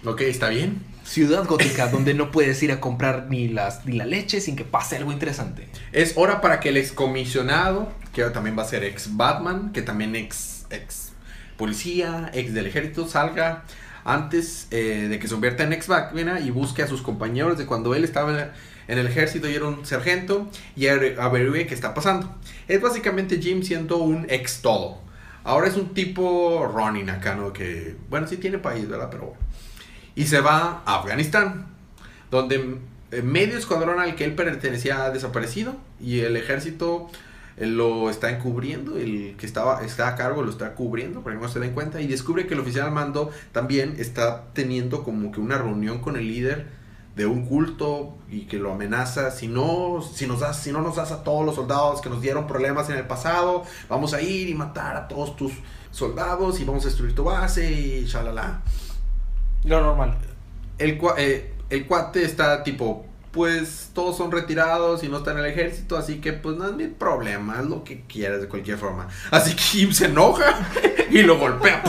ok, 0.05 0.21
está 0.23 0.49
bien. 0.49 0.83
ciudad 1.05 1.47
gótica 1.47 1.87
donde 1.87 2.13
no 2.15 2.33
puedes 2.33 2.61
ir 2.65 2.73
a 2.73 2.81
comprar 2.81 3.27
ni, 3.29 3.47
las, 3.47 3.87
ni 3.87 3.97
la 3.97 4.07
leche 4.07 4.41
sin 4.41 4.57
que 4.57 4.65
pase 4.65 4.97
algo 4.97 5.13
interesante. 5.13 5.69
Es 5.93 6.15
hora 6.17 6.41
para 6.41 6.59
que 6.59 6.71
el 6.71 6.79
excomisionado, 6.79 7.93
que 8.13 8.23
también 8.25 8.57
va 8.59 8.63
a 8.63 8.67
ser 8.67 8.85
ex 8.85 9.17
Batman, 9.17 9.73
que 9.73 9.83
también 9.83 10.15
ex, 10.17 10.67
ex 10.71 11.13
policía, 11.57 12.31
ex 12.35 12.53
del 12.55 12.67
ejército, 12.67 13.09
salga 13.09 13.65
antes 14.05 14.67
eh, 14.71 15.07
de 15.09 15.19
que 15.19 15.29
se 15.29 15.35
convierta 15.35 15.63
en 15.63 15.73
ex 15.73 15.89
Batman 15.89 16.45
y 16.45 16.51
busque 16.51 16.83
a 16.83 16.87
sus 16.87 17.03
compañeros 17.03 17.57
de 17.57 17.67
cuando 17.67 17.95
él 17.95 18.05
estaba 18.05 18.53
en 18.89 18.99
el 18.99 19.07
ejército 19.07 19.49
y 19.49 19.55
era 19.55 19.67
un 19.67 19.87
sargento 19.87 20.51
y 20.77 20.89
averigüe 20.89 21.67
qué 21.67 21.75
está 21.75 21.95
pasando. 21.95 22.35
Es 22.69 22.81
básicamente 22.81 23.41
Jim 23.41 23.63
siendo 23.63 23.99
un 23.99 24.27
ex 24.29 24.61
todo. 24.61 25.01
Ahora 25.45 25.69
es 25.69 25.77
un 25.77 25.95
tipo 25.95 26.71
Ronin 26.73 27.11
acá, 27.11 27.35
¿no? 27.35 27.53
Que, 27.53 27.97
bueno, 28.09 28.27
sí 28.27 28.37
tiene 28.37 28.59
país, 28.59 28.89
¿verdad? 28.89 29.09
Pero... 29.11 29.35
Y 30.15 30.27
se 30.27 30.41
va 30.41 30.83
a 30.85 30.99
Afganistán, 30.99 31.67
donde 32.31 32.79
medio 33.23 33.59
escuadrón 33.59 33.99
al 33.99 34.15
que 34.15 34.25
él 34.25 34.35
pertenecía 34.35 35.05
ha 35.05 35.11
desaparecido 35.11 35.77
y 36.01 36.21
el 36.21 36.37
ejército 36.37 37.09
eh, 37.09 37.17
lo 37.57 38.11
está 38.11 38.31
encubriendo, 38.31 38.97
el 38.97 39.37
que 39.37 39.47
estaba 39.47 39.83
está 39.85 40.09
a 40.09 40.17
cargo 40.17 40.43
lo 40.43 40.51
está 40.51 40.75
cubriendo 40.75 41.23
para 41.23 41.37
que 41.37 41.43
no 41.43 41.49
se 41.49 41.61
den 41.61 41.73
cuenta 41.73 42.01
y 42.01 42.07
descubre 42.07 42.47
que 42.47 42.55
el 42.55 42.61
oficial 42.61 42.87
al 42.87 42.93
mando 42.93 43.31
también 43.53 43.95
está 43.99 44.45
teniendo 44.53 45.05
como 45.05 45.33
que 45.33 45.41
una 45.41 45.59
reunión 45.59 46.01
con 46.01 46.17
el 46.17 46.29
líder 46.29 46.69
de 47.15 47.27
un 47.27 47.45
culto 47.45 48.17
y 48.31 48.47
que 48.47 48.57
lo 48.57 48.73
amenaza 48.73 49.31
si 49.31 49.47
no 49.47 50.01
si 50.01 50.27
nos 50.27 50.41
das 50.41 50.59
si 50.61 50.73
no 50.73 50.81
nos 50.81 50.97
das 50.97 51.13
a 51.13 51.23
todos 51.23 51.45
los 51.45 51.57
soldados 51.57 52.01
que 52.01 52.09
nos 52.09 52.23
dieron 52.23 52.47
problemas 52.47 52.89
en 52.89 52.97
el 52.97 53.07
pasado 53.07 53.65
vamos 53.91 54.15
a 54.15 54.23
ir 54.23 54.49
y 54.49 54.55
matar 54.55 54.97
a 54.97 55.09
todos 55.09 55.37
tus 55.37 55.53
soldados 55.93 56.59
y 56.59 56.65
vamos 56.65 56.85
a 56.85 56.89
destruir 56.89 57.15
tu 57.15 57.25
base 57.25 57.71
y 57.71 58.05
shalala. 58.07 58.63
Lo 59.65 59.81
normal. 59.81 60.19
El, 60.79 60.99
eh, 61.19 61.55
el 61.71 61.87
cuate 61.87 62.25
está 62.25 62.65
tipo 62.65 63.07
pues 63.33 63.91
todos 63.95 64.17
son 64.17 64.31
retirados 64.31 65.03
y 65.03 65.09
no 65.09 65.19
están 65.19 65.39
en 65.39 65.45
el 65.45 65.51
ejército, 65.51 65.97
así 65.97 66.21
que 66.21 66.35
pues 66.35 66.57
no 66.57 66.67
es 66.67 66.75
mi 66.75 66.87
problema, 66.87 67.61
es 67.61 67.67
lo 67.67 67.83
que 67.83 68.03
quieras 68.03 68.43
de 68.43 68.49
cualquier 68.49 68.77
forma. 68.77 69.09
Así 69.31 69.57
que 69.57 69.63
Jim 69.63 69.93
se 69.93 70.07
enoja 70.07 70.69
y 71.11 71.23
lo 71.23 71.39
golpea 71.39 71.83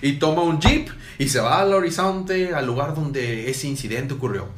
y 0.00 0.14
toma 0.14 0.42
un 0.42 0.60
jeep 0.60 0.88
y 1.18 1.28
se 1.28 1.40
va 1.40 1.60
al 1.60 1.72
horizonte, 1.72 2.54
al 2.54 2.66
lugar 2.66 2.94
donde 2.94 3.50
ese 3.50 3.68
incidente 3.68 4.14
ocurrió. 4.14 4.48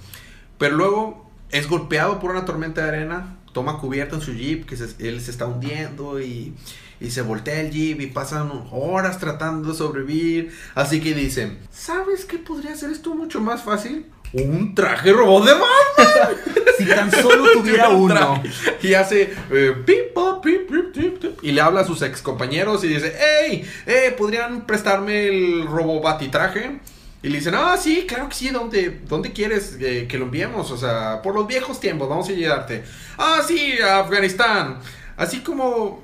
Pero 0.56 0.76
luego 0.76 1.30
es 1.50 1.68
golpeado 1.68 2.20
por 2.20 2.30
una 2.30 2.44
tormenta 2.44 2.82
de 2.82 2.88
arena, 2.88 3.36
toma 3.52 3.78
cubierta 3.78 4.14
en 4.14 4.22
su 4.22 4.32
jeep, 4.32 4.66
que 4.66 4.76
él 4.98 5.20
se 5.20 5.30
está 5.30 5.46
hundiendo 5.46 6.20
y, 6.20 6.54
y, 7.00 7.10
se 7.10 7.22
voltea 7.22 7.60
el 7.60 7.70
jeep 7.70 8.00
y 8.00 8.06
pasan 8.06 8.50
horas 8.70 9.18
tratando 9.18 9.70
de 9.70 9.74
sobrevivir. 9.74 10.52
Así 10.74 11.00
que 11.00 11.12
dicen, 11.12 11.58
¿sabes 11.70 12.24
qué 12.24 12.38
podría 12.38 12.72
hacer 12.72 12.90
esto 12.90 13.14
mucho 13.14 13.40
más 13.40 13.62
fácil? 13.62 14.06
Un 14.34 14.74
traje 14.74 15.12
robot 15.12 15.46
de 15.46 15.52
Batman. 15.52 16.36
si 16.78 16.86
tan 16.86 17.10
solo 17.10 17.52
tuviera 17.52 17.88
uno. 17.88 18.42
Y 18.82 18.94
hace 18.94 19.34
eh, 19.50 19.74
pip, 19.86 20.14
pip, 20.42 20.92
pip, 20.92 21.24
y 21.42 21.52
le 21.52 21.60
habla 21.60 21.80
a 21.80 21.84
sus 21.84 22.02
ex 22.02 22.20
compañeros 22.20 22.84
y 22.84 22.88
dice, 22.88 23.16
hey, 23.18 23.68
eh, 23.86 24.14
¿podrían 24.16 24.66
prestarme 24.66 25.28
el 25.28 25.66
robo 25.66 26.02
traje? 26.30 26.80
Y 27.22 27.28
le 27.28 27.38
dicen, 27.38 27.54
ah, 27.54 27.76
sí, 27.80 28.04
claro 28.06 28.28
que 28.28 28.34
sí, 28.34 28.50
¿dónde, 28.50 29.00
dónde 29.08 29.32
quieres 29.32 29.78
eh, 29.80 30.06
que 30.08 30.18
lo 30.18 30.26
enviemos? 30.26 30.70
O 30.70 30.76
sea, 30.76 31.22
por 31.22 31.34
los 31.34 31.46
viejos 31.46 31.80
tiempos, 31.80 32.08
vamos 32.08 32.28
a 32.28 32.32
ayudarte. 32.32 32.84
Ah, 33.16 33.40
sí, 33.46 33.78
a 33.80 34.00
Afganistán. 34.00 34.78
Así 35.16 35.40
como 35.40 36.03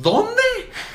dónde? 0.00 0.42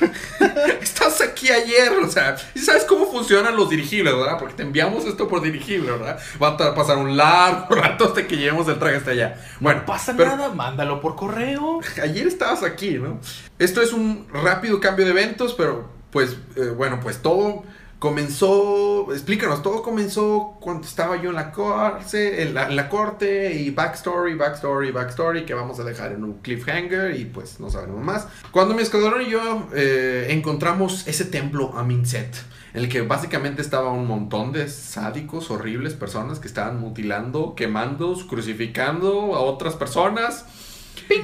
Estás 0.80 1.20
aquí 1.20 1.50
ayer, 1.50 1.92
o 1.92 2.08
sea, 2.10 2.36
y 2.54 2.60
sabes 2.60 2.84
cómo 2.84 3.06
funcionan 3.06 3.56
los 3.56 3.68
dirigibles, 3.68 4.14
¿verdad? 4.14 4.38
Porque 4.38 4.54
te 4.54 4.62
enviamos 4.62 5.04
esto 5.04 5.28
por 5.28 5.42
dirigible, 5.42 5.92
¿verdad? 5.92 6.18
Va 6.42 6.48
a 6.48 6.74
pasar 6.74 6.98
un 6.98 7.16
largo 7.16 7.74
rato 7.74 8.06
hasta 8.06 8.26
que 8.26 8.36
llevemos 8.36 8.68
el 8.68 8.78
traje 8.78 8.96
hasta 8.96 9.10
allá. 9.12 9.40
Bueno, 9.60 9.80
no 9.80 9.86
pasa 9.86 10.12
nada, 10.12 10.48
mándalo 10.50 11.00
por 11.00 11.16
correo. 11.16 11.80
Ayer 12.02 12.26
estabas 12.26 12.62
aquí, 12.62 12.94
¿no? 12.94 13.20
Esto 13.58 13.82
es 13.82 13.92
un 13.92 14.26
rápido 14.32 14.80
cambio 14.80 15.04
de 15.04 15.10
eventos, 15.12 15.54
pero 15.54 15.88
pues, 16.10 16.36
eh, 16.56 16.72
bueno, 16.76 17.00
pues 17.02 17.20
todo 17.20 17.64
comenzó, 17.98 19.12
explícanos, 19.12 19.62
todo 19.62 19.82
comenzó 19.82 20.56
cuando 20.60 20.86
estaba 20.86 21.20
yo 21.20 21.30
en 21.30 21.36
la, 21.36 21.50
corte, 21.50 22.42
en 22.42 22.54
la, 22.54 22.88
corte 22.88 23.54
y 23.54 23.70
backstory, 23.70 24.34
backstory, 24.34 24.90
backstory 24.90 25.46
que 25.46 25.54
vamos 25.54 25.80
a 25.80 25.84
dejar 25.84 26.12
en 26.12 26.24
un 26.24 26.34
cliffhanger 26.40 27.18
y 27.18 27.24
pues 27.24 27.58
no 27.58 27.70
sabemos 27.70 28.02
más. 28.02 28.28
Cuando 28.50 28.74
mi 28.74 28.82
escuadrón 28.82 29.22
y 29.22 29.30
yo 29.30 29.68
eh, 29.74 30.26
encontramos 30.30 31.06
ese 31.08 31.24
templo 31.24 31.72
Aminset, 31.76 32.36
en 32.74 32.82
el 32.82 32.88
que 32.90 33.00
básicamente 33.00 33.62
estaba 33.62 33.90
un 33.90 34.06
montón 34.06 34.52
de 34.52 34.68
sádicos, 34.68 35.50
horribles 35.50 35.94
personas 35.94 36.38
que 36.38 36.48
estaban 36.48 36.78
mutilando, 36.78 37.54
quemando, 37.54 38.14
crucificando 38.28 39.34
a 39.34 39.40
otras 39.40 39.74
personas 39.74 40.44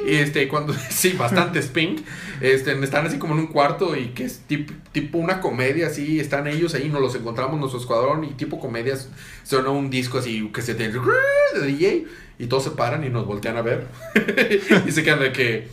y 0.07 0.15
este, 0.15 0.49
cuando, 0.49 0.75
sí, 0.91 1.13
bastante 1.13 1.61
ping. 1.63 1.97
Este, 2.41 2.73
están 2.83 3.07
así 3.07 3.19
como 3.19 3.35
en 3.35 3.41
un 3.41 3.47
cuarto 3.47 3.97
y 3.97 4.09
que 4.09 4.25
es 4.25 4.43
tipo, 4.49 5.19
una 5.19 5.41
comedia 5.41 5.87
así, 5.87 6.19
están 6.19 6.49
ellos 6.49 6.75
ahí, 6.75 6.89
nos 6.89 7.01
los 7.01 7.15
encontramos 7.15 7.59
nuestro 7.61 7.79
escuadrón 7.79 8.25
y 8.25 8.35
tipo 8.35 8.59
comedias, 8.59 9.09
suena 9.45 9.71
un 9.71 9.91
disco 9.91 10.19
así 10.19 10.51
que 10.53 10.61
se 10.61 10.75
te 10.75 10.89
de 10.89 11.67
DJ 11.67 12.07
y 12.39 12.47
todos 12.47 12.65
se 12.65 12.71
paran 12.73 13.05
y 13.05 13.11
nos 13.11 13.27
voltean 13.27 13.57
a 13.57 13.63
ver 13.63 13.87
y 14.87 14.91
se 14.91 15.05
quedan 15.05 15.21
de 15.21 15.33
que 15.33 15.69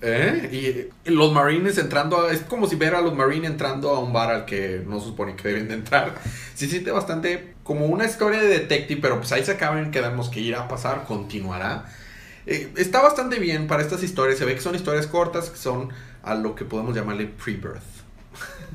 ¿eh? 0.00 0.90
y 1.04 1.10
los 1.10 1.32
marines 1.32 1.78
entrando 1.78 2.28
es 2.28 2.42
como 2.42 2.68
si 2.68 2.76
ver 2.76 2.94
a 2.94 3.00
los 3.00 3.14
marines 3.14 3.50
entrando 3.50 3.90
a 3.90 3.98
un 3.98 4.12
bar 4.12 4.30
al 4.30 4.44
que 4.44 4.82
no 4.86 5.00
se 5.00 5.06
supone 5.06 5.34
que 5.34 5.48
deben 5.48 5.68
de 5.68 5.74
entrar 5.74 6.14
se 6.54 6.68
siente 6.68 6.92
bastante 6.92 7.54
como 7.64 7.86
una 7.86 8.04
historia 8.04 8.40
de 8.40 8.46
detective 8.46 9.00
pero 9.00 9.18
pues 9.18 9.32
ahí 9.32 9.44
se 9.44 9.52
acaban 9.52 9.90
quedamos 9.90 10.28
que 10.28 10.40
irá 10.40 10.60
a 10.60 10.68
pasar 10.68 11.04
continuará 11.04 11.86
eh, 12.46 12.72
está 12.76 13.00
bastante 13.02 13.38
bien 13.38 13.66
para 13.66 13.82
estas 13.82 14.02
historias. 14.02 14.38
Se 14.38 14.44
ve 14.44 14.54
que 14.54 14.60
son 14.60 14.74
historias 14.74 15.06
cortas, 15.06 15.50
que 15.50 15.56
son 15.56 15.90
a 16.22 16.34
lo 16.34 16.54
que 16.54 16.64
podemos 16.64 16.94
llamarle 16.94 17.26
pre-birth. 17.26 17.82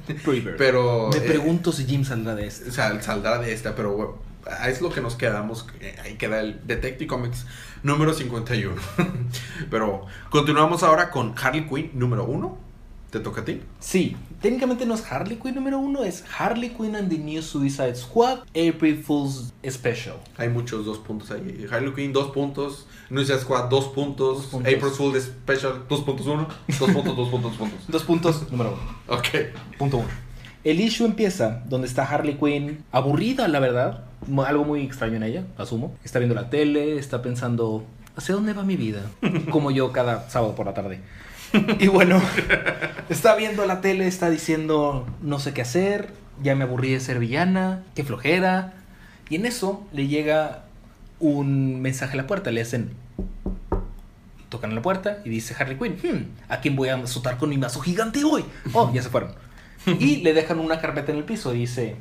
Pre-birth. 0.23 0.57
pero. 0.57 1.09
Me 1.11 1.17
eh, 1.17 1.21
pregunto 1.21 1.71
si 1.71 1.85
Jim 1.85 2.03
saldrá 2.03 2.35
de 2.35 2.47
esta. 2.47 2.69
O 2.69 2.71
sea, 2.71 3.01
saldrá 3.01 3.39
de 3.39 3.53
esta, 3.53 3.75
pero 3.75 3.93
bueno, 3.93 4.15
es 4.67 4.81
lo 4.81 4.89
que 4.89 5.01
nos 5.01 5.15
quedamos. 5.15 5.67
Ahí 6.03 6.15
queda 6.15 6.39
el 6.39 6.65
Detective 6.65 7.07
Comics 7.07 7.45
número 7.83 8.13
51. 8.13 8.75
pero 9.69 10.05
continuamos 10.29 10.83
ahora 10.83 11.09
con 11.09 11.35
Harley 11.37 11.67
Quinn 11.67 11.91
número 11.93 12.25
1. 12.25 12.66
¿Te 13.09 13.21
toca 13.21 13.41
a 13.41 13.45
ti? 13.45 13.61
Sí, 13.79 14.17
técnicamente 14.41 14.85
no 14.85 14.93
es 14.93 15.09
Harley 15.09 15.37
Quinn 15.37 15.55
número 15.55 15.79
uno, 15.79 16.03
es 16.03 16.25
Harley 16.37 16.71
Quinn 16.71 16.93
and 16.93 17.09
the 17.09 17.17
New 17.17 17.41
Suicide 17.41 17.95
Squad 17.95 18.39
April 18.49 19.01
Fool's 19.01 19.53
Special. 19.65 20.17
Hay 20.35 20.49
muchos 20.49 20.85
dos 20.85 20.97
puntos 20.97 21.31
ahí. 21.31 21.65
Harley 21.71 21.93
Quinn, 21.93 22.11
dos 22.11 22.31
puntos. 22.31 22.85
New 23.09 23.23
Suicide 23.23 23.39
Squad, 23.39 23.69
dos 23.69 23.85
puntos. 23.85 24.53
April 24.53 24.91
Fool's 24.91 25.23
Special, 25.23 25.85
dos 25.87 26.01
puntos 26.01 26.27
uno. 26.27 26.49
Dos 26.67 26.91
puntos, 26.91 27.15
dos 27.15 27.29
puntos, 27.29 27.51
dos 27.51 27.57
puntos. 27.57 27.87
Dos 27.87 28.03
puntos, 28.03 28.51
número 28.51 28.73
uno. 28.73 29.17
Ok. 29.17 29.27
Punto 29.77 29.97
uno. 29.97 30.09
El 30.65 30.81
issue 30.81 31.05
empieza 31.05 31.63
donde 31.69 31.87
está 31.87 32.03
Harley 32.03 32.35
Quinn, 32.35 32.83
aburrida, 32.91 33.47
la 33.47 33.59
verdad. 33.59 34.03
Algo 34.45 34.65
muy 34.65 34.81
extraño 34.81 35.15
en 35.15 35.23
ella, 35.23 35.45
asumo. 35.57 35.95
Está 36.03 36.19
viendo 36.19 36.35
la 36.35 36.49
tele, 36.49 36.97
está 36.97 37.21
pensando, 37.21 37.85
¿hacia 38.17 38.35
dónde 38.35 38.51
va 38.51 38.63
mi 38.63 38.75
vida? 38.75 39.03
Como 39.49 39.71
yo 39.71 39.93
cada 39.93 40.29
sábado 40.29 40.55
por 40.55 40.65
la 40.65 40.73
tarde. 40.73 40.99
Y 41.79 41.87
bueno, 41.87 42.21
está 43.09 43.35
viendo 43.35 43.65
la 43.65 43.81
tele, 43.81 44.07
está 44.07 44.29
diciendo 44.29 45.07
no 45.21 45.39
sé 45.39 45.53
qué 45.53 45.61
hacer, 45.61 46.13
ya 46.41 46.55
me 46.55 46.63
aburrí 46.63 46.91
de 46.91 46.99
ser 46.99 47.19
villana, 47.19 47.83
qué 47.95 48.03
flojera. 48.03 48.73
Y 49.29 49.35
en 49.35 49.45
eso 49.45 49.85
le 49.91 50.07
llega 50.07 50.63
un 51.19 51.81
mensaje 51.81 52.13
a 52.13 52.17
la 52.17 52.27
puerta, 52.27 52.51
le 52.51 52.61
hacen... 52.61 52.91
Tocan 54.49 54.71
a 54.71 54.75
la 54.75 54.81
puerta 54.81 55.17
y 55.25 55.29
dice 55.29 55.53
Harley 55.59 55.77
Quinn, 55.77 55.97
hmm, 56.01 56.51
¿a 56.51 56.61
quién 56.61 56.77
voy 56.77 56.87
a 56.87 56.95
azotar 56.95 57.37
con 57.37 57.49
mi 57.49 57.57
mazo 57.57 57.81
gigante 57.81 58.23
hoy? 58.23 58.45
Oh, 58.71 58.89
ya 58.93 59.01
se 59.01 59.09
fueron. 59.09 59.33
Y 59.99 60.17
le 60.17 60.33
dejan 60.33 60.59
una 60.59 60.79
carpeta 60.79 61.11
en 61.11 61.17
el 61.17 61.25
piso 61.25 61.53
y 61.53 61.59
dice, 61.59 61.95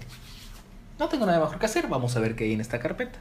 no 0.99 1.09
tengo 1.09 1.27
nada 1.27 1.41
mejor 1.41 1.59
que 1.59 1.67
hacer, 1.67 1.89
vamos 1.89 2.17
a 2.17 2.21
ver 2.21 2.37
qué 2.37 2.45
hay 2.45 2.53
en 2.53 2.61
esta 2.61 2.79
carpeta. 2.79 3.19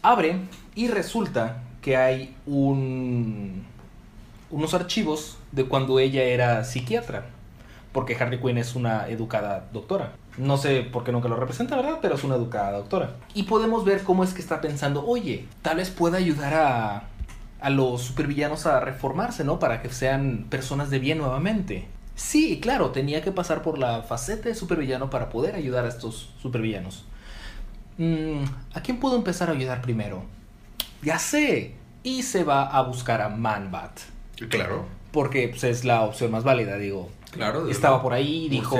Abre 0.00 0.36
y 0.74 0.88
resulta 0.88 1.62
que 1.82 1.96
hay 1.96 2.34
un 2.46 3.66
unos 4.52 4.74
archivos 4.74 5.38
de 5.50 5.64
cuando 5.64 5.98
ella 5.98 6.22
era 6.22 6.62
psiquiatra. 6.62 7.26
Porque 7.90 8.16
Harley 8.16 8.40
Quinn 8.40 8.56
es 8.56 8.74
una 8.76 9.08
educada 9.08 9.68
doctora. 9.72 10.12
No 10.38 10.56
sé 10.56 10.82
por 10.82 11.04
qué 11.04 11.12
nunca 11.12 11.28
lo 11.28 11.36
representa, 11.36 11.76
¿verdad? 11.76 11.98
Pero 12.00 12.14
es 12.14 12.24
una 12.24 12.36
educada 12.36 12.78
doctora. 12.78 13.16
Y 13.34 13.42
podemos 13.42 13.84
ver 13.84 14.02
cómo 14.02 14.24
es 14.24 14.32
que 14.32 14.40
está 14.40 14.60
pensando, 14.60 15.04
oye, 15.04 15.46
tal 15.60 15.76
vez 15.76 15.90
pueda 15.90 16.16
ayudar 16.16 16.54
a, 16.54 17.02
a 17.60 17.70
los 17.70 18.02
supervillanos 18.02 18.64
a 18.64 18.80
reformarse, 18.80 19.44
¿no? 19.44 19.58
Para 19.58 19.82
que 19.82 19.90
sean 19.90 20.46
personas 20.48 20.88
de 20.88 21.00
bien 21.00 21.18
nuevamente. 21.18 21.86
Sí, 22.14 22.60
claro, 22.60 22.90
tenía 22.90 23.22
que 23.22 23.32
pasar 23.32 23.62
por 23.62 23.78
la 23.78 24.02
faceta 24.02 24.48
de 24.48 24.54
supervillano 24.54 25.10
para 25.10 25.28
poder 25.28 25.54
ayudar 25.54 25.84
a 25.84 25.88
estos 25.88 26.32
supervillanos. 26.40 27.04
Mm, 27.98 28.44
¿A 28.74 28.80
quién 28.80 29.00
puedo 29.00 29.16
empezar 29.16 29.50
a 29.50 29.52
ayudar 29.52 29.82
primero? 29.82 30.24
Ya 31.02 31.18
sé. 31.18 31.74
Y 32.02 32.22
se 32.22 32.42
va 32.42 32.64
a 32.64 32.82
buscar 32.82 33.20
a 33.20 33.28
Manbat. 33.28 34.00
Claro. 34.48 34.86
Porque 35.12 35.48
pues, 35.48 35.64
es 35.64 35.84
la 35.84 36.02
opción 36.02 36.30
más 36.30 36.44
válida, 36.44 36.76
digo. 36.78 37.10
Claro. 37.30 37.68
Estaba 37.68 38.02
por 38.02 38.12
ahí 38.12 38.46
y 38.46 38.48
dijo 38.48 38.76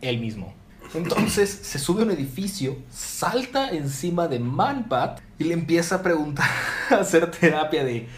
él 0.00 0.18
mismo. 0.18 0.54
Entonces 0.94 1.50
se 1.50 1.78
sube 1.78 2.02
a 2.02 2.04
un 2.04 2.10
edificio, 2.12 2.76
salta 2.90 3.70
encima 3.70 4.28
de 4.28 4.38
Manbat 4.38 5.20
y 5.38 5.44
le 5.44 5.54
empieza 5.54 5.96
a 5.96 6.02
preguntar, 6.02 6.48
a 6.90 6.94
hacer 6.96 7.30
terapia 7.30 7.84
de 7.84 8.08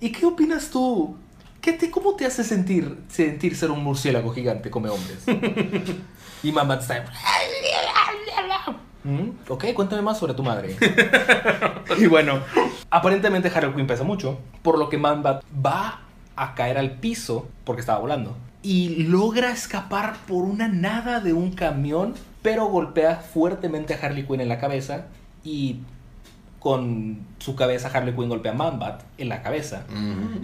¿Y 0.00 0.10
qué 0.12 0.26
opinas 0.26 0.68
tú? 0.70 1.16
¿Qué 1.60 1.72
te, 1.72 1.90
¿Cómo 1.90 2.14
te 2.14 2.26
hace 2.26 2.44
sentir, 2.44 2.98
sentir 3.08 3.56
ser 3.56 3.70
un 3.70 3.82
murciélago 3.82 4.32
gigante 4.32 4.70
come 4.70 4.88
hombres? 4.90 5.24
y 6.42 6.52
Manbat 6.52 6.82
está... 6.82 7.04
"Mm, 9.04 9.30
Ok, 9.48 9.64
cuéntame 9.74 10.02
más 10.02 10.18
sobre 10.18 10.34
tu 10.34 10.42
madre. 10.42 10.76
y 11.98 12.06
bueno, 12.06 12.40
aparentemente 12.90 13.50
Harley 13.54 13.72
Quinn 13.74 13.86
pesa 13.86 14.04
mucho, 14.04 14.38
por 14.62 14.78
lo 14.78 14.88
que 14.88 14.98
Manbat 14.98 15.42
va 15.64 16.00
a 16.36 16.54
caer 16.54 16.78
al 16.78 16.92
piso 16.92 17.48
porque 17.64 17.80
estaba 17.80 17.98
volando 17.98 18.36
y 18.66 19.04
logra 19.04 19.52
escapar 19.52 20.16
por 20.26 20.42
una 20.42 20.66
nada 20.66 21.20
de 21.20 21.32
un 21.32 21.52
camión, 21.52 22.14
pero 22.42 22.66
golpea 22.66 23.14
fuertemente 23.14 23.94
a 23.94 23.98
Harley 24.04 24.26
Quinn 24.26 24.40
en 24.40 24.48
la 24.48 24.58
cabeza 24.58 25.06
y 25.44 25.82
con 26.58 27.20
su 27.38 27.54
cabeza 27.54 27.88
Harley 27.94 28.12
Quinn 28.12 28.28
golpea 28.28 28.50
a 28.50 28.54
Manbat 28.56 29.02
en 29.18 29.28
la 29.28 29.40
cabeza. 29.40 29.84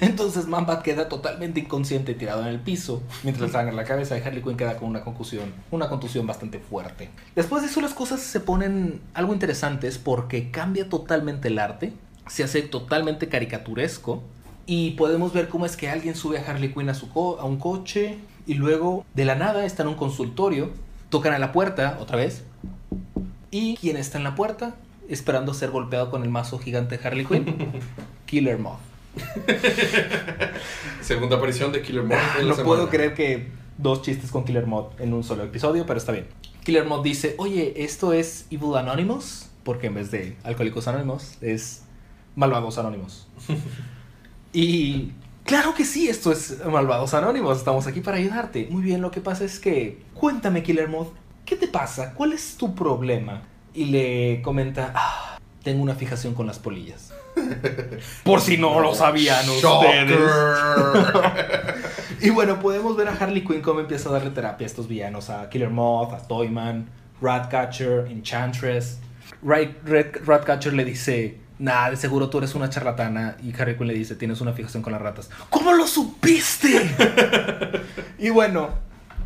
Entonces 0.01 0.47
Manbat 0.47 0.82
queda 0.82 1.09
totalmente 1.09 1.59
inconsciente 1.59 2.14
tirado 2.14 2.43
en 2.43 2.47
el 2.47 2.61
piso 2.61 3.03
mientras 3.24 3.49
le 3.49 3.53
sangre 3.53 3.74
la 3.74 3.82
cabeza 3.82 4.16
y 4.16 4.20
Harley 4.20 4.40
Quinn 4.40 4.57
queda 4.57 4.76
con 4.76 4.88
una 4.88 5.01
concusión, 5.01 5.53
una 5.72 5.88
contusión 5.88 6.24
bastante 6.24 6.61
fuerte. 6.61 7.11
Después 7.34 7.62
de 7.62 7.70
eso 7.70 7.80
las 7.80 7.93
cosas 7.93 8.20
se 8.20 8.38
ponen 8.38 9.01
algo 9.14 9.32
interesantes 9.32 9.99
porque 9.99 10.53
cambia 10.53 10.88
totalmente 10.88 11.49
el 11.49 11.59
arte, 11.59 11.93
se 12.28 12.45
hace 12.45 12.62
totalmente 12.62 13.28
caricaturesco 13.28 14.22
y 14.66 14.92
podemos 14.92 15.32
ver 15.32 15.48
cómo 15.48 15.66
es 15.66 15.76
que 15.76 15.88
alguien 15.88 16.14
sube 16.14 16.38
a 16.38 16.42
Harley 16.50 16.72
Quinn 16.72 16.88
a, 16.88 16.94
su 16.94 17.08
co- 17.10 17.38
a 17.40 17.44
un 17.44 17.58
coche 17.58 18.18
y 18.46 18.54
luego 18.54 19.04
de 19.14 19.24
la 19.24 19.34
nada 19.34 19.64
está 19.64 19.82
en 19.82 19.88
un 19.90 19.94
consultorio, 19.94 20.70
tocan 21.10 21.32
a 21.32 21.38
la 21.38 21.52
puerta 21.52 21.98
otra 22.00 22.16
vez 22.16 22.44
y 23.50 23.76
¿quién 23.76 23.96
está 23.96 24.18
en 24.18 24.24
la 24.24 24.34
puerta? 24.34 24.74
Esperando 25.08 25.52
ser 25.52 25.70
golpeado 25.70 26.10
con 26.10 26.22
el 26.22 26.28
mazo 26.30 26.58
gigante 26.58 26.96
de 26.96 27.06
Harley 27.06 27.24
Quinn. 27.26 27.44
Killer 28.26 28.58
Moth. 28.58 28.78
Segunda 31.02 31.36
aparición 31.36 31.72
de 31.72 31.82
Killer 31.82 32.04
Moth 32.04 32.18
en 32.40 32.48
No 32.48 32.56
puedo 32.56 32.88
creer 32.88 33.14
que 33.14 33.48
dos 33.78 34.02
chistes 34.02 34.30
con 34.30 34.44
Killer 34.44 34.66
Moth 34.66 34.98
en 35.00 35.12
un 35.12 35.24
solo 35.24 35.42
episodio, 35.44 35.84
pero 35.86 35.98
está 35.98 36.12
bien. 36.12 36.26
Killer 36.64 36.84
Moth 36.86 37.02
dice, 37.02 37.34
oye, 37.38 37.74
esto 37.84 38.12
es 38.12 38.46
Evil 38.50 38.76
Anonymous, 38.76 39.48
porque 39.64 39.88
en 39.88 39.94
vez 39.94 40.10
de 40.10 40.36
Alcohólicos 40.44 40.86
Anónimos 40.88 41.36
es 41.40 41.82
Malvados 42.36 42.78
Anónimos. 42.78 43.26
y 44.53 45.12
claro 45.44 45.74
que 45.74 45.84
sí, 45.84 46.09
esto 46.09 46.32
es 46.32 46.59
Malvados 46.66 47.14
Anónimos, 47.14 47.59
estamos 47.59 47.86
aquí 47.86 48.00
para 48.00 48.16
ayudarte. 48.18 48.66
Muy 48.70 48.82
bien, 48.82 49.00
lo 49.00 49.11
que 49.11 49.20
pasa 49.20 49.44
es 49.44 49.59
que, 49.59 50.03
cuéntame 50.14 50.62
Killer 50.62 50.88
Moth, 50.88 51.12
¿qué 51.44 51.57
te 51.57 51.68
pasa? 51.68 52.12
¿Cuál 52.14 52.32
es 52.32 52.57
tu 52.57 52.74
problema? 52.74 53.42
Y 53.74 53.86
le 53.86 54.42
comenta, 54.42 54.92
"Ah, 54.94 55.38
tengo 55.62 55.82
una 55.82 55.94
fijación 55.94 56.34
con 56.34 56.46
las 56.46 56.59
polillas. 56.59 57.12
Por 58.24 58.40
si 58.40 58.59
no 58.59 58.80
lo 58.80 58.94
sabían 58.94 59.48
ustedes. 59.48 60.20
Y 62.20 62.30
bueno, 62.30 62.61
podemos 62.61 62.96
ver 62.96 63.09
a 63.09 63.12
Harley 63.14 63.42
Quinn 63.44 63.62
cómo 63.62 63.80
empieza 63.80 64.09
a 64.09 64.12
darle 64.12 64.30
terapia 64.30 64.64
a 64.64 64.68
estos 64.68 64.86
villanos, 64.86 65.28
a 65.28 65.48
Killer 65.48 65.70
Moth, 65.70 66.12
a 66.12 66.18
Toyman, 66.28 66.88
Ratcatcher, 67.20 68.07
Enchantress. 68.09 69.00
Red- 69.42 70.24
Ratcatcher 70.24 70.72
le 70.72 70.84
dice, 70.84 71.38
nah, 71.62 71.90
de 71.90 71.96
seguro 71.96 72.28
tú 72.28 72.38
eres 72.38 72.54
una 72.54 72.68
charlatana. 72.68 73.36
Y 73.42 73.54
Harley 73.54 73.76
Quinn 73.76 73.86
le 73.86 73.94
dice, 73.94 74.16
tienes 74.16 74.40
una 74.40 74.52
fijación 74.52 74.82
con 74.82 74.92
las 74.92 75.00
ratas. 75.00 75.30
¿Cómo 75.48 75.72
lo 75.72 75.86
supiste? 75.86 76.68
y 78.18 78.30
bueno, 78.30 78.70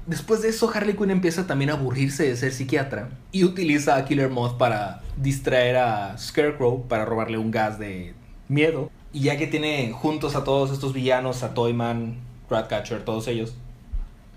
después 0.06 0.42
de 0.42 0.50
eso 0.50 0.70
Harley 0.72 0.94
Quinn 0.94 1.10
empieza 1.10 1.46
también 1.46 1.70
a 1.70 1.72
aburrirse 1.72 2.24
de 2.28 2.36
ser 2.36 2.52
psiquiatra. 2.52 3.08
Y 3.32 3.44
utiliza 3.44 3.96
a 3.96 4.04
Killer 4.04 4.28
Moth 4.28 4.58
para 4.58 5.00
distraer 5.16 5.78
a 5.78 6.18
Scarecrow, 6.18 6.86
para 6.86 7.06
robarle 7.06 7.38
un 7.38 7.50
gas 7.50 7.78
de 7.78 8.12
miedo. 8.48 8.90
Y 9.14 9.20
ya 9.22 9.38
que 9.38 9.46
tiene 9.46 9.92
juntos 9.92 10.36
a 10.36 10.44
todos 10.44 10.70
estos 10.72 10.92
villanos, 10.92 11.42
a 11.42 11.54
Toyman, 11.54 12.18
Ratcatcher, 12.50 13.02
todos 13.02 13.28
ellos, 13.28 13.54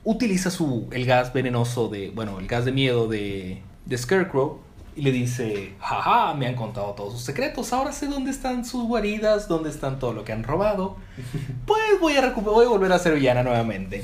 utiliza 0.05 0.49
su, 0.51 0.87
el 0.93 1.05
gas 1.05 1.33
venenoso 1.33 1.89
de, 1.89 2.11
bueno, 2.11 2.39
el 2.39 2.47
gas 2.47 2.63
de 2.63 2.71
miedo 2.71 3.09
de, 3.09 3.61
de 3.85 3.97
Scarecrow 3.97 4.61
y 4.99 5.01
le 5.01 5.13
dice, 5.13 5.75
jaja, 5.79 6.33
me 6.33 6.45
han 6.45 6.55
contado 6.55 6.87
todos 6.93 7.13
sus 7.13 7.21
secretos, 7.21 7.71
ahora 7.71 7.93
sé 7.93 8.07
dónde 8.07 8.31
están 8.31 8.65
sus 8.65 8.83
guaridas, 8.83 9.47
dónde 9.47 9.69
están 9.69 9.97
todo 9.97 10.11
lo 10.11 10.25
que 10.25 10.33
han 10.33 10.43
robado, 10.43 10.97
pues 11.65 11.81
voy 12.01 12.17
a, 12.17 12.21
recuperar, 12.21 12.53
voy 12.55 12.65
a 12.65 12.69
volver 12.69 12.91
a 12.91 12.99
ser 12.99 13.15
villana 13.15 13.41
nuevamente. 13.41 14.03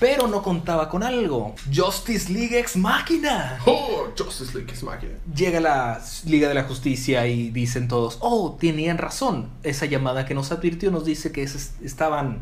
Pero 0.00 0.28
no 0.28 0.42
contaba 0.42 0.88
con 0.88 1.02
algo, 1.02 1.54
Justice 1.74 2.32
League 2.32 2.58
Ex 2.58 2.74
Máquina. 2.76 3.58
Oh, 3.66 4.06
Justice 4.16 4.54
League 4.56 4.72
es 4.72 4.82
máquina. 4.82 5.12
Llega 5.36 5.60
la 5.60 6.00
Liga 6.24 6.48
de 6.48 6.54
la 6.54 6.62
Justicia 6.64 7.26
y 7.26 7.50
dicen 7.50 7.86
todos, 7.86 8.16
oh, 8.20 8.56
tenían 8.58 8.96
razón. 8.96 9.50
Esa 9.62 9.84
llamada 9.84 10.24
que 10.24 10.32
nos 10.34 10.52
advirtió 10.52 10.90
nos 10.90 11.04
dice 11.04 11.32
que 11.32 11.42
es- 11.42 11.74
estaban 11.84 12.40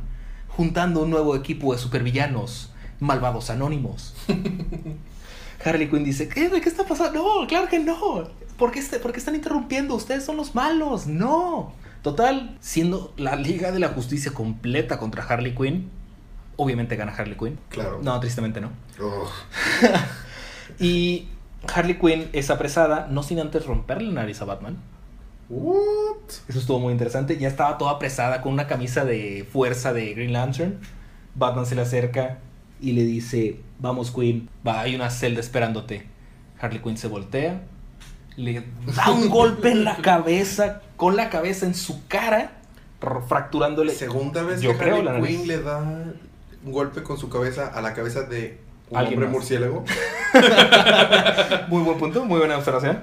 juntando 0.48 1.02
un 1.02 1.10
nuevo 1.10 1.34
equipo 1.34 1.72
de 1.72 1.80
supervillanos, 1.80 2.70
malvados 3.00 3.50
anónimos. 3.50 4.14
Harley 5.64 5.88
Quinn 5.90 6.04
dice, 6.04 6.28
¿qué, 6.28 6.50
¿qué 6.50 6.68
está 6.68 6.84
pasando? 6.84 7.22
No, 7.40 7.46
claro 7.46 7.68
que 7.68 7.78
no. 7.78 8.28
¿Por 8.56 8.70
qué, 8.72 8.78
este- 8.78 8.98
por 8.98 9.12
qué 9.12 9.18
están 9.18 9.34
interrumpiendo? 9.34 9.94
Ustedes 9.94 10.24
son 10.24 10.36
los 10.36 10.54
malos. 10.54 11.06
No. 11.06 11.72
Total, 12.02 12.56
siendo 12.60 13.12
la 13.16 13.36
Liga 13.36 13.72
de 13.72 13.80
la 13.80 13.88
Justicia 13.88 14.32
completa 14.32 14.98
contra 14.98 15.24
Harley 15.24 15.54
Quinn, 15.54 15.90
obviamente 16.56 16.94
gana 16.96 17.12
Harley 17.12 17.36
Quinn. 17.36 17.58
Claro. 17.68 18.00
No, 18.02 18.18
tristemente 18.20 18.60
no. 18.60 18.70
Oh. 19.00 19.28
Y 20.78 21.28
Harley 21.74 21.98
Quinn 21.98 22.28
es 22.32 22.50
apresada, 22.50 23.08
no 23.10 23.22
sin 23.22 23.40
antes 23.40 23.66
romperle 23.66 24.08
la 24.12 24.20
nariz 24.22 24.40
a 24.42 24.44
Batman. 24.44 24.76
What? 25.48 26.28
Eso 26.48 26.58
estuvo 26.58 26.78
muy 26.78 26.92
interesante. 26.92 27.38
Ya 27.38 27.48
estaba 27.48 27.78
toda 27.78 27.92
apresada 27.92 28.42
con 28.42 28.52
una 28.52 28.66
camisa 28.66 29.04
de 29.04 29.46
fuerza 29.50 29.92
de 29.92 30.14
Green 30.14 30.32
Lantern. 30.32 30.78
Batman 31.34 31.66
se 31.66 31.74
le 31.74 31.82
acerca 31.82 32.38
y 32.80 32.92
le 32.92 33.02
dice, 33.04 33.60
vamos 33.78 34.10
Quinn, 34.10 34.48
va, 34.66 34.80
hay 34.80 34.94
una 34.94 35.10
celda 35.10 35.40
esperándote. 35.40 36.06
Harley 36.60 36.80
Quinn 36.80 36.96
se 36.96 37.08
voltea, 37.08 37.62
le 38.36 38.64
da 38.94 39.10
un 39.10 39.28
golpe 39.30 39.70
en 39.70 39.84
la 39.84 39.96
cabeza, 39.96 40.82
con 40.96 41.16
la 41.16 41.30
cabeza 41.30 41.66
en 41.66 41.74
su 41.74 42.06
cara, 42.08 42.52
fracturándole. 43.28 43.92
Segunda 43.92 44.42
vez 44.42 44.60
Yo 44.60 44.72
que 44.72 44.78
creo, 44.78 45.08
Harley. 45.08 45.36
Quinn 45.36 45.48
le 45.48 45.62
da 45.62 45.78
un 45.78 46.72
golpe 46.72 47.02
con 47.02 47.16
su 47.18 47.28
cabeza 47.28 47.68
a 47.68 47.80
la 47.80 47.94
cabeza 47.94 48.22
de 48.22 48.58
un 48.90 48.98
Alguien 48.98 49.14
hombre 49.14 49.26
más. 49.26 49.34
murciélago. 49.34 49.84
Muy 51.68 51.82
buen 51.82 51.98
punto, 51.98 52.24
muy 52.24 52.38
buena 52.38 52.56
observación. 52.56 53.00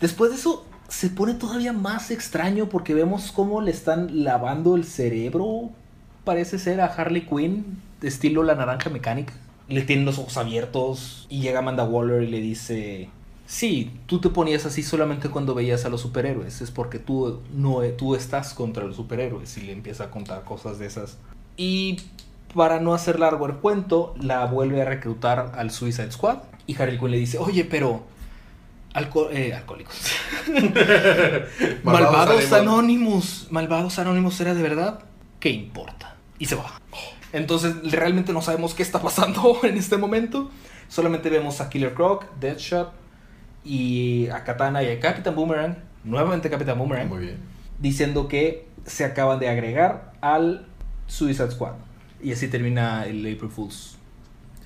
Después 0.00 0.30
de 0.30 0.36
eso, 0.36 0.66
se 0.88 1.08
pone 1.08 1.34
todavía 1.34 1.72
más 1.72 2.10
extraño 2.10 2.68
porque 2.68 2.94
vemos 2.94 3.32
cómo 3.32 3.60
le 3.60 3.70
están 3.70 4.24
lavando 4.24 4.76
el 4.76 4.84
cerebro, 4.84 5.70
parece 6.24 6.58
ser, 6.58 6.80
a 6.80 6.86
Harley 6.86 7.26
Quinn, 7.26 7.80
de 8.00 8.08
estilo 8.08 8.42
la 8.42 8.54
naranja 8.54 8.90
mecánica. 8.90 9.32
Le 9.70 9.82
tienen 9.82 10.04
los 10.04 10.18
ojos 10.18 10.36
abiertos 10.36 11.26
y 11.30 11.40
llega 11.40 11.60
Amanda 11.60 11.84
Waller 11.84 12.22
y 12.22 12.26
le 12.26 12.40
dice, 12.40 13.08
sí, 13.46 13.90
tú 14.06 14.20
te 14.20 14.28
ponías 14.28 14.66
así 14.66 14.82
solamente 14.82 15.30
cuando 15.30 15.54
veías 15.54 15.84
a 15.84 15.88
los 15.88 16.00
superhéroes, 16.02 16.60
es 16.60 16.70
porque 16.70 16.98
tú, 16.98 17.40
no, 17.54 17.80
tú 17.96 18.14
estás 18.14 18.52
contra 18.52 18.84
los 18.84 18.96
superhéroes 18.96 19.56
y 19.56 19.62
le 19.62 19.72
empieza 19.72 20.04
a 20.04 20.10
contar 20.10 20.44
cosas 20.44 20.78
de 20.78 20.86
esas. 20.86 21.16
Y 21.56 22.00
para 22.54 22.80
no 22.80 22.94
hacer 22.94 23.18
largo 23.20 23.46
el 23.46 23.54
cuento, 23.54 24.14
la 24.20 24.44
vuelve 24.46 24.82
a 24.82 24.84
reclutar 24.84 25.52
al 25.56 25.70
Suicide 25.70 26.10
Squad. 26.12 26.38
Y 26.66 26.74
Harley 26.80 26.98
Quinn 26.98 27.10
le 27.12 27.18
dice, 27.18 27.38
oye, 27.38 27.64
pero... 27.64 28.02
alco- 28.92 29.28
eh, 29.32 29.54
alcohólicos. 29.54 29.94
Malvados. 31.84 32.52
Anónimos. 32.52 33.46
Malvados 33.50 33.98
Anónimos 33.98 34.40
era 34.40 34.54
de 34.54 34.62
verdad. 34.62 35.00
¿Qué 35.38 35.50
importa? 35.50 36.16
Y 36.38 36.46
se 36.46 36.54
va. 36.56 36.80
Entonces, 37.32 37.74
realmente 37.92 38.32
no 38.32 38.42
sabemos 38.42 38.74
qué 38.74 38.82
está 38.82 39.00
pasando 39.00 39.58
en 39.62 39.76
este 39.76 39.96
momento. 39.96 40.50
Solamente 40.88 41.30
vemos 41.30 41.60
a 41.60 41.68
Killer 41.70 41.94
Croc, 41.94 42.26
Deadshot 42.40 42.92
y 43.64 44.28
a 44.28 44.42
Katana 44.44 44.82
y 44.82 44.88
a 44.88 44.98
Capitán 45.00 45.34
Boomerang. 45.36 45.76
Nuevamente 46.02 46.48
Capitán 46.50 46.78
Boomerang 46.78 47.08
Muy 47.08 47.18
bien. 47.20 47.36
diciendo 47.78 48.26
que 48.26 48.66
se 48.86 49.04
acaban 49.04 49.38
de 49.38 49.48
agregar 49.48 50.12
al 50.20 50.66
Suicide 51.06 51.50
Squad. 51.50 51.74
Y 52.22 52.32
así 52.32 52.48
termina 52.48 53.04
el 53.06 53.20
April 53.20 53.50
Fool's 53.50 53.96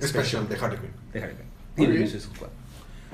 Special 0.03 0.49
de 0.49 0.57
Harley 0.57 0.79
Quinn. 0.79 0.91
de 1.13 1.21
Harley 1.23 1.37
Quinn. 1.37 1.47
Muy 1.77 1.87
Y 1.87 1.91
bien. 1.99 2.09
Suicide 2.09 2.35
Squad. 2.35 2.49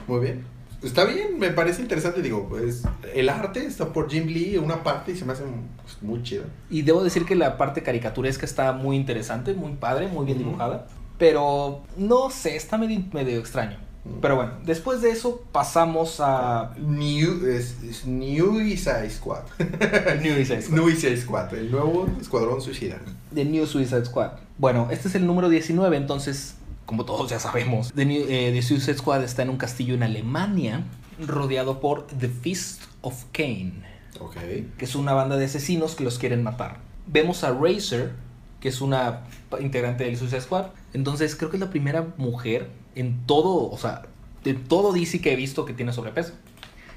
Muy 0.07 0.21
bien. 0.21 0.45
Está 0.83 1.05
bien, 1.05 1.39
me 1.39 1.51
parece 1.51 1.83
interesante. 1.83 2.23
Digo, 2.23 2.49
pues 2.49 2.83
el 3.15 3.29
arte 3.29 3.65
está 3.67 3.93
por 3.93 4.11
Jim 4.11 4.27
Lee, 4.27 4.57
una 4.57 4.83
parte, 4.83 5.13
y 5.13 5.17
se 5.17 5.25
me 5.25 5.33
hace 5.33 5.45
pues, 5.83 6.03
muy 6.03 6.23
chido. 6.23 6.45
Y 6.71 6.83
debo 6.83 7.05
decir 7.05 7.25
que 7.25 7.35
la 7.35 7.59
parte 7.59 7.83
caricaturesca 7.83 8.47
está 8.47 8.73
muy 8.73 8.97
interesante, 8.97 9.55
muy 9.55 9.73
padre, 9.73 10.09
muy 10.09 10.25
bien 10.27 10.39
dibujada. 10.39 10.87
Pero 11.19 11.83
no 11.97 12.31
sé, 12.31 12.57
está 12.57 12.79
medio, 12.79 13.03
medio 13.13 13.39
extraño. 13.39 13.91
Pero 14.23 14.37
bueno, 14.37 14.53
después 14.65 15.03
de 15.03 15.11
eso 15.11 15.43
pasamos 15.53 16.21
a 16.21 16.73
New, 16.79 17.47
es, 17.47 17.83
es 17.83 18.07
New 18.07 18.55
Suicide 18.55 19.11
Squad. 19.11 19.43
New 20.23 20.35
Suicide 20.37 20.63
Squad. 20.63 20.79
New 20.79 20.91
Suicide 20.91 21.17
Squad, 21.19 21.55
el 21.55 21.71
nuevo 21.71 22.09
escuadrón 22.19 22.63
suicida. 22.63 22.99
The 23.35 23.45
New 23.45 23.67
Suicide 23.67 24.07
Squad. 24.07 24.33
Bueno, 24.57 24.89
este 24.91 25.09
es 25.09 25.15
el 25.17 25.27
número 25.27 25.51
19, 25.51 25.99
entonces 25.99 26.55
como 26.91 27.05
todos 27.05 27.31
ya 27.31 27.39
sabemos, 27.39 27.93
The, 27.95 28.05
New- 28.05 28.27
eh, 28.29 28.51
The 28.53 28.63
Suicide 28.63 28.99
Squad 28.99 29.23
está 29.23 29.43
en 29.43 29.51
un 29.51 29.59
castillo 29.59 29.95
en 29.95 30.03
Alemania, 30.03 30.83
rodeado 31.25 31.79
por 31.79 32.09
The 32.09 32.27
Fist 32.29 32.83
of 33.03 33.27
Cain, 33.31 33.85
Ok. 34.19 34.35
que 34.77 34.85
es 34.85 34.97
una 34.97 35.13
banda 35.13 35.37
de 35.37 35.45
asesinos 35.45 35.95
que 35.95 36.03
los 36.03 36.19
quieren 36.19 36.43
matar. 36.43 36.79
Vemos 37.07 37.45
a 37.45 37.53
Razor, 37.53 38.11
que 38.59 38.69
es 38.71 38.81
una 38.81 39.21
integrante 39.61 40.03
del 40.03 40.17
Suicide 40.17 40.41
Squad. 40.41 40.67
Entonces 40.95 41.37
creo 41.37 41.49
que 41.49 41.59
es 41.59 41.61
la 41.61 41.71
primera 41.71 42.09
mujer 42.17 42.69
en 42.97 43.25
todo, 43.25 43.71
o 43.71 43.79
sea, 43.79 44.03
de 44.43 44.55
todo 44.55 44.93
DC 44.93 45.21
que 45.21 45.33
he 45.33 45.37
visto 45.37 45.65
que 45.65 45.75
tiene 45.75 45.93
sobrepeso. 45.93 46.33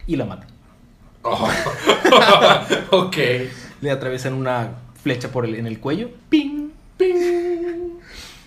Y 0.07 0.15
la 0.15 0.25
mata. 0.25 0.47
Oh. 1.21 1.47
ok. 2.91 3.17
Le 3.81 3.91
atraviesan 3.91 4.33
una 4.33 4.71
flecha 5.03 5.29
por 5.31 5.45
el, 5.45 5.53
en 5.53 5.67
el 5.67 5.79
cuello. 5.79 6.09
¡Ping! 6.29 6.69
¡Ping! 6.97 7.42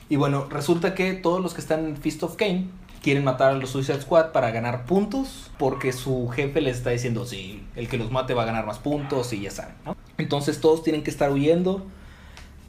Y 0.09 0.16
bueno, 0.16 0.46
resulta 0.48 0.94
que 0.94 1.14
todos 1.14 1.40
los 1.40 1.54
que 1.54 1.61
están 1.61 1.84
en 1.84 1.96
Fist 1.96 2.22
of 2.22 2.36
Cain 2.36 2.70
quieren 3.02 3.24
matar 3.24 3.50
a 3.50 3.54
los 3.54 3.70
Suicide 3.70 4.00
Squad 4.00 4.32
para 4.32 4.50
ganar 4.50 4.84
puntos. 4.84 5.50
Porque 5.59 5.92
su 5.92 6.28
jefe 6.28 6.61
les 6.61 6.78
está 6.78 6.90
diciendo, 6.90 7.24
sí, 7.24 7.64
el 7.74 7.88
que 7.88 7.98
los 7.98 8.11
mate 8.11 8.34
va 8.34 8.42
a 8.42 8.46
ganar 8.46 8.66
más 8.66 8.78
puntos 8.78 9.32
y 9.32 9.40
ya 9.40 9.50
saben, 9.50 9.74
¿no? 9.84 9.96
Entonces 10.18 10.61
todos 10.61 10.82
tienen 10.82 11.02
que 11.02 11.11
estar 11.11 11.30
huyendo. 11.30 11.86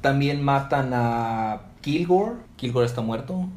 También 0.01 0.43
matan 0.43 0.91
a 0.93 1.61
Kilgore. 1.81 2.35
Kilgore 2.55 2.85
está 2.85 3.01
muerto. 3.01 3.47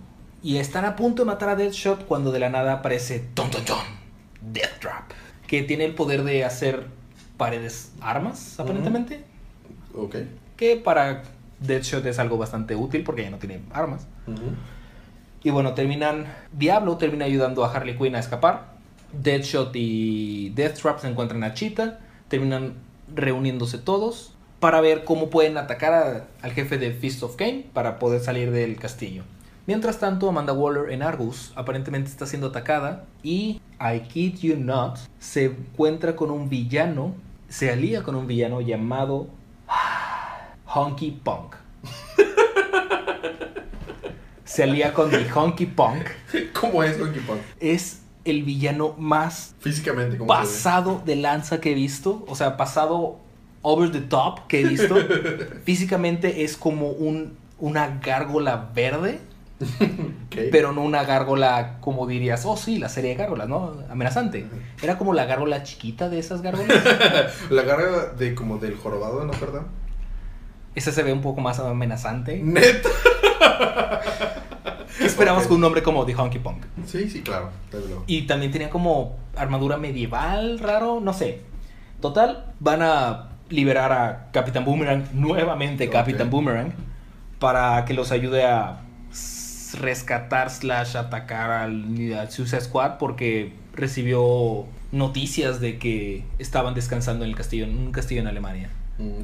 Y 0.43 0.57
están 0.57 0.85
a 0.85 0.97
punto 0.97 1.23
de 1.23 1.27
matar 1.27 1.51
a 1.51 1.57
Deathshot 1.57 2.07
cuando 2.07 2.33
de 2.33 2.39
la 2.39 2.49
nada 2.49 2.75
aparece 2.75 3.21
Ton 3.35 3.51
Ton 3.51 3.65
Ton. 3.65 3.85
Death 4.41 4.81
Trap. 4.81 5.11
Que 5.47 5.63
tiene 5.63 5.85
el 5.85 5.95
poder 5.95 6.25
de 6.25 6.45
hacer 6.45 6.87
paredes 7.37 7.93
armas, 8.01 8.59
aparentemente. 8.59 9.25
Ok. 9.95 10.17
Que 10.57 10.77
para 10.77 11.23
Deathshot 11.61 12.05
es 12.07 12.19
algo 12.19 12.39
bastante 12.39 12.75
útil 12.75 13.05
porque 13.05 13.23
ya 13.23 13.31
no 13.31 13.39
tiene 13.39 13.61
armas. 13.73 14.07
Y 15.43 15.51
bueno, 15.51 15.75
terminan. 15.75 16.27
Diablo 16.53 16.97
termina 16.97 17.25
ayudando 17.25 17.65
a 17.65 17.73
Harley 17.73 17.97
Quinn 17.97 18.15
a 18.15 18.19
escapar. 18.19 18.73
Deadshot 19.13 19.71
y 19.75 20.51
Deathtrap 20.51 20.99
se 21.01 21.09
encuentran 21.09 21.43
a 21.45 21.55
Cheetah. 21.55 21.99
Terminan 22.29 22.75
reuniéndose 23.15 23.79
todos 23.79 24.35
para 24.61 24.81
ver 24.81 25.05
cómo 25.05 25.31
pueden 25.31 25.57
atacar 25.57 25.93
a- 25.95 26.27
al 26.43 26.53
jefe 26.53 26.79
de 26.79 26.93
Fist 26.93 27.23
of 27.23 27.37
Cain 27.37 27.65
para 27.73 27.99
poder 27.99 28.21
salir 28.21 28.51
del 28.51 28.77
castillo. 28.77 29.25
Mientras 29.67 29.99
tanto, 29.99 30.29
Amanda 30.29 30.53
Waller 30.53 30.93
en 30.93 31.03
Argus 31.03 31.53
aparentemente 31.55 32.11
está 32.11 32.27
siendo 32.27 32.49
atacada 32.49 33.05
y, 33.23 33.61
I 33.81 34.01
kid 34.01 34.39
you 34.41 34.57
not, 34.57 34.99
se 35.19 35.47
encuentra 35.47 36.17
con 36.17 36.31
un 36.31 36.49
villano, 36.49 37.15
se 37.49 37.71
alía 37.71 38.03
con 38.03 38.15
un 38.17 38.27
villano 38.27 38.61
llamado 38.61 39.29
Honky 40.73 41.11
Punk. 41.11 41.57
Se 44.45 44.63
alía 44.63 44.95
con 44.95 45.11
The 45.11 45.29
Honky 45.33 45.67
Punk. 45.67 46.07
¿Cómo 46.61 46.85
es 46.85 46.99
Donkey 46.99 47.23
Kong? 47.23 47.39
Es 47.59 48.03
el 48.25 48.45
villano 48.45 48.95
más 48.99 49.55
Físicamente, 49.61 50.17
pasado 50.25 51.03
de 51.05 51.17
lanza 51.17 51.61
que 51.61 51.73
he 51.73 51.75
visto. 51.75 52.25
O 52.29 52.37
sea, 52.37 52.57
pasado 52.57 53.19
over 53.63 53.91
the 53.91 54.01
top 54.01 54.47
que 54.47 54.61
he 54.61 54.65
visto. 54.65 54.97
Físicamente 55.65 56.45
es 56.45 56.57
como 56.57 56.91
un, 56.91 57.37
una 57.59 57.99
gárgola 57.99 58.71
verde. 58.75 59.19
Pero 60.53 60.73
no 60.73 60.83
una 60.83 61.05
gárgola 61.05 61.79
como 61.81 62.07
dirías, 62.07 62.47
oh 62.47 62.57
sí, 62.57 62.79
la 62.79 62.89
serie 62.89 63.11
de 63.11 63.17
gárgolas, 63.17 63.49
¿no? 63.49 63.75
Amenazante. 63.91 64.47
Era 64.83 64.97
como 64.97 65.13
la 65.15 65.27
gárgola 65.27 65.65
chiquita 65.65 66.09
de 66.09 66.19
esas 66.19 66.41
gárgolas. 66.43 66.83
La 67.51 67.63
garra 67.63 68.07
de 68.07 68.35
como 68.35 68.57
del 68.57 68.77
jorobado 68.77 69.21
de 69.21 69.27
Notre 69.27 69.53
Dame. 69.53 69.80
Esa 70.75 70.93
se 70.93 71.03
ve 71.03 71.13
un 71.13 71.21
poco 71.21 71.41
más 71.41 71.59
amenazante. 71.59 72.41
Neta. 72.43 72.89
¿Qué 74.99 75.07
esperabas 75.07 75.43
Ok. 75.45 75.49
con 75.49 75.55
un 75.57 75.61
nombre 75.63 75.83
como 75.83 76.05
The 76.05 76.15
Honky 76.15 76.39
Punk? 76.39 76.65
Sí, 76.87 77.09
sí, 77.09 77.23
claro. 77.23 77.51
Y 78.07 78.23
también 78.23 78.53
tenía 78.53 78.71
como 78.71 79.17
armadura 79.37 79.77
medieval, 79.79 80.59
raro, 80.59 81.01
no 81.01 81.13
sé. 81.13 81.41
Total, 82.01 82.53
van 82.61 82.83
a 82.83 83.29
liberar 83.49 83.93
a 83.93 84.29
Capitán 84.33 84.65
Boomerang, 84.65 85.05
nuevamente 85.13 85.87
Ok. 85.87 85.93
Capitán 85.93 86.31
Boomerang, 86.31 86.73
para 87.39 87.85
que 87.85 87.95
los 87.95 88.13
ayude 88.13 88.45
a 88.45 88.81
rescatar 89.81 90.51
slash 90.51 90.97
atacar 90.97 91.51
al, 91.51 92.13
al 92.15 92.31
Suicide 92.31 92.61
Squad 92.61 92.99
porque 92.99 93.53
recibió 93.73 94.67
noticias 94.93 95.61
de 95.61 95.79
que 95.79 96.25
estaban 96.39 96.75
descansando 96.75 97.25
en 97.25 97.31
el 97.31 97.37
castillo, 97.37 97.65
en 97.65 97.77
un 97.79 97.93
castillo 97.93 98.21
en 98.21 98.27
Alemania. 98.27 98.71
Mm. 99.01 99.23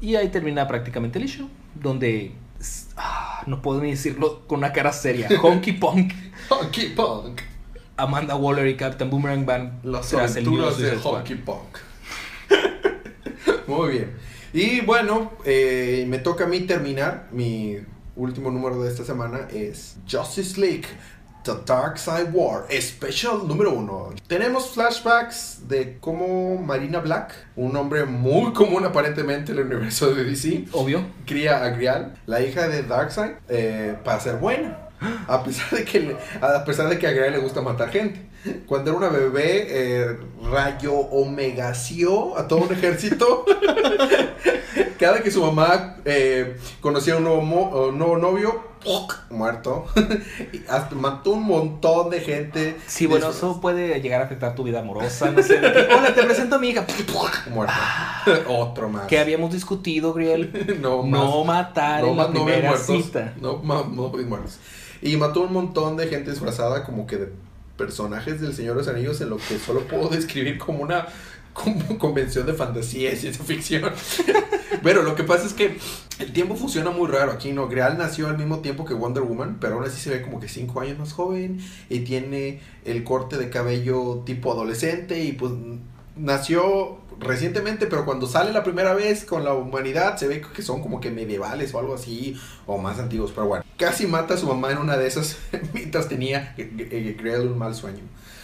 Y 0.00 0.16
ahí 0.16 0.28
termina 0.28 0.66
prácticamente 0.66 1.18
el 1.18 1.26
issue, 1.26 1.48
donde 1.74 2.32
ah, 2.96 3.42
no 3.46 3.60
puedo 3.60 3.80
ni 3.80 3.90
decirlo 3.90 4.46
con 4.46 4.58
una 4.58 4.72
cara 4.72 4.92
seria. 4.92 5.28
Honky 5.42 5.72
Punk, 5.72 6.12
Honky 6.48 6.86
Punk. 6.88 7.42
Amanda 7.96 8.36
Waller 8.36 8.68
y 8.68 8.76
Captain 8.76 9.10
Boomerang 9.10 9.44
van 9.44 9.80
Las 9.82 10.14
aventuras 10.14 10.78
de. 10.78 10.96
Honky 10.96 11.34
Punk. 11.34 11.78
Muy 13.66 13.90
bien. 13.90 14.12
Y 14.52 14.80
bueno, 14.80 15.32
eh, 15.44 16.06
me 16.08 16.18
toca 16.18 16.44
a 16.44 16.46
mí 16.46 16.60
terminar. 16.60 17.28
Mi 17.32 17.76
último 18.16 18.50
número 18.50 18.82
de 18.82 18.88
esta 18.88 19.04
semana 19.04 19.48
es 19.52 19.96
Justice 20.10 20.58
League. 20.60 20.86
The 21.44 21.52
Dark 21.64 21.98
Side 21.98 22.30
War, 22.32 22.66
Special 22.70 23.46
número 23.46 23.70
uno. 23.72 24.10
Tenemos 24.26 24.70
flashbacks 24.70 25.66
de 25.68 25.96
cómo 25.98 26.58
Marina 26.58 26.98
Black, 27.00 27.32
un 27.56 27.74
hombre 27.76 28.04
muy 28.04 28.52
común 28.52 28.84
aparentemente 28.84 29.52
en 29.52 29.58
el 29.58 29.64
universo 29.66 30.14
de 30.14 30.24
DC, 30.24 30.66
Obvio. 30.72 31.02
cría 31.24 31.64
a 31.64 31.70
Grial, 31.70 32.14
la 32.26 32.42
hija 32.42 32.68
de 32.68 32.82
Darkseid, 32.82 33.32
eh, 33.48 33.96
para 34.04 34.20
ser 34.20 34.36
buena. 34.36 34.78
A 35.28 35.44
pesar 35.44 35.70
de 35.70 35.84
que 35.84 36.00
le- 36.00 36.16
a 36.42 36.64
pesar 36.64 36.88
de 36.88 36.98
que 36.98 37.06
a 37.06 37.12
Grial 37.12 37.32
le 37.32 37.38
gusta 37.38 37.62
matar 37.62 37.88
gente. 37.90 38.20
Cuando 38.66 38.90
era 38.90 38.98
una 38.98 39.08
bebé, 39.08 39.66
eh, 39.68 40.16
rayo 40.50 40.92
omegació 40.92 42.36
a 42.36 42.46
todo 42.48 42.60
un 42.64 42.72
ejército. 42.72 43.44
Cada 44.98 45.22
que 45.22 45.30
su 45.30 45.40
mamá 45.44 45.96
eh, 46.04 46.56
conocía 46.80 47.14
a 47.14 47.16
un 47.18 47.24
nuevo, 47.24 47.88
un 47.88 47.98
nuevo 47.98 48.18
novio, 48.18 48.62
¡puc! 48.84 49.14
muerto. 49.30 49.86
Y 50.52 50.62
hasta 50.68 50.94
mató 50.94 51.30
un 51.32 51.44
montón 51.44 52.10
de 52.10 52.20
gente. 52.20 52.76
Sí, 52.86 53.06
bueno, 53.06 53.30
eso 53.30 53.60
puede 53.60 54.00
llegar 54.00 54.22
a 54.22 54.24
afectar 54.24 54.54
tu 54.54 54.62
vida 54.62 54.80
amorosa. 54.80 55.30
No 55.30 55.42
sé. 55.42 55.60
que, 55.60 55.66
Hola, 55.94 56.14
te 56.14 56.22
presento 56.22 56.56
a 56.56 56.58
mi 56.58 56.70
hija. 56.70 56.86
Muerto. 57.50 57.74
Otro 58.48 58.88
más. 58.88 59.06
Que 59.06 59.18
habíamos 59.18 59.52
discutido, 59.52 60.12
Griel. 60.12 60.78
No, 60.80 61.02
más. 61.02 61.20
No 61.20 61.44
matar 61.44 62.04
en 62.04 62.16
la 62.16 62.28
no 62.28 62.30
primera 62.32 62.70
muertos. 62.70 63.04
cita. 63.04 63.34
No, 63.40 63.60
no 63.62 63.84
muertos. 63.84 64.58
Y 65.02 65.16
mató 65.16 65.42
un 65.42 65.52
montón 65.52 65.96
de 65.96 66.08
gente 66.08 66.30
disfrazada 66.30 66.84
como 66.84 67.06
que 67.06 67.16
de 67.16 67.32
personajes 67.76 68.40
del 68.40 68.54
Señor 68.54 68.74
de 68.74 68.80
los 68.82 68.88
Anillos 68.88 69.20
en 69.20 69.30
lo 69.30 69.36
que 69.36 69.58
solo 69.58 69.80
puedo 69.86 70.08
describir 70.08 70.58
como 70.58 70.82
una 70.82 71.06
como 71.52 71.98
convención 71.98 72.46
de 72.46 72.54
fantasía 72.54 73.12
y 73.12 73.16
ciencia 73.16 73.44
ficción. 73.44 73.92
pero 74.82 75.02
lo 75.02 75.14
que 75.14 75.24
pasa 75.24 75.46
es 75.46 75.54
que 75.54 75.78
el 76.18 76.32
tiempo 76.32 76.56
funciona 76.56 76.90
muy 76.90 77.08
raro 77.08 77.32
aquí, 77.32 77.52
¿no? 77.52 77.68
Greal 77.68 77.96
nació 77.96 78.28
al 78.28 78.38
mismo 78.38 78.58
tiempo 78.58 78.84
que 78.84 78.94
Wonder 78.94 79.22
Woman, 79.22 79.58
pero 79.60 79.76
aún 79.76 79.84
así 79.84 80.00
se 80.00 80.10
ve 80.10 80.22
como 80.22 80.40
que 80.40 80.48
cinco 80.48 80.80
años 80.80 80.98
más 80.98 81.12
joven 81.12 81.60
y 81.88 82.00
tiene 82.00 82.60
el 82.84 83.04
corte 83.04 83.36
de 83.36 83.50
cabello 83.50 84.22
tipo 84.26 84.52
adolescente 84.52 85.22
y 85.22 85.32
pues 85.32 85.52
nació 86.16 86.98
recientemente, 87.18 87.86
pero 87.86 88.04
cuando 88.04 88.26
sale 88.26 88.52
la 88.52 88.62
primera 88.62 88.94
vez 88.94 89.24
con 89.24 89.44
la 89.44 89.54
humanidad 89.54 90.16
se 90.16 90.28
ve 90.28 90.40
que 90.40 90.62
son 90.62 90.82
como 90.82 91.00
que 91.00 91.10
medievales 91.10 91.74
o 91.74 91.78
algo 91.78 91.94
así, 91.94 92.38
o 92.66 92.78
más 92.78 92.98
antiguos, 92.98 93.32
pero 93.34 93.46
bueno. 93.46 93.64
Casi 93.76 94.06
mata 94.06 94.34
a 94.34 94.36
su 94.36 94.46
mamá 94.46 94.70
en 94.72 94.78
una 94.78 94.96
de 94.96 95.06
esas 95.06 95.36
mientras 95.72 96.08
tenía 96.08 96.54
eh, 96.56 97.16
Greal 97.20 97.48
un 97.48 97.58
mal 97.58 97.74
sueño. 97.74 98.02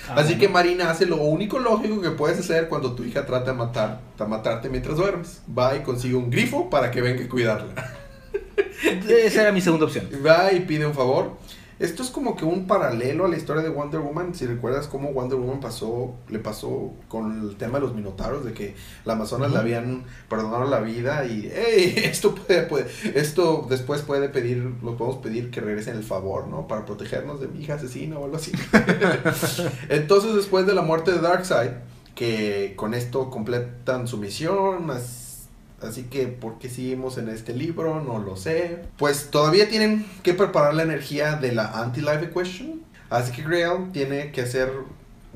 Ah, 0.09 0.14
Así 0.16 0.35
bueno. 0.35 0.41
que 0.41 0.49
Marina 0.49 0.91
hace 0.91 1.07
lo 1.07 1.16
único 1.16 1.59
lógico 1.59 2.01
que 2.01 2.11
puedes 2.11 2.39
hacer 2.39 2.68
cuando 2.68 2.95
tu 2.95 3.05
hija 3.05 3.25
trata 3.25 3.53
de 3.53 3.57
matar, 3.57 4.01
de 4.18 4.27
matarte 4.27 4.68
mientras 4.68 4.97
duermes. 4.97 5.41
Va 5.57 5.75
y 5.77 5.81
consigue 5.81 6.14
un 6.14 6.31
grifo 6.31 6.68
para 6.68 6.91
que 6.91 7.01
venga 7.01 7.25
a 7.25 7.29
cuidarla. 7.29 7.72
Esa 9.09 9.43
era 9.43 9.53
mi 9.53 9.61
segunda 9.62 9.87
opción. 9.87 10.09
Va 10.25 10.53
y 10.53 10.61
pide 10.61 10.87
un 10.87 10.95
favor. 10.95 11.39
Esto 11.79 12.03
es 12.03 12.11
como 12.11 12.37
que 12.37 12.45
un 12.45 12.66
paralelo 12.66 13.25
a 13.25 13.29
la 13.29 13.37
historia 13.37 13.62
de 13.62 13.68
Wonder 13.68 14.01
Woman. 14.01 14.35
Si 14.35 14.47
recuerdas 14.47 14.87
cómo 14.87 15.12
Wonder 15.12 15.39
Woman 15.39 15.61
pasó, 15.61 16.14
le 16.29 16.39
pasó 16.39 16.93
con 17.09 17.49
el 17.49 17.57
tema 17.57 17.79
de 17.79 17.87
los 17.87 17.95
minotauros, 17.95 18.45
de 18.45 18.53
que 18.53 18.75
la 19.05 19.14
Amazonas 19.14 19.51
le 19.53 19.59
habían 19.59 20.05
perdonado 20.29 20.64
la 20.70 20.81
vida 20.81 21.27
y 21.27 21.51
hey, 21.53 21.95
esto 22.05 22.35
puede, 22.35 22.62
puede- 22.62 22.87
esto 23.14 23.66
después 23.68 24.03
puede 24.03 24.29
pedir, 24.29 24.59
lo 24.83 24.97
podemos 24.97 25.20
pedir 25.22 25.51
que 25.51 25.61
regresen 25.61 25.97
el 25.97 26.05
favor, 26.05 26.47
¿no? 26.47 26.68
Para 26.68 26.85
protegernos 26.87 27.41
de 27.41 27.49
mi 27.49 27.62
hija 27.62 27.75
asesina 27.75 28.18
o 28.18 28.25
algo 28.25 28.37
así. 28.37 28.53
Entonces, 29.89 30.35
después 30.35 30.66
de 30.66 30.75
la 30.75 30.83
muerte 30.83 31.12
de 31.12 31.20
Darkseid, 31.20 31.70
que 32.14 32.75
con 32.77 32.95
esto 32.95 33.31
completan 33.31 34.07
su 34.07 34.18
misión, 34.18 34.91
as- 34.91 35.24
así 35.85 36.05
que 36.05 36.26
¿por 36.26 36.59
qué 36.59 36.68
seguimos 36.68 37.18
en 37.18 37.28
este 37.28 37.55
libro? 37.55 38.03
No 38.03 38.18
lo 38.18 38.37
sé. 38.37 38.80
Pues 38.97 39.30
todavía 39.30 39.68
tienen 39.68 40.07
que 40.22 40.35
preparar 40.35 40.74
la 40.74 40.82
energía 40.82 41.37
de 41.37 41.53
la 41.53 41.82
Anti-Life 41.82 42.26
Equation, 42.26 42.82
así 43.11 43.32
que 43.32 43.43
Grail 43.43 43.93
tiene 43.93 44.32
que 44.32 44.43
hacer 44.43 44.70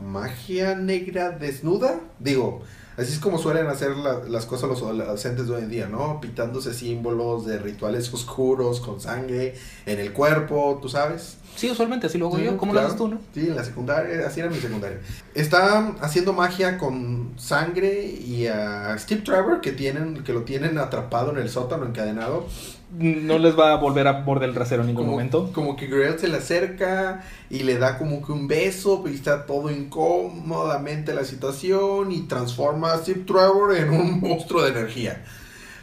magia 0.03 0.75
negra 0.75 1.31
desnuda. 1.31 2.01
Digo, 2.19 2.63
Así 2.99 3.13
es 3.13 3.21
como 3.21 3.39
suelen 3.39 3.69
hacer 3.69 3.97
la- 3.97 4.21
las 4.29 4.45
cosas 4.45 4.69
los 4.69 4.83
adolescentes 4.83 5.47
de 5.47 5.55
hoy 5.55 5.63
en 5.63 5.69
día, 5.71 5.87
¿no? 5.87 6.21
Pintándose 6.21 6.75
símbolos 6.75 7.47
de 7.47 7.59
rituales 7.59 8.13
oscuros 8.13 8.81
con 8.81 9.01
sangre 9.01 9.55
en 9.87 10.01
el 10.01 10.13
cuerpo, 10.13 10.79
¿tú 10.83 10.89
sabes? 10.89 11.37
Sí, 11.55 11.71
usualmente 11.71 12.07
así 12.09 12.19
lo 12.19 12.27
hago 12.27 12.39
Sí, 12.39 12.45
yo. 12.45 12.57
¿Cómo 12.57 12.73
claro. 12.73 12.89
lo 12.89 12.95
haces 12.95 12.99
tú, 12.99 13.09
no? 13.09 13.19
Sí, 13.35 13.47
en 13.49 13.57
la 13.57 13.65
secundaria, 13.65 14.27
así 14.27 14.41
era 14.41 14.49
mi 14.51 14.57
secundaria. 14.59 14.99
Está 15.35 15.95
haciendo 16.01 16.33
magia 16.33 16.77
con 16.79 17.33
sangre 17.37 18.05
y 18.05 18.47
a 18.49 18.97
Steve 18.99 19.23
Trevor 19.23 19.61
que 19.61 19.73
tienen 19.73 20.23
que 20.25 20.33
lo 20.33 20.43
tienen 20.43 20.77
atrapado 20.79 21.31
en 21.31 21.39
el 21.39 21.49
sótano 21.49 21.87
encadenado. 21.87 22.47
No 22.91 23.39
les 23.39 23.59
va 23.59 23.73
a 23.73 23.77
volver 23.77 24.07
a 24.07 24.21
morder 24.23 24.49
el 24.49 24.55
trasero 24.55 24.83
en 24.83 24.89
ningún 24.89 25.05
Como, 25.05 25.13
momento. 25.13 25.53
como 25.53 25.77
que 25.77 25.87
Grail 25.89 26.19
se 26.19 26.27
le 26.29 26.39
acerca 26.39 27.23
y 27.51 27.61
le 27.65 27.77
da 27.79 27.99
como 27.99 28.25
que 28.25 28.33
un 28.33 28.49
beso, 28.49 29.05
y 29.07 29.15
está 29.15 29.45
todo 29.45 29.71
incómodamente 29.71 31.13
la 31.15 31.25
situación 31.25 32.13
y 32.13 32.23
transforma 32.23 32.93
a 32.93 32.99
Steve 32.99 33.25
Trevor 33.27 33.77
en 33.77 33.91
un 33.91 34.21
monstruo 34.21 34.63
de 34.63 34.71
energía. 34.71 35.23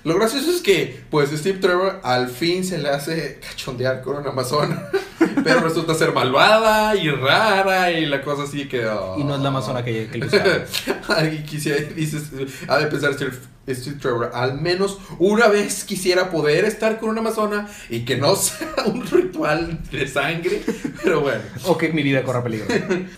Lo 0.05 0.13
gracioso 0.13 0.51
es 0.51 0.61
que, 0.61 1.01
pues, 1.09 1.31
Steve 1.31 1.57
Trevor 1.57 1.99
al 2.03 2.29
fin 2.29 2.63
se 2.63 2.77
le 2.77 2.89
hace 2.89 3.39
cachondear 3.39 4.03
con 4.03 4.17
una 4.17 4.29
amazona, 4.29 4.87
pero 5.43 5.61
resulta 5.61 5.95
ser 5.95 6.13
malvada 6.13 6.95
y 6.95 7.09
rara 7.09 7.91
y 7.91 8.05
la 8.05 8.21
cosa 8.21 8.43
así 8.43 8.67
que... 8.67 8.87
Y 9.17 9.23
no 9.23 9.35
es 9.35 9.41
la 9.41 9.49
amazona 9.49 9.83
que, 9.83 10.07
que 10.07 10.21
Alguien 11.07 11.43
quisiera, 11.43 11.81
dices, 11.95 12.25
ha 12.67 12.77
de 12.77 12.85
pensar 12.85 13.15
Steve, 13.15 13.31
Steve 13.67 13.97
Trevor, 13.99 14.29
al 14.35 14.61
menos 14.61 14.99
una 15.17 15.47
vez 15.47 15.83
quisiera 15.83 16.29
poder 16.29 16.65
estar 16.65 16.99
con 16.99 17.09
una 17.09 17.21
amazona 17.21 17.67
y 17.89 18.05
que 18.05 18.17
no 18.17 18.35
sea 18.35 18.75
un 18.85 19.07
ritual 19.07 19.79
de 19.91 20.07
sangre, 20.07 20.61
pero 21.03 21.21
bueno. 21.21 21.41
O 21.63 21.79
que 21.79 21.89
mi 21.89 22.03
vida 22.03 22.23
corra 22.23 22.43
peligro. 22.43 22.67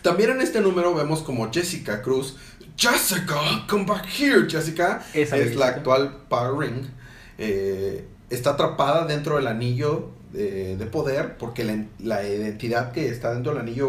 También 0.02 0.30
en 0.30 0.40
este 0.40 0.62
número 0.62 0.96
vemos 0.96 1.22
como 1.22 1.52
Jessica 1.52 2.02
Cruz, 2.02 2.38
Jessica, 2.78 3.66
come 3.68 3.86
back 3.86 4.06
here, 4.06 4.48
Jessica, 4.48 5.02
Esa 5.14 5.36
es 5.38 5.44
Jessica. 5.46 5.60
la 5.60 5.66
actual 5.68 6.18
Power 6.30 6.58
Ring, 6.60 6.86
eh, 7.40 8.06
está 8.30 8.52
atrapada 8.52 9.06
dentro 9.06 9.38
del 9.38 9.48
anillo 9.48 10.10
de, 10.32 10.78
de 10.78 10.86
poder 10.86 11.38
porque 11.38 11.64
la, 11.64 11.86
la 11.98 12.28
identidad 12.28 12.92
que 12.92 13.10
está 13.10 13.34
dentro 13.34 13.54
del 13.54 13.62
anillo 13.62 13.88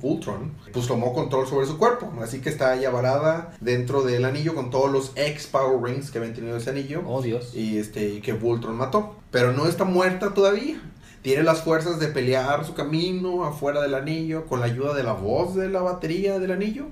Voltron 0.00 0.52
pues 0.72 0.86
tomó 0.86 1.12
control 1.12 1.48
sobre 1.48 1.66
su 1.66 1.76
cuerpo. 1.76 2.12
Así 2.22 2.40
que 2.40 2.50
está 2.50 2.76
ella 2.76 2.90
varada 2.90 3.52
dentro 3.60 4.02
del 4.02 4.24
anillo 4.24 4.54
con 4.54 4.70
todos 4.70 4.92
los 4.92 5.10
ex 5.16 5.48
Power 5.48 5.82
Rings 5.82 6.12
que 6.12 6.18
habían 6.18 6.34
tenido 6.34 6.56
ese 6.56 6.70
anillo. 6.70 7.02
Oh, 7.06 7.22
Dios. 7.22 7.52
y 7.54 7.78
este 7.78 8.10
y 8.10 8.20
que 8.20 8.32
Voltron 8.34 8.76
mató. 8.76 9.16
Pero 9.32 9.52
no 9.52 9.66
está 9.66 9.84
muerta 9.84 10.34
todavía. 10.34 10.80
Tiene 11.22 11.42
las 11.42 11.62
fuerzas 11.62 11.98
de 11.98 12.06
pelear 12.08 12.64
su 12.64 12.74
camino 12.74 13.44
afuera 13.44 13.80
del 13.82 13.94
anillo 13.94 14.46
con 14.46 14.60
la 14.60 14.66
ayuda 14.66 14.94
de 14.94 15.02
la 15.02 15.14
voz 15.14 15.56
de 15.56 15.68
la 15.68 15.80
batería 15.82 16.38
del 16.38 16.52
anillo 16.52 16.86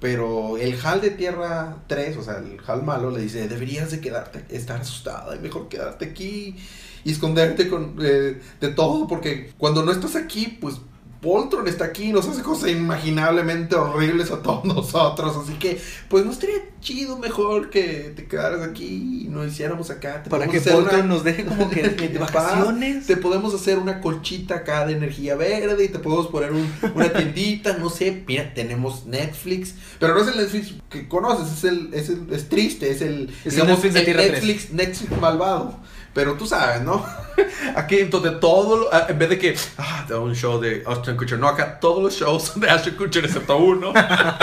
pero 0.00 0.56
el 0.58 0.78
Hal 0.84 1.00
de 1.00 1.10
Tierra 1.10 1.78
3, 1.86 2.16
o 2.16 2.22
sea, 2.22 2.38
el 2.38 2.58
Hal 2.66 2.82
malo, 2.82 3.10
le 3.10 3.20
dice, 3.20 3.48
deberías 3.48 3.90
de 3.90 4.00
quedarte, 4.00 4.44
estar 4.50 4.80
asustada, 4.80 5.36
y 5.36 5.38
mejor 5.38 5.68
quedarte 5.68 6.06
aquí 6.06 6.56
y 7.04 7.12
esconderte 7.12 7.68
con, 7.68 7.96
eh, 8.02 8.40
de 8.60 8.68
todo, 8.68 9.06
porque 9.06 9.52
cuando 9.58 9.84
no 9.84 9.92
estás 9.92 10.16
aquí, 10.16 10.58
pues 10.60 10.76
Voltron 11.22 11.66
está 11.66 11.86
aquí 11.86 12.04
y 12.04 12.12
nos 12.12 12.28
hace 12.28 12.42
cosas 12.42 12.70
inimaginablemente 12.70 13.74
horribles 13.74 14.30
a 14.30 14.42
todos 14.42 14.64
nosotros, 14.64 15.36
así 15.36 15.54
que, 15.58 15.80
pues 16.08 16.24
no 16.24 16.32
estaría 16.32 16.56
chido 16.80 17.18
mejor 17.18 17.70
que 17.70 18.12
te 18.14 18.26
quedaras 18.26 18.62
aquí 18.62 19.22
y 19.24 19.28
nos 19.28 19.46
hiciéramos 19.52 19.90
acá. 19.90 20.22
Te 20.22 20.30
Para 20.30 20.46
que 20.46 20.60
Voltron 20.60 21.00
una- 21.00 21.14
nos 21.14 21.24
deje 21.24 21.44
como 21.44 21.68
que 21.70 21.82
de 21.88 22.18
vacaciones. 22.18 23.06
Te 23.06 23.16
podemos 23.16 23.54
hacer 23.54 23.78
una 23.78 24.00
colchita 24.00 24.56
acá 24.56 24.86
de 24.86 24.92
energía 24.92 25.34
verde 25.36 25.84
y 25.84 25.88
te 25.88 25.98
podemos 25.98 26.28
poner 26.28 26.52
un- 26.52 26.70
una 26.94 27.12
tiendita, 27.12 27.76
no 27.78 27.90
sé. 27.90 28.22
Mira, 28.26 28.52
tenemos 28.54 29.06
Netflix, 29.06 29.74
pero 29.98 30.14
no 30.14 30.20
es 30.20 30.28
el 30.28 30.36
Netflix 30.36 30.74
que 30.90 31.08
conoces, 31.08 31.58
es 31.58 31.64
el, 31.64 31.92
es 31.94 32.08
el- 32.08 32.26
es 32.32 32.48
triste, 32.48 32.90
es 32.90 33.00
el, 33.02 33.30
Es 33.44 33.56
el 33.58 33.66
Netflix, 33.66 34.72
Netflix 34.72 35.20
malvado. 35.20 35.78
Pero 36.16 36.32
tú 36.34 36.46
sabes, 36.46 36.80
¿no? 36.80 37.04
Aquí 37.76 37.98
entonces 37.98 38.40
todo, 38.40 38.78
lo- 38.78 38.88
ah, 38.94 39.04
en 39.10 39.18
vez 39.18 39.28
de 39.28 39.38
que, 39.38 39.54
ah, 39.76 40.06
un 40.18 40.34
show 40.34 40.58
de 40.58 40.82
Ashton 40.86 41.14
Kutcher, 41.16 41.38
no, 41.38 41.46
acá 41.46 41.78
todos 41.78 42.02
los 42.02 42.14
shows 42.14 42.42
son 42.44 42.60
de 42.62 42.70
Ashton 42.70 42.94
Kutcher 42.94 43.24
excepto 43.26 43.58
uno. 43.58 43.92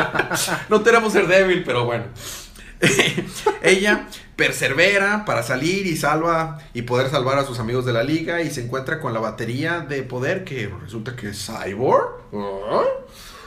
no 0.69 0.81
tenemos 0.81 1.11
ser 1.11 1.25
débil, 1.27 1.63
pero 1.65 1.85
bueno. 1.85 2.03
Ella 3.63 4.07
persevera 4.35 5.25
para 5.25 5.41
salir 5.43 5.87
y 5.87 5.95
salva 5.97 6.59
y 6.73 6.83
poder 6.83 7.09
salvar 7.09 7.37
a 7.39 7.45
sus 7.45 7.59
amigos 7.59 7.85
de 7.85 7.93
la 7.93 8.03
liga 8.03 8.41
y 8.41 8.51
se 8.51 8.63
encuentra 8.63 8.99
con 8.99 9.13
la 9.13 9.19
batería 9.19 9.79
de 9.79 10.03
poder 10.03 10.43
que 10.43 10.71
resulta 10.81 11.15
que 11.15 11.29
es 11.29 11.45
Cyborg. 11.47 12.09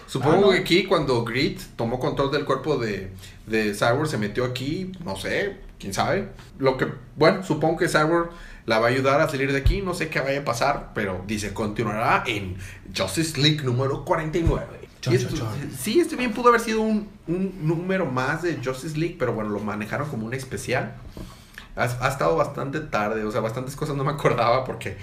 Supongo 0.06 0.36
Ah, 0.36 0.40
no. 0.40 0.50
que 0.50 0.58
aquí 0.58 0.84
cuando 0.84 1.24
Grit 1.24 1.60
tomó 1.76 1.98
control 2.00 2.30
del 2.32 2.44
cuerpo 2.44 2.76
de, 2.78 3.10
de 3.46 3.74
Cyborg 3.74 4.08
se 4.08 4.18
metió 4.18 4.44
aquí, 4.44 4.92
no 5.04 5.16
sé, 5.16 5.56
quién 5.78 5.92
sabe. 5.94 6.28
Lo 6.58 6.76
que, 6.76 6.86
bueno, 7.16 7.42
supongo 7.42 7.76
que 7.78 7.88
Cyborg 7.88 8.30
la 8.66 8.78
va 8.80 8.86
a 8.86 8.90
ayudar 8.90 9.20
a 9.20 9.28
salir 9.28 9.52
de 9.52 9.58
aquí, 9.58 9.80
no 9.82 9.94
sé 9.94 10.08
qué 10.08 10.20
vaya 10.20 10.40
a 10.40 10.44
pasar, 10.44 10.90
pero 10.94 11.22
dice 11.26 11.52
continuará 11.54 12.24
en 12.26 12.56
Justice 12.96 13.40
League 13.40 13.62
número 13.62 14.04
49. 14.04 14.66
Chon, 15.00 15.14
Y 15.14 15.18
chon, 15.18 15.26
esto- 15.28 15.36
chon. 15.38 15.70
Sí, 15.78 16.00
este 16.00 16.16
bien 16.16 16.32
pudo 16.32 16.48
haber 16.48 16.60
sido 16.60 16.80
un, 16.80 17.08
un 17.28 17.54
número 17.62 18.06
más 18.06 18.42
de 18.42 18.58
Justice 18.64 18.96
League, 18.98 19.16
pero 19.18 19.32
bueno, 19.34 19.50
lo 19.50 19.60
manejaron 19.60 20.08
como 20.08 20.26
un 20.26 20.34
especial. 20.34 20.94
Ha, 21.76 21.82
ha 21.84 22.08
estado 22.08 22.36
bastante 22.36 22.80
tarde, 22.80 23.22
o 23.24 23.30
sea, 23.30 23.40
bastantes 23.42 23.76
cosas 23.76 23.96
no 23.96 24.02
me 24.04 24.10
acordaba 24.12 24.64
porque 24.64 24.96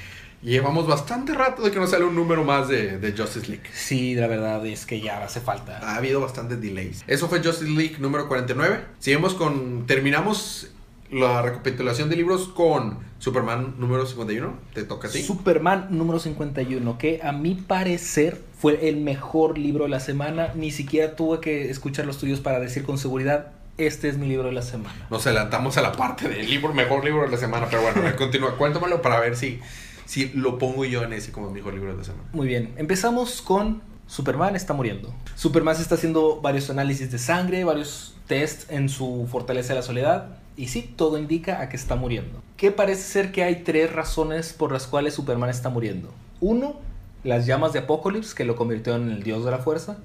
llevamos 0.43 0.87
bastante 0.87 1.33
rato 1.33 1.63
de 1.63 1.71
que 1.71 1.79
no 1.79 1.87
sale 1.87 2.05
un 2.05 2.15
número 2.15 2.43
más 2.43 2.67
de, 2.67 2.99
de 2.99 3.11
Justice 3.11 3.47
League. 3.47 3.63
Sí, 3.73 4.15
la 4.15 4.27
verdad 4.27 4.65
es 4.65 4.85
que 4.85 5.01
ya 5.01 5.23
hace 5.23 5.41
falta. 5.41 5.79
Ha 5.79 5.95
habido 5.95 6.21
bastantes 6.21 6.61
delays. 6.61 7.03
Eso 7.07 7.27
fue 7.27 7.43
Justice 7.43 7.71
League 7.71 7.95
número 7.99 8.27
49. 8.27 8.79
Seguimos 8.99 9.33
con. 9.33 9.85
Terminamos 9.87 10.69
la 11.11 11.41
recapitulación 11.41 12.09
de 12.09 12.15
libros 12.15 12.47
con 12.47 12.97
Superman 13.19 13.75
número 13.77 14.05
51. 14.05 14.53
Te 14.73 14.83
toca 14.83 15.07
a 15.07 15.11
ti. 15.11 15.21
Superman 15.21 15.87
número 15.91 16.19
51, 16.19 16.97
que 16.97 17.21
a 17.23 17.31
mi 17.31 17.55
parecer 17.55 18.41
fue 18.57 18.89
el 18.89 18.97
mejor 18.97 19.57
libro 19.57 19.85
de 19.85 19.91
la 19.91 19.99
semana. 19.99 20.51
Ni 20.55 20.71
siquiera 20.71 21.15
tuve 21.15 21.39
que 21.39 21.69
escuchar 21.69 22.05
los 22.05 22.17
tuyos 22.17 22.39
para 22.39 22.59
decir 22.59 22.83
con 22.83 22.97
seguridad, 22.97 23.51
este 23.77 24.09
es 24.09 24.17
mi 24.17 24.27
libro 24.27 24.47
de 24.47 24.53
la 24.53 24.61
semana. 24.61 25.07
Nos 25.09 25.25
adelantamos 25.25 25.77
a 25.77 25.81
la 25.81 25.91
parte 25.91 26.27
del 26.27 26.47
libro, 26.49 26.73
mejor 26.73 27.03
libro 27.05 27.23
de 27.23 27.29
la 27.29 27.37
semana. 27.37 27.67
Pero 27.69 27.83
bueno, 27.83 28.01
a 28.01 28.03
ver, 28.05 28.15
continúa. 28.15 28.57
Cuéntamelo 28.57 29.01
para 29.01 29.19
ver 29.19 29.35
si, 29.35 29.59
si 30.05 30.29
lo 30.29 30.57
pongo 30.57 30.85
yo 30.85 31.03
en 31.03 31.13
ese 31.13 31.31
como 31.31 31.49
mejor 31.49 31.73
libro 31.73 31.91
de 31.91 31.97
la 31.97 32.03
semana. 32.03 32.29
Muy 32.33 32.47
bien, 32.47 32.73
empezamos 32.77 33.41
con 33.41 33.81
Superman 34.07 34.55
está 34.55 34.73
muriendo. 34.73 35.13
Superman 35.35 35.75
se 35.75 35.81
está 35.81 35.95
haciendo 35.95 36.39
varios 36.41 36.69
análisis 36.69 37.11
de 37.11 37.17
sangre, 37.17 37.63
varios 37.63 38.15
tests 38.27 38.67
en 38.69 38.89
su 38.89 39.27
fortaleza 39.31 39.69
de 39.69 39.79
la 39.79 39.81
soledad. 39.81 40.37
Y 40.55 40.67
sí, 40.67 40.93
todo 40.95 41.17
indica 41.17 41.61
a 41.61 41.69
que 41.69 41.75
está 41.75 41.95
muriendo. 41.95 42.43
Que 42.57 42.71
parece 42.71 43.01
ser 43.01 43.31
que 43.31 43.43
hay 43.43 43.63
tres 43.63 43.91
razones 43.91 44.53
por 44.53 44.71
las 44.71 44.85
cuales 44.85 45.15
Superman 45.15 45.49
está 45.49 45.69
muriendo. 45.69 46.13
Uno, 46.41 46.79
las 47.23 47.47
llamas 47.47 47.73
de 47.73 47.79
Apocalypse, 47.79 48.35
que 48.35 48.45
lo 48.45 48.55
convirtió 48.55 48.95
en 48.95 49.09
el 49.09 49.23
dios 49.23 49.45
de 49.45 49.51
la 49.51 49.57
fuerza. 49.57 49.97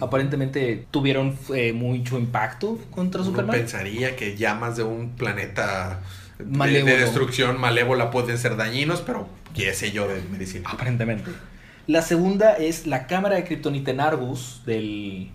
Aparentemente 0.00 0.86
tuvieron 0.90 1.38
eh, 1.54 1.72
mucho 1.72 2.18
impacto 2.18 2.78
contra 2.90 3.20
Uno 3.20 3.30
Superman. 3.30 3.56
pensaría 3.56 4.16
que 4.16 4.36
llamas 4.36 4.76
de 4.76 4.82
un 4.82 5.10
planeta 5.10 6.00
Malévolo. 6.44 6.92
de 6.92 6.98
destrucción 7.00 7.60
malévola 7.60 8.10
pueden 8.10 8.38
ser 8.38 8.56
dañinos, 8.56 9.00
pero 9.02 9.28
qué 9.54 9.72
sé 9.74 9.92
yo 9.92 10.08
de 10.08 10.22
medicina. 10.30 10.68
Aparentemente. 10.70 11.30
La 11.86 12.02
segunda 12.02 12.54
es 12.54 12.86
la 12.86 13.06
cámara 13.06 13.36
de 13.36 13.44
Kryptonita 13.44 13.90
en 13.90 14.00
Argus 14.00 14.62
del 14.66 15.30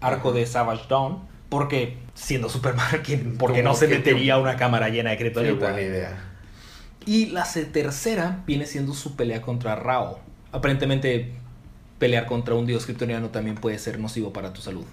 arco 0.00 0.32
de 0.32 0.44
Savage 0.46 0.84
Dawn. 0.88 1.32
Porque 1.48 1.98
siendo 2.14 2.48
Superman, 2.48 2.86
¿quién- 3.04 3.36
¿por 3.38 3.52
qué 3.52 3.62
no 3.62 3.74
se 3.74 3.86
metería 3.88 4.38
una 4.38 4.56
cámara 4.56 4.88
llena 4.88 5.10
de 5.10 5.16
Qué 5.16 5.24
Kryptonita? 5.24 5.54
buena 5.66 5.80
idea. 5.80 6.30
Y 7.06 7.26
la 7.26 7.44
tercera 7.72 8.42
viene 8.46 8.66
siendo 8.66 8.92
su 8.94 9.14
pelea 9.14 9.42
contra 9.42 9.76
Rao. 9.76 10.18
Aparentemente, 10.52 11.32
pelear 11.98 12.26
contra 12.26 12.54
un 12.54 12.66
dios 12.66 12.86
kryptoniano 12.86 13.28
también 13.28 13.56
puede 13.56 13.78
ser 13.78 13.98
nocivo 13.98 14.32
para 14.32 14.52
tu 14.52 14.62
salud. 14.62 14.84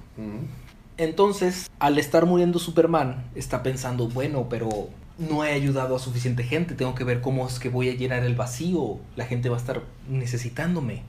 Entonces, 0.98 1.70
al 1.80 1.98
estar 1.98 2.26
muriendo 2.26 2.60
Superman, 2.60 3.26
está 3.36 3.64
pensando, 3.64 4.08
bueno, 4.08 4.48
pero 4.50 4.90
no 5.18 5.44
he 5.46 5.52
ayudado 5.52 5.96
a 5.96 6.00
suficiente 6.00 6.44
gente, 6.44 6.76
tengo 6.76 6.96
que 6.96 7.04
ver 7.04 7.22
cómo 7.22 7.48
es 7.48 7.60
que 7.60 7.70
voy 7.70 7.90
a 7.90 7.96
llenar 7.96 8.24
el 8.24 8.36
vacío, 8.36 8.98
la 9.16 9.26
gente 9.26 9.50
va 9.50 9.58
a 9.58 9.60
estar 9.60 9.82
necesitándome, 10.10 11.04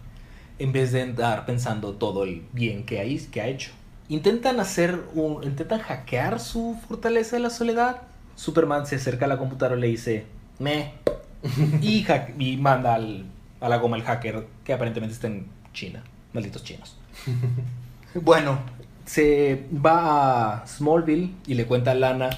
en 0.59 0.73
vez 0.73 0.93
de 0.93 1.03
andar 1.03 1.47
pensando 1.47 1.93
todo 1.95 2.25
el 2.25 2.43
bien 2.53 2.85
que, 2.85 3.01
hay, 3.01 3.19
que 3.19 3.41
ha 3.41 3.47
hecho. 3.47 3.71
Intentan 4.09 4.61
hacer 4.61 5.01
un, 5.15 5.43
intentan 5.45 5.81
hackear 5.81 6.39
su 6.41 6.77
fortaleza 6.87 7.37
de 7.37 7.43
la 7.43 7.51
soledad. 7.51 8.03
Superman 8.37 8.87
se 8.87 8.97
acerca 8.97 9.25
a 9.25 9.29
la 9.29 9.39
computadora 9.39 9.79
y 9.79 9.81
le 9.81 9.87
dice, 9.89 10.27
me, 10.59 10.93
y 12.39 12.57
manda 12.59 12.95
al- 12.95 13.27
a 13.61 13.69
la 13.69 13.77
goma 13.79 13.97
el 13.97 14.03
hacker 14.03 14.47
que 14.65 14.73
aparentemente 14.73 15.15
está 15.15 15.29
en 15.29 15.47
China, 15.73 16.03
malditos 16.33 16.63
chinos. 16.65 16.97
Bueno, 18.15 18.59
se 19.07 19.65
va 19.75 20.59
a 20.63 20.67
Smallville 20.67 21.31
y 21.47 21.55
le 21.55 21.65
cuenta 21.65 21.93
a 21.93 21.95
Lana, 21.95 22.29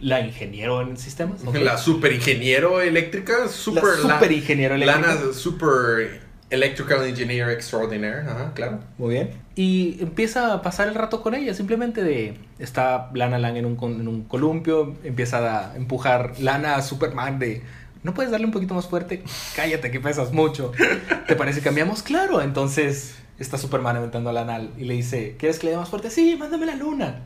la 0.00 0.20
ingeniero 0.20 0.80
en 0.82 0.96
sistemas. 0.96 1.42
La 1.54 1.78
super 1.78 2.12
ingeniero 2.12 2.80
eléctrica, 2.80 3.48
super, 3.48 3.84
La 3.84 4.14
super 4.14 4.32
ingeniero 4.32 4.74
eléctrica. 4.74 5.14
Lana 5.14 5.32
super 5.32 6.28
Electrical 6.50 7.04
Engineer 7.04 7.50
Extraordinaire, 7.50 8.20
ajá, 8.20 8.52
claro. 8.54 8.80
Muy 8.96 9.14
bien. 9.14 9.30
Y 9.54 9.98
empieza 10.00 10.54
a 10.54 10.62
pasar 10.62 10.88
el 10.88 10.94
rato 10.94 11.22
con 11.22 11.34
ella, 11.34 11.52
simplemente 11.52 12.02
de... 12.02 12.38
Está 12.58 13.10
Lana 13.12 13.38
Lang 13.38 13.56
en 13.56 13.66
un, 13.66 13.76
en 14.00 14.08
un 14.08 14.24
columpio, 14.24 14.96
empieza 15.04 15.72
a 15.72 15.76
empujar 15.76 16.40
Lana 16.40 16.76
a 16.76 16.82
Superman 16.82 17.38
de... 17.38 17.62
¿No 18.02 18.14
puedes 18.14 18.30
darle 18.30 18.46
un 18.46 18.52
poquito 18.52 18.74
más 18.74 18.86
fuerte? 18.86 19.22
Cállate, 19.56 19.90
que 19.90 20.00
pesas 20.00 20.32
mucho. 20.32 20.72
¿Te 21.26 21.36
parece 21.36 21.58
que 21.58 21.64
cambiamos? 21.64 22.02
Claro. 22.02 22.40
Entonces 22.40 23.16
está 23.38 23.58
Superman 23.58 23.96
aventando 23.96 24.30
a 24.30 24.32
Lana 24.32 24.68
y 24.78 24.84
le 24.84 24.94
dice, 24.94 25.36
¿quieres 25.38 25.58
que 25.58 25.66
le 25.66 25.72
dé 25.72 25.78
más 25.78 25.90
fuerte? 25.90 26.10
Sí, 26.10 26.36
mándame 26.38 26.64
la 26.64 26.76
luna. 26.76 27.24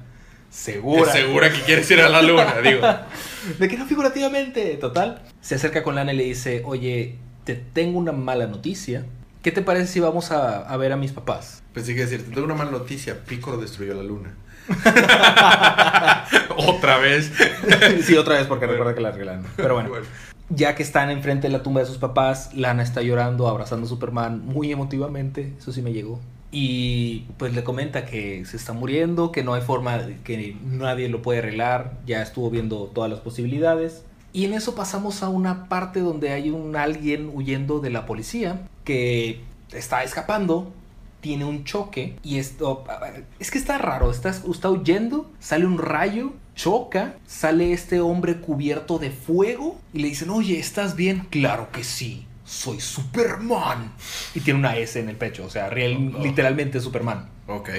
Segura. 0.53 1.11
Segura 1.11 1.50
que 1.50 1.61
quieres 1.62 1.90
ir 1.90 2.00
a 2.03 2.11
la 2.11 2.20
luna, 2.20 2.57
digo. 2.62 2.86
¿De 3.59 3.68
qué 3.68 3.78
no 3.78 3.86
figurativamente? 3.86 4.76
Total. 4.76 5.22
Se 5.40 5.55
acerca 5.55 5.82
con 5.82 5.94
Lana 5.94 6.12
y 6.12 6.16
le 6.16 6.24
dice, 6.24 6.62
oye, 6.66 7.16
te 7.44 7.55
tengo 7.55 7.98
una 7.98 8.12
mala 8.12 8.46
noticia. 8.46 9.07
¿Qué 9.42 9.50
te 9.50 9.62
parece 9.62 9.86
si 9.86 9.98
vamos 9.98 10.30
a, 10.30 10.61
a 10.61 10.76
ver 10.76 10.92
a 10.92 10.96
mis 10.96 11.12
papás? 11.12 11.62
Pensé 11.72 11.94
que 11.94 12.03
decir, 12.03 12.22
te 12.22 12.30
tengo 12.30 12.44
una 12.44 12.55
mala 12.55 12.70
noticia, 12.70 13.24
Picoro 13.24 13.57
destruyó 13.57 13.94
la 13.94 14.03
luna. 14.03 14.34
Otra 16.57 16.98
vez. 16.98 17.32
sí, 18.05 18.16
otra 18.16 18.36
vez 18.36 18.46
porque 18.46 18.66
recuerda 18.66 18.94
que 18.94 19.00
la 19.00 19.09
arreglan. 19.09 19.44
Pero 19.57 19.74
bueno, 19.74 19.90
ya 20.50 20.74
que 20.74 20.82
están 20.82 21.11
enfrente 21.11 21.48
de 21.48 21.53
la 21.53 21.62
tumba 21.62 21.80
de 21.80 21.86
sus 21.86 21.98
papás, 21.98 22.55
Lana 22.55 22.82
está 22.82 23.03
llorando, 23.03 23.48
abrazando 23.48 23.86
a 23.86 23.88
Superman 23.88 24.44
muy 24.44 24.70
emotivamente. 24.70 25.53
Eso 25.59 25.72
sí 25.72 25.82
me 25.82 25.92
llegó. 25.92 26.20
Y 26.53 27.24
pues 27.38 27.55
le 27.55 27.64
comenta 27.64 28.05
que 28.05 28.44
se 28.44 28.57
está 28.57 28.74
muriendo, 28.74 29.32
que 29.32 29.42
no 29.42 29.55
hay 29.55 29.62
forma, 29.62 30.00
que 30.22 30.57
nadie 30.62 31.09
lo 31.09 31.22
puede 31.22 31.40
arreglar. 31.40 31.98
Ya 32.07 32.22
estuvo 32.22 32.50
viendo 32.50 32.84
todas 32.94 33.11
las 33.11 33.20
posibilidades. 33.20 34.05
Y 34.34 34.44
en 34.44 34.53
eso 34.53 34.74
pasamos 34.74 35.22
a 35.22 35.28
una 35.28 35.68
parte 35.68 36.00
donde 36.00 36.30
hay 36.30 36.50
un 36.50 36.76
alguien 36.76 37.30
huyendo 37.34 37.80
de 37.80 37.90
la 37.90 38.07
policía 38.07 38.62
que 38.84 39.40
está 39.72 40.05
escapando, 40.05 40.72
tiene 41.20 41.44
un 41.44 41.64
choque 41.64 42.16
y 42.22 42.38
esto 42.38 42.84
es 43.38 43.50
que 43.50 43.59
está 43.59 43.78
raro, 43.78 44.11
está, 44.11 44.30
está 44.30 44.70
huyendo, 44.70 45.30
sale 45.38 45.66
un 45.66 45.78
rayo, 45.78 46.32
choca, 46.55 47.14
sale 47.26 47.72
este 47.72 48.00
hombre 48.00 48.40
cubierto 48.40 48.98
de 48.98 49.11
fuego 49.11 49.78
y 49.92 50.00
le 50.00 50.09
dicen, 50.09 50.30
oye, 50.30 50.59
¿estás 50.59 50.96
bien? 50.96 51.26
Claro 51.30 51.70
que 51.70 51.84
sí, 51.84 52.26
soy 52.53 52.80
Superman. 52.80 53.92
Y 54.34 54.40
tiene 54.40 54.59
una 54.61 54.76
S 54.76 54.98
en 55.00 55.09
el 55.09 55.16
pecho, 55.16 55.44
o 55.44 55.50
sea, 55.50 55.70
real- 55.70 56.12
Oh. 56.16 56.22
literalmente 56.22 56.80
Superman. 56.80 57.28
Ok. 57.46 57.70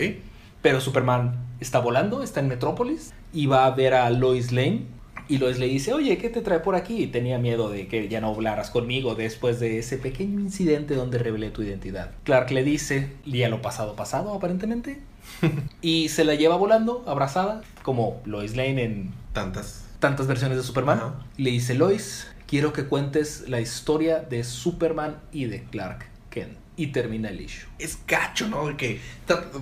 Pero 0.61 0.81
Superman 0.81 1.35
está 1.59 1.79
volando, 1.79 2.23
está 2.23 2.39
en 2.39 2.47
Metrópolis 2.47 3.13
y 3.33 3.45
va 3.45 3.65
a 3.65 3.71
ver 3.71 3.93
a 3.93 4.09
Lois 4.09 4.51
Lane. 4.51 4.85
Y 5.29 5.37
Lois 5.37 5.57
le 5.57 5.67
dice, 5.67 5.93
oye, 5.93 6.17
¿qué 6.17 6.29
te 6.29 6.41
trae 6.41 6.59
por 6.59 6.75
aquí? 6.75 7.07
Tenía 7.07 7.37
miedo 7.37 7.69
de 7.69 7.87
que 7.87 8.09
ya 8.09 8.19
no 8.19 8.27
hablaras 8.33 8.69
conmigo 8.71 9.15
después 9.15 9.59
de 9.59 9.79
ese 9.79 9.97
pequeño 9.97 10.39
incidente 10.39 10.95
donde 10.95 11.17
revelé 11.17 11.49
tu 11.49 11.61
identidad. 11.63 12.11
Clark 12.23 12.51
le 12.51 12.63
dice, 12.63 13.09
y 13.25 13.43
a 13.43 13.49
lo 13.49 13.61
pasado 13.61 13.95
pasado 13.95 14.33
aparentemente. 14.33 14.99
y 15.81 16.09
se 16.09 16.25
la 16.25 16.35
lleva 16.35 16.57
volando, 16.57 17.03
abrazada, 17.07 17.61
como 17.83 18.21
Lois 18.25 18.55
Lane 18.57 18.83
en 18.83 19.11
Tantas. 19.31 19.85
tantas 19.99 20.27
versiones 20.27 20.57
de 20.57 20.63
Superman. 20.63 20.97
Ajá. 20.97 21.13
Le 21.37 21.51
dice, 21.51 21.73
Lois, 21.73 22.27
quiero 22.53 22.71
que 22.71 22.83
cuentes 22.83 23.45
la 23.49 23.61
historia 23.61 24.19
de 24.19 24.43
Superman 24.43 25.19
y 25.31 25.45
de 25.45 25.63
Clark 25.63 26.05
Kent. 26.29 26.55
Y 26.77 26.91
termina 26.91 27.29
el 27.29 27.41
issue. 27.41 27.67
Es 27.79 27.97
gacho, 28.05 28.47
¿no? 28.47 28.67
De 28.67 28.77
que 28.77 29.01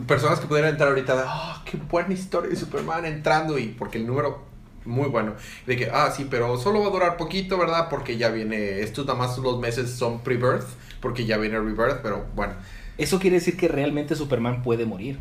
personas 0.06 0.42
que 0.42 0.48
pudieran 0.48 0.72
entrar 0.72 0.90
ahorita 0.90 1.16
de, 1.16 1.24
ah, 1.26 1.64
qué 1.64 1.78
buena 1.78 2.14
historia 2.14 2.50
de 2.50 2.58
Superman 2.58 3.06
entrando 3.06 3.58
y 3.58 3.68
porque 3.68 3.98
el 3.98 4.06
número 4.06 4.44
muy 4.84 5.08
bueno. 5.08 5.36
De 5.66 5.78
que, 5.78 5.90
ah, 5.90 6.12
sí, 6.12 6.28
pero 6.30 6.58
solo 6.58 6.82
va 6.82 6.88
a 6.88 6.90
durar 6.90 7.16
poquito, 7.16 7.58
¿verdad? 7.58 7.88
Porque 7.90 8.18
ya 8.18 8.28
viene, 8.28 8.82
estos 8.82 9.06
nada 9.06 9.18
más 9.18 9.38
los 9.38 9.58
meses 9.58 9.92
son 9.92 10.20
pre-birth, 10.20 10.68
porque 11.00 11.26
ya 11.26 11.38
viene 11.38 11.60
rebirth, 11.60 12.02
pero 12.04 12.26
bueno. 12.36 12.56
Eso 12.98 13.20
quiere 13.20 13.38
decir 13.38 13.56
que 13.56 13.70
realmente 13.70 14.18
Superman 14.18 14.64
puede 14.64 14.86
morir. 14.86 15.18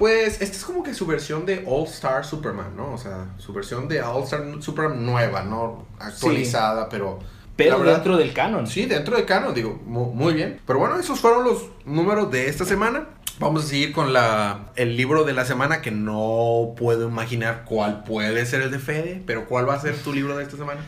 Pues 0.00 0.40
esta 0.40 0.56
es 0.56 0.64
como 0.64 0.82
que 0.82 0.94
su 0.94 1.04
versión 1.06 1.44
de 1.44 1.62
All 1.68 1.84
Star 1.84 2.24
Superman, 2.24 2.74
¿no? 2.74 2.94
O 2.94 2.96
sea, 2.98 3.26
su 3.36 3.52
versión 3.52 3.86
de 3.86 4.00
All 4.00 4.22
Star 4.24 4.42
Superman 4.60 5.04
nueva, 5.04 5.42
¿no? 5.42 5.84
Actualizada, 5.98 6.88
pero... 6.88 7.18
Pero 7.54 7.78
verdad- 7.78 7.96
dentro 7.96 8.16
del 8.16 8.32
canon. 8.32 8.66
Sí, 8.66 8.86
dentro 8.86 9.14
de 9.18 9.26
canon, 9.26 9.52
digo, 9.54 9.78
mu- 9.84 10.10
muy 10.14 10.32
bien. 10.32 10.58
Pero 10.66 10.78
bueno, 10.78 10.98
esos 10.98 11.20
fueron 11.20 11.44
los 11.44 11.66
números 11.84 12.30
de 12.30 12.48
esta 12.48 12.64
semana. 12.64 13.08
Vamos 13.38 13.64
a 13.64 13.66
seguir 13.68 13.92
con 13.92 14.14
la, 14.14 14.70
el 14.76 14.96
libro 14.96 15.24
de 15.24 15.34
la 15.34 15.44
semana 15.44 15.82
que 15.82 15.90
no 15.90 16.74
puedo 16.78 17.06
imaginar 17.08 17.64
cuál 17.66 18.02
puede 18.04 18.46
ser 18.46 18.62
el 18.62 18.70
de 18.70 18.78
Fede, 18.78 19.22
pero 19.26 19.44
cuál 19.46 19.68
va 19.68 19.74
a 19.74 19.80
ser 19.80 19.94
tu 19.96 20.14
libro 20.14 20.34
de 20.38 20.44
esta 20.44 20.56
semana. 20.56 20.80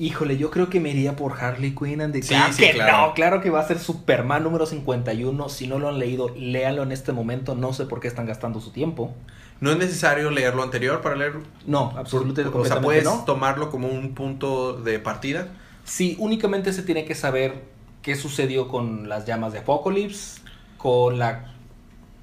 Híjole, 0.00 0.38
yo 0.38 0.50
creo 0.50 0.70
que 0.70 0.80
me 0.80 0.88
iría 0.88 1.14
por 1.14 1.38
Harley 1.38 1.74
Quinn 1.74 2.00
and 2.00 2.14
the 2.14 2.22
Sí, 2.22 2.28
Claro 2.28 2.52
sí, 2.54 2.62
que 2.62 2.72
claro. 2.72 3.08
no, 3.08 3.12
claro 3.12 3.40
que 3.42 3.50
va 3.50 3.60
a 3.60 3.68
ser 3.68 3.78
Superman 3.78 4.42
número 4.42 4.64
51. 4.64 5.48
Si 5.50 5.66
no 5.66 5.78
lo 5.78 5.90
han 5.90 5.98
leído, 5.98 6.30
léanlo 6.34 6.82
en 6.84 6.90
este 6.90 7.12
momento. 7.12 7.54
No 7.54 7.74
sé 7.74 7.84
por 7.84 8.00
qué 8.00 8.08
están 8.08 8.24
gastando 8.24 8.62
su 8.62 8.70
tiempo. 8.70 9.12
No 9.60 9.70
es 9.70 9.76
necesario 9.76 10.30
leer 10.30 10.54
lo 10.54 10.62
anterior 10.62 11.02
para 11.02 11.16
leer. 11.16 11.34
No, 11.66 11.92
absolutamente 11.98 12.46
o 12.46 12.64
sea, 12.64 12.80
puedes 12.80 13.04
no. 13.04 13.24
tomarlo 13.26 13.70
como 13.70 13.88
un 13.88 14.14
punto 14.14 14.72
de 14.72 14.98
partida. 15.00 15.48
Sí, 15.84 16.16
únicamente 16.18 16.72
se 16.72 16.82
tiene 16.82 17.04
que 17.04 17.14
saber 17.14 17.62
qué 18.00 18.16
sucedió 18.16 18.68
con 18.68 19.06
las 19.06 19.26
llamas 19.26 19.52
de 19.52 19.58
Apocalypse, 19.58 20.40
con 20.78 21.18
la 21.18 21.52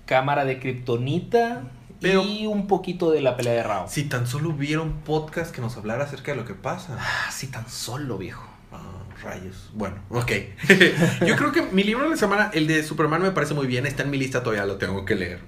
cámara 0.08 0.46
de 0.46 0.60
Kryptonita 0.60 1.62
Pero- 2.02 2.24
y 2.24 2.46
un 2.48 2.68
poquito 2.68 3.12
de 3.12 3.22
la 3.22 3.36
pelea 3.38 3.54
de 3.54 3.64
Rao. 3.64 3.88
Si 3.90 4.04
tan 4.04 4.28
solo 4.28 4.50
hubiera 4.50 4.82
un 4.82 5.02
podcast 5.02 5.54
que 5.54 5.62
nos 5.62 5.78
hablara 5.78 6.04
acerca 6.04 6.32
de 6.32 6.38
lo 6.38 6.46
que 6.46 6.54
pasa. 6.54 6.98
Ah, 7.00 7.32
sí, 7.32 7.48
tan 7.48 7.68
solo, 7.70 8.18
viejo. 8.18 8.48
Ah, 8.72 9.04
rayos. 9.24 9.70
Bueno, 9.74 9.96
ok. 10.10 10.32
Yo 11.26 11.36
creo 11.36 11.52
que 11.52 11.64
mi 11.64 11.84
libro 11.84 12.04
de 12.04 12.12
la 12.12 12.18
semana, 12.18 12.52
el 12.54 12.68
de 12.68 12.84
Superman, 12.84 13.22
me 13.22 13.32
parece 13.32 13.54
muy 13.54 13.66
bien. 13.68 13.86
Está 13.86 14.04
en 14.04 14.12
mi 14.12 14.18
lista, 14.18 14.44
todavía 14.44 14.66
lo 14.66 14.78
tengo 14.78 15.06
que 15.06 15.16
leer. 15.16 15.40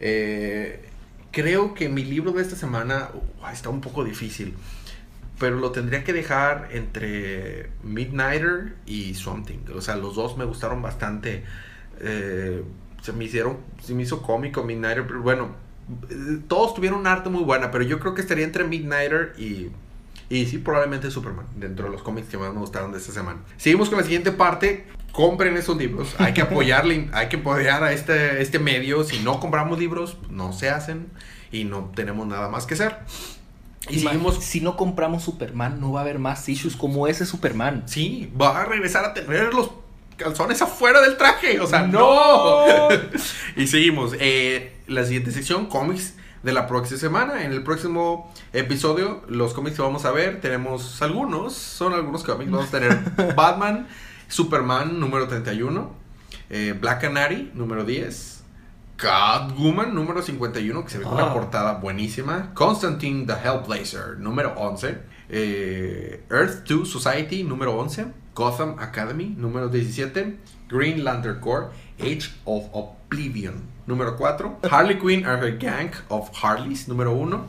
Eh, 0.00 0.88
creo 1.30 1.74
que 1.74 1.88
mi 1.88 2.02
libro 2.04 2.32
de 2.32 2.42
esta 2.42 2.56
semana 2.56 3.10
uh, 3.14 3.46
está 3.52 3.68
un 3.68 3.80
poco 3.80 4.04
difícil. 4.04 4.54
Pero 5.38 5.56
lo 5.56 5.70
tendría 5.72 6.04
que 6.04 6.12
dejar 6.12 6.68
entre 6.72 7.70
Midnighter 7.82 8.76
y 8.86 9.14
Swamp 9.14 9.46
Thing. 9.46 9.72
O 9.74 9.80
sea, 9.80 9.96
los 9.96 10.14
dos 10.14 10.36
me 10.36 10.44
gustaron 10.44 10.82
bastante. 10.82 11.44
Eh, 12.00 12.62
se 13.02 13.12
me 13.12 13.24
hicieron, 13.24 13.58
se 13.82 13.94
me 13.94 14.02
hizo 14.02 14.22
cómico 14.22 14.62
Midnighter, 14.62 15.06
pero 15.06 15.20
bueno, 15.22 15.50
todos 16.48 16.74
tuvieron 16.74 17.00
un 17.00 17.06
arte 17.06 17.30
muy 17.30 17.42
buena, 17.42 17.70
pero 17.70 17.84
yo 17.84 17.98
creo 17.98 18.14
que 18.14 18.20
estaría 18.20 18.44
entre 18.44 18.64
Midnighter 18.64 19.34
y, 19.38 19.70
y 20.28 20.46
sí, 20.46 20.58
probablemente 20.58 21.10
Superman, 21.10 21.46
dentro 21.56 21.86
de 21.86 21.92
los 21.92 22.02
cómics 22.02 22.28
que 22.28 22.38
más 22.38 22.52
me 22.52 22.60
gustaron 22.60 22.92
de 22.92 22.98
esta 22.98 23.12
semana. 23.12 23.40
Seguimos 23.56 23.88
con 23.88 23.98
la 23.98 24.04
siguiente 24.04 24.32
parte. 24.32 24.86
Compren 25.12 25.56
esos 25.58 25.76
libros. 25.76 26.14
Hay 26.18 26.32
que 26.32 26.40
apoyarle, 26.42 27.10
hay 27.12 27.28
que 27.28 27.36
apoyar 27.36 27.84
a 27.84 27.92
este, 27.92 28.40
este 28.40 28.58
medio. 28.58 29.04
Si 29.04 29.18
no 29.20 29.40
compramos 29.40 29.78
libros, 29.78 30.16
no 30.30 30.52
se 30.52 30.70
hacen 30.70 31.08
y 31.50 31.64
no 31.64 31.92
tenemos 31.94 32.26
nada 32.26 32.48
más 32.48 32.66
que 32.66 32.74
hacer. 32.74 32.96
Y 33.88 33.98
seguimos. 33.98 34.42
Si 34.42 34.60
no 34.60 34.76
compramos 34.76 35.22
Superman, 35.22 35.80
no 35.80 35.92
va 35.92 36.00
a 36.00 36.02
haber 36.02 36.18
más 36.18 36.48
issues 36.48 36.76
como 36.76 37.08
ese 37.08 37.26
Superman. 37.26 37.82
Sí, 37.86 38.32
va 38.40 38.60
a 38.60 38.64
regresar 38.64 39.04
a 39.04 39.12
tener 39.12 39.52
los 39.52 39.70
calzones 40.16 40.62
afuera 40.62 41.00
del 41.00 41.16
traje. 41.16 41.60
O 41.60 41.66
sea, 41.66 41.86
¡No! 41.86 42.66
no. 42.66 42.88
y 43.56 43.66
seguimos. 43.66 44.14
Eh, 44.18 44.71
la 44.86 45.04
siguiente 45.04 45.30
sección, 45.32 45.66
cómics 45.66 46.14
de 46.42 46.52
la 46.52 46.66
próxima 46.66 46.98
semana. 46.98 47.44
En 47.44 47.52
el 47.52 47.62
próximo 47.62 48.32
episodio, 48.52 49.22
los 49.28 49.54
cómics 49.54 49.76
que 49.76 49.82
vamos 49.82 50.04
a 50.04 50.10
ver, 50.10 50.40
tenemos 50.40 51.00
algunos. 51.02 51.54
Son 51.54 51.92
algunos 51.92 52.24
cómics. 52.24 52.50
Vamos 52.50 52.68
a 52.68 52.78
tener 52.80 53.34
Batman, 53.36 53.86
Superman 54.28 54.98
número 54.98 55.28
31, 55.28 55.92
eh, 56.50 56.76
Black 56.80 57.00
Canary 57.02 57.50
número 57.54 57.84
10. 57.84 58.40
Catwoman 58.96 59.94
número 59.94 60.22
51, 60.22 60.84
que 60.84 60.90
se 60.90 60.98
ve 60.98 61.04
con 61.04 61.14
una 61.14 61.26
Ah. 61.30 61.34
portada 61.34 61.72
buenísima. 61.74 62.52
Constantine 62.54 63.26
the 63.26 63.32
Hellblazer 63.34 64.18
número 64.18 64.54
11. 64.56 64.98
eh, 65.34 66.24
Earth 66.30 66.64
2 66.68 66.88
Society 66.88 67.42
número 67.42 67.74
11. 67.76 68.06
Gotham 68.34 68.76
Academy 68.78 69.34
número 69.36 69.68
17. 69.68 70.38
Green 70.68 71.04
Lantern 71.04 71.40
Corps 71.40 71.70
Age 72.00 72.30
of 72.44 72.64
Oblivion 72.72 73.54
número 73.86 74.16
4. 74.16 74.58
Harley 74.70 74.98
Quinn 74.98 75.24
and 75.26 75.42
Her 75.42 75.56
Gang 75.58 75.90
of 76.08 76.30
Harleys 76.42 76.88
número 76.88 77.12
1. 77.12 77.40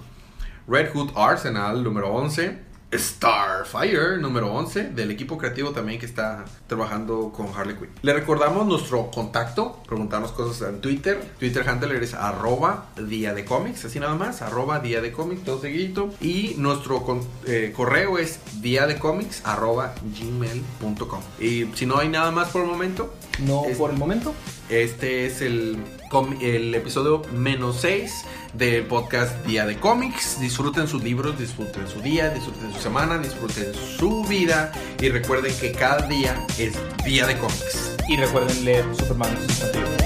Red 0.67 0.91
Hood 0.93 1.11
Arsenal 1.15 1.83
número 1.83 2.09
11. 2.13 2.71
Starfire 2.95 4.17
número 4.19 4.53
11 4.53 4.89
del 4.91 5.09
equipo 5.09 5.35
creativo 5.35 5.71
también 5.71 5.99
que 5.99 6.05
está 6.05 6.45
trabajando 6.67 7.31
con 7.35 7.47
Harley 7.55 7.75
Quinn. 7.75 7.89
Le 8.03 8.13
recordamos 8.13 8.67
nuestro 8.67 9.09
contacto, 9.09 9.81
preguntarnos 9.87 10.31
cosas 10.31 10.69
en 10.69 10.79
Twitter. 10.79 11.19
Twitter 11.39 11.67
handler 11.67 12.03
es 12.03 12.13
arroba 12.13 12.85
día 13.07 13.33
de 13.33 13.45
cómics, 13.45 13.85
así 13.85 13.99
nada 13.99 14.13
más, 14.13 14.43
arroba 14.43 14.79
día 14.79 15.01
de 15.01 15.11
cómics, 15.11 15.43
todo 15.43 15.59
seguidito. 15.59 16.11
Y 16.21 16.53
nuestro 16.57 17.01
con- 17.01 17.21
eh, 17.47 17.73
correo 17.75 18.19
es 18.19 18.39
día 18.61 18.85
de 18.85 18.99
cómics 18.99 19.41
arroba 19.43 19.95
gmail.com. 20.03 21.21
Y 21.39 21.65
si 21.73 21.85
no 21.87 21.97
hay 21.97 22.09
nada 22.09 22.29
más 22.31 22.49
por 22.49 22.61
el 22.61 22.67
momento, 22.67 23.13
No 23.39 23.65
Es- 23.65 23.77
por 23.77 23.89
el 23.89 23.97
momento. 23.97 24.35
este 24.69 25.25
es 25.25 25.41
el, 25.41 25.77
el 26.41 26.75
episodio 26.75 27.23
menos 27.33 27.77
6 27.81 28.25
del 28.53 28.85
podcast 28.85 29.43
Día 29.47 29.65
de 29.65 29.79
Cómics. 29.79 30.39
Disfruten 30.39 30.87
sus 30.87 31.03
libros, 31.03 31.39
disfruten 31.39 31.87
su 31.87 32.01
día, 32.01 32.29
disfruten 32.29 32.71
su 32.71 32.79
semana, 32.79 33.17
disfruten 33.17 33.73
su 33.73 34.23
vida 34.25 34.71
y 35.01 35.09
recuerden 35.09 35.55
que 35.59 35.71
cada 35.71 36.07
día 36.07 36.45
es 36.59 36.73
Día 37.03 37.25
de 37.25 37.35
Cómics. 37.37 37.97
Y 38.07 38.17
recuerden 38.17 38.63
leer 38.63 38.85
Superman 38.95 39.35
61. 39.47 40.02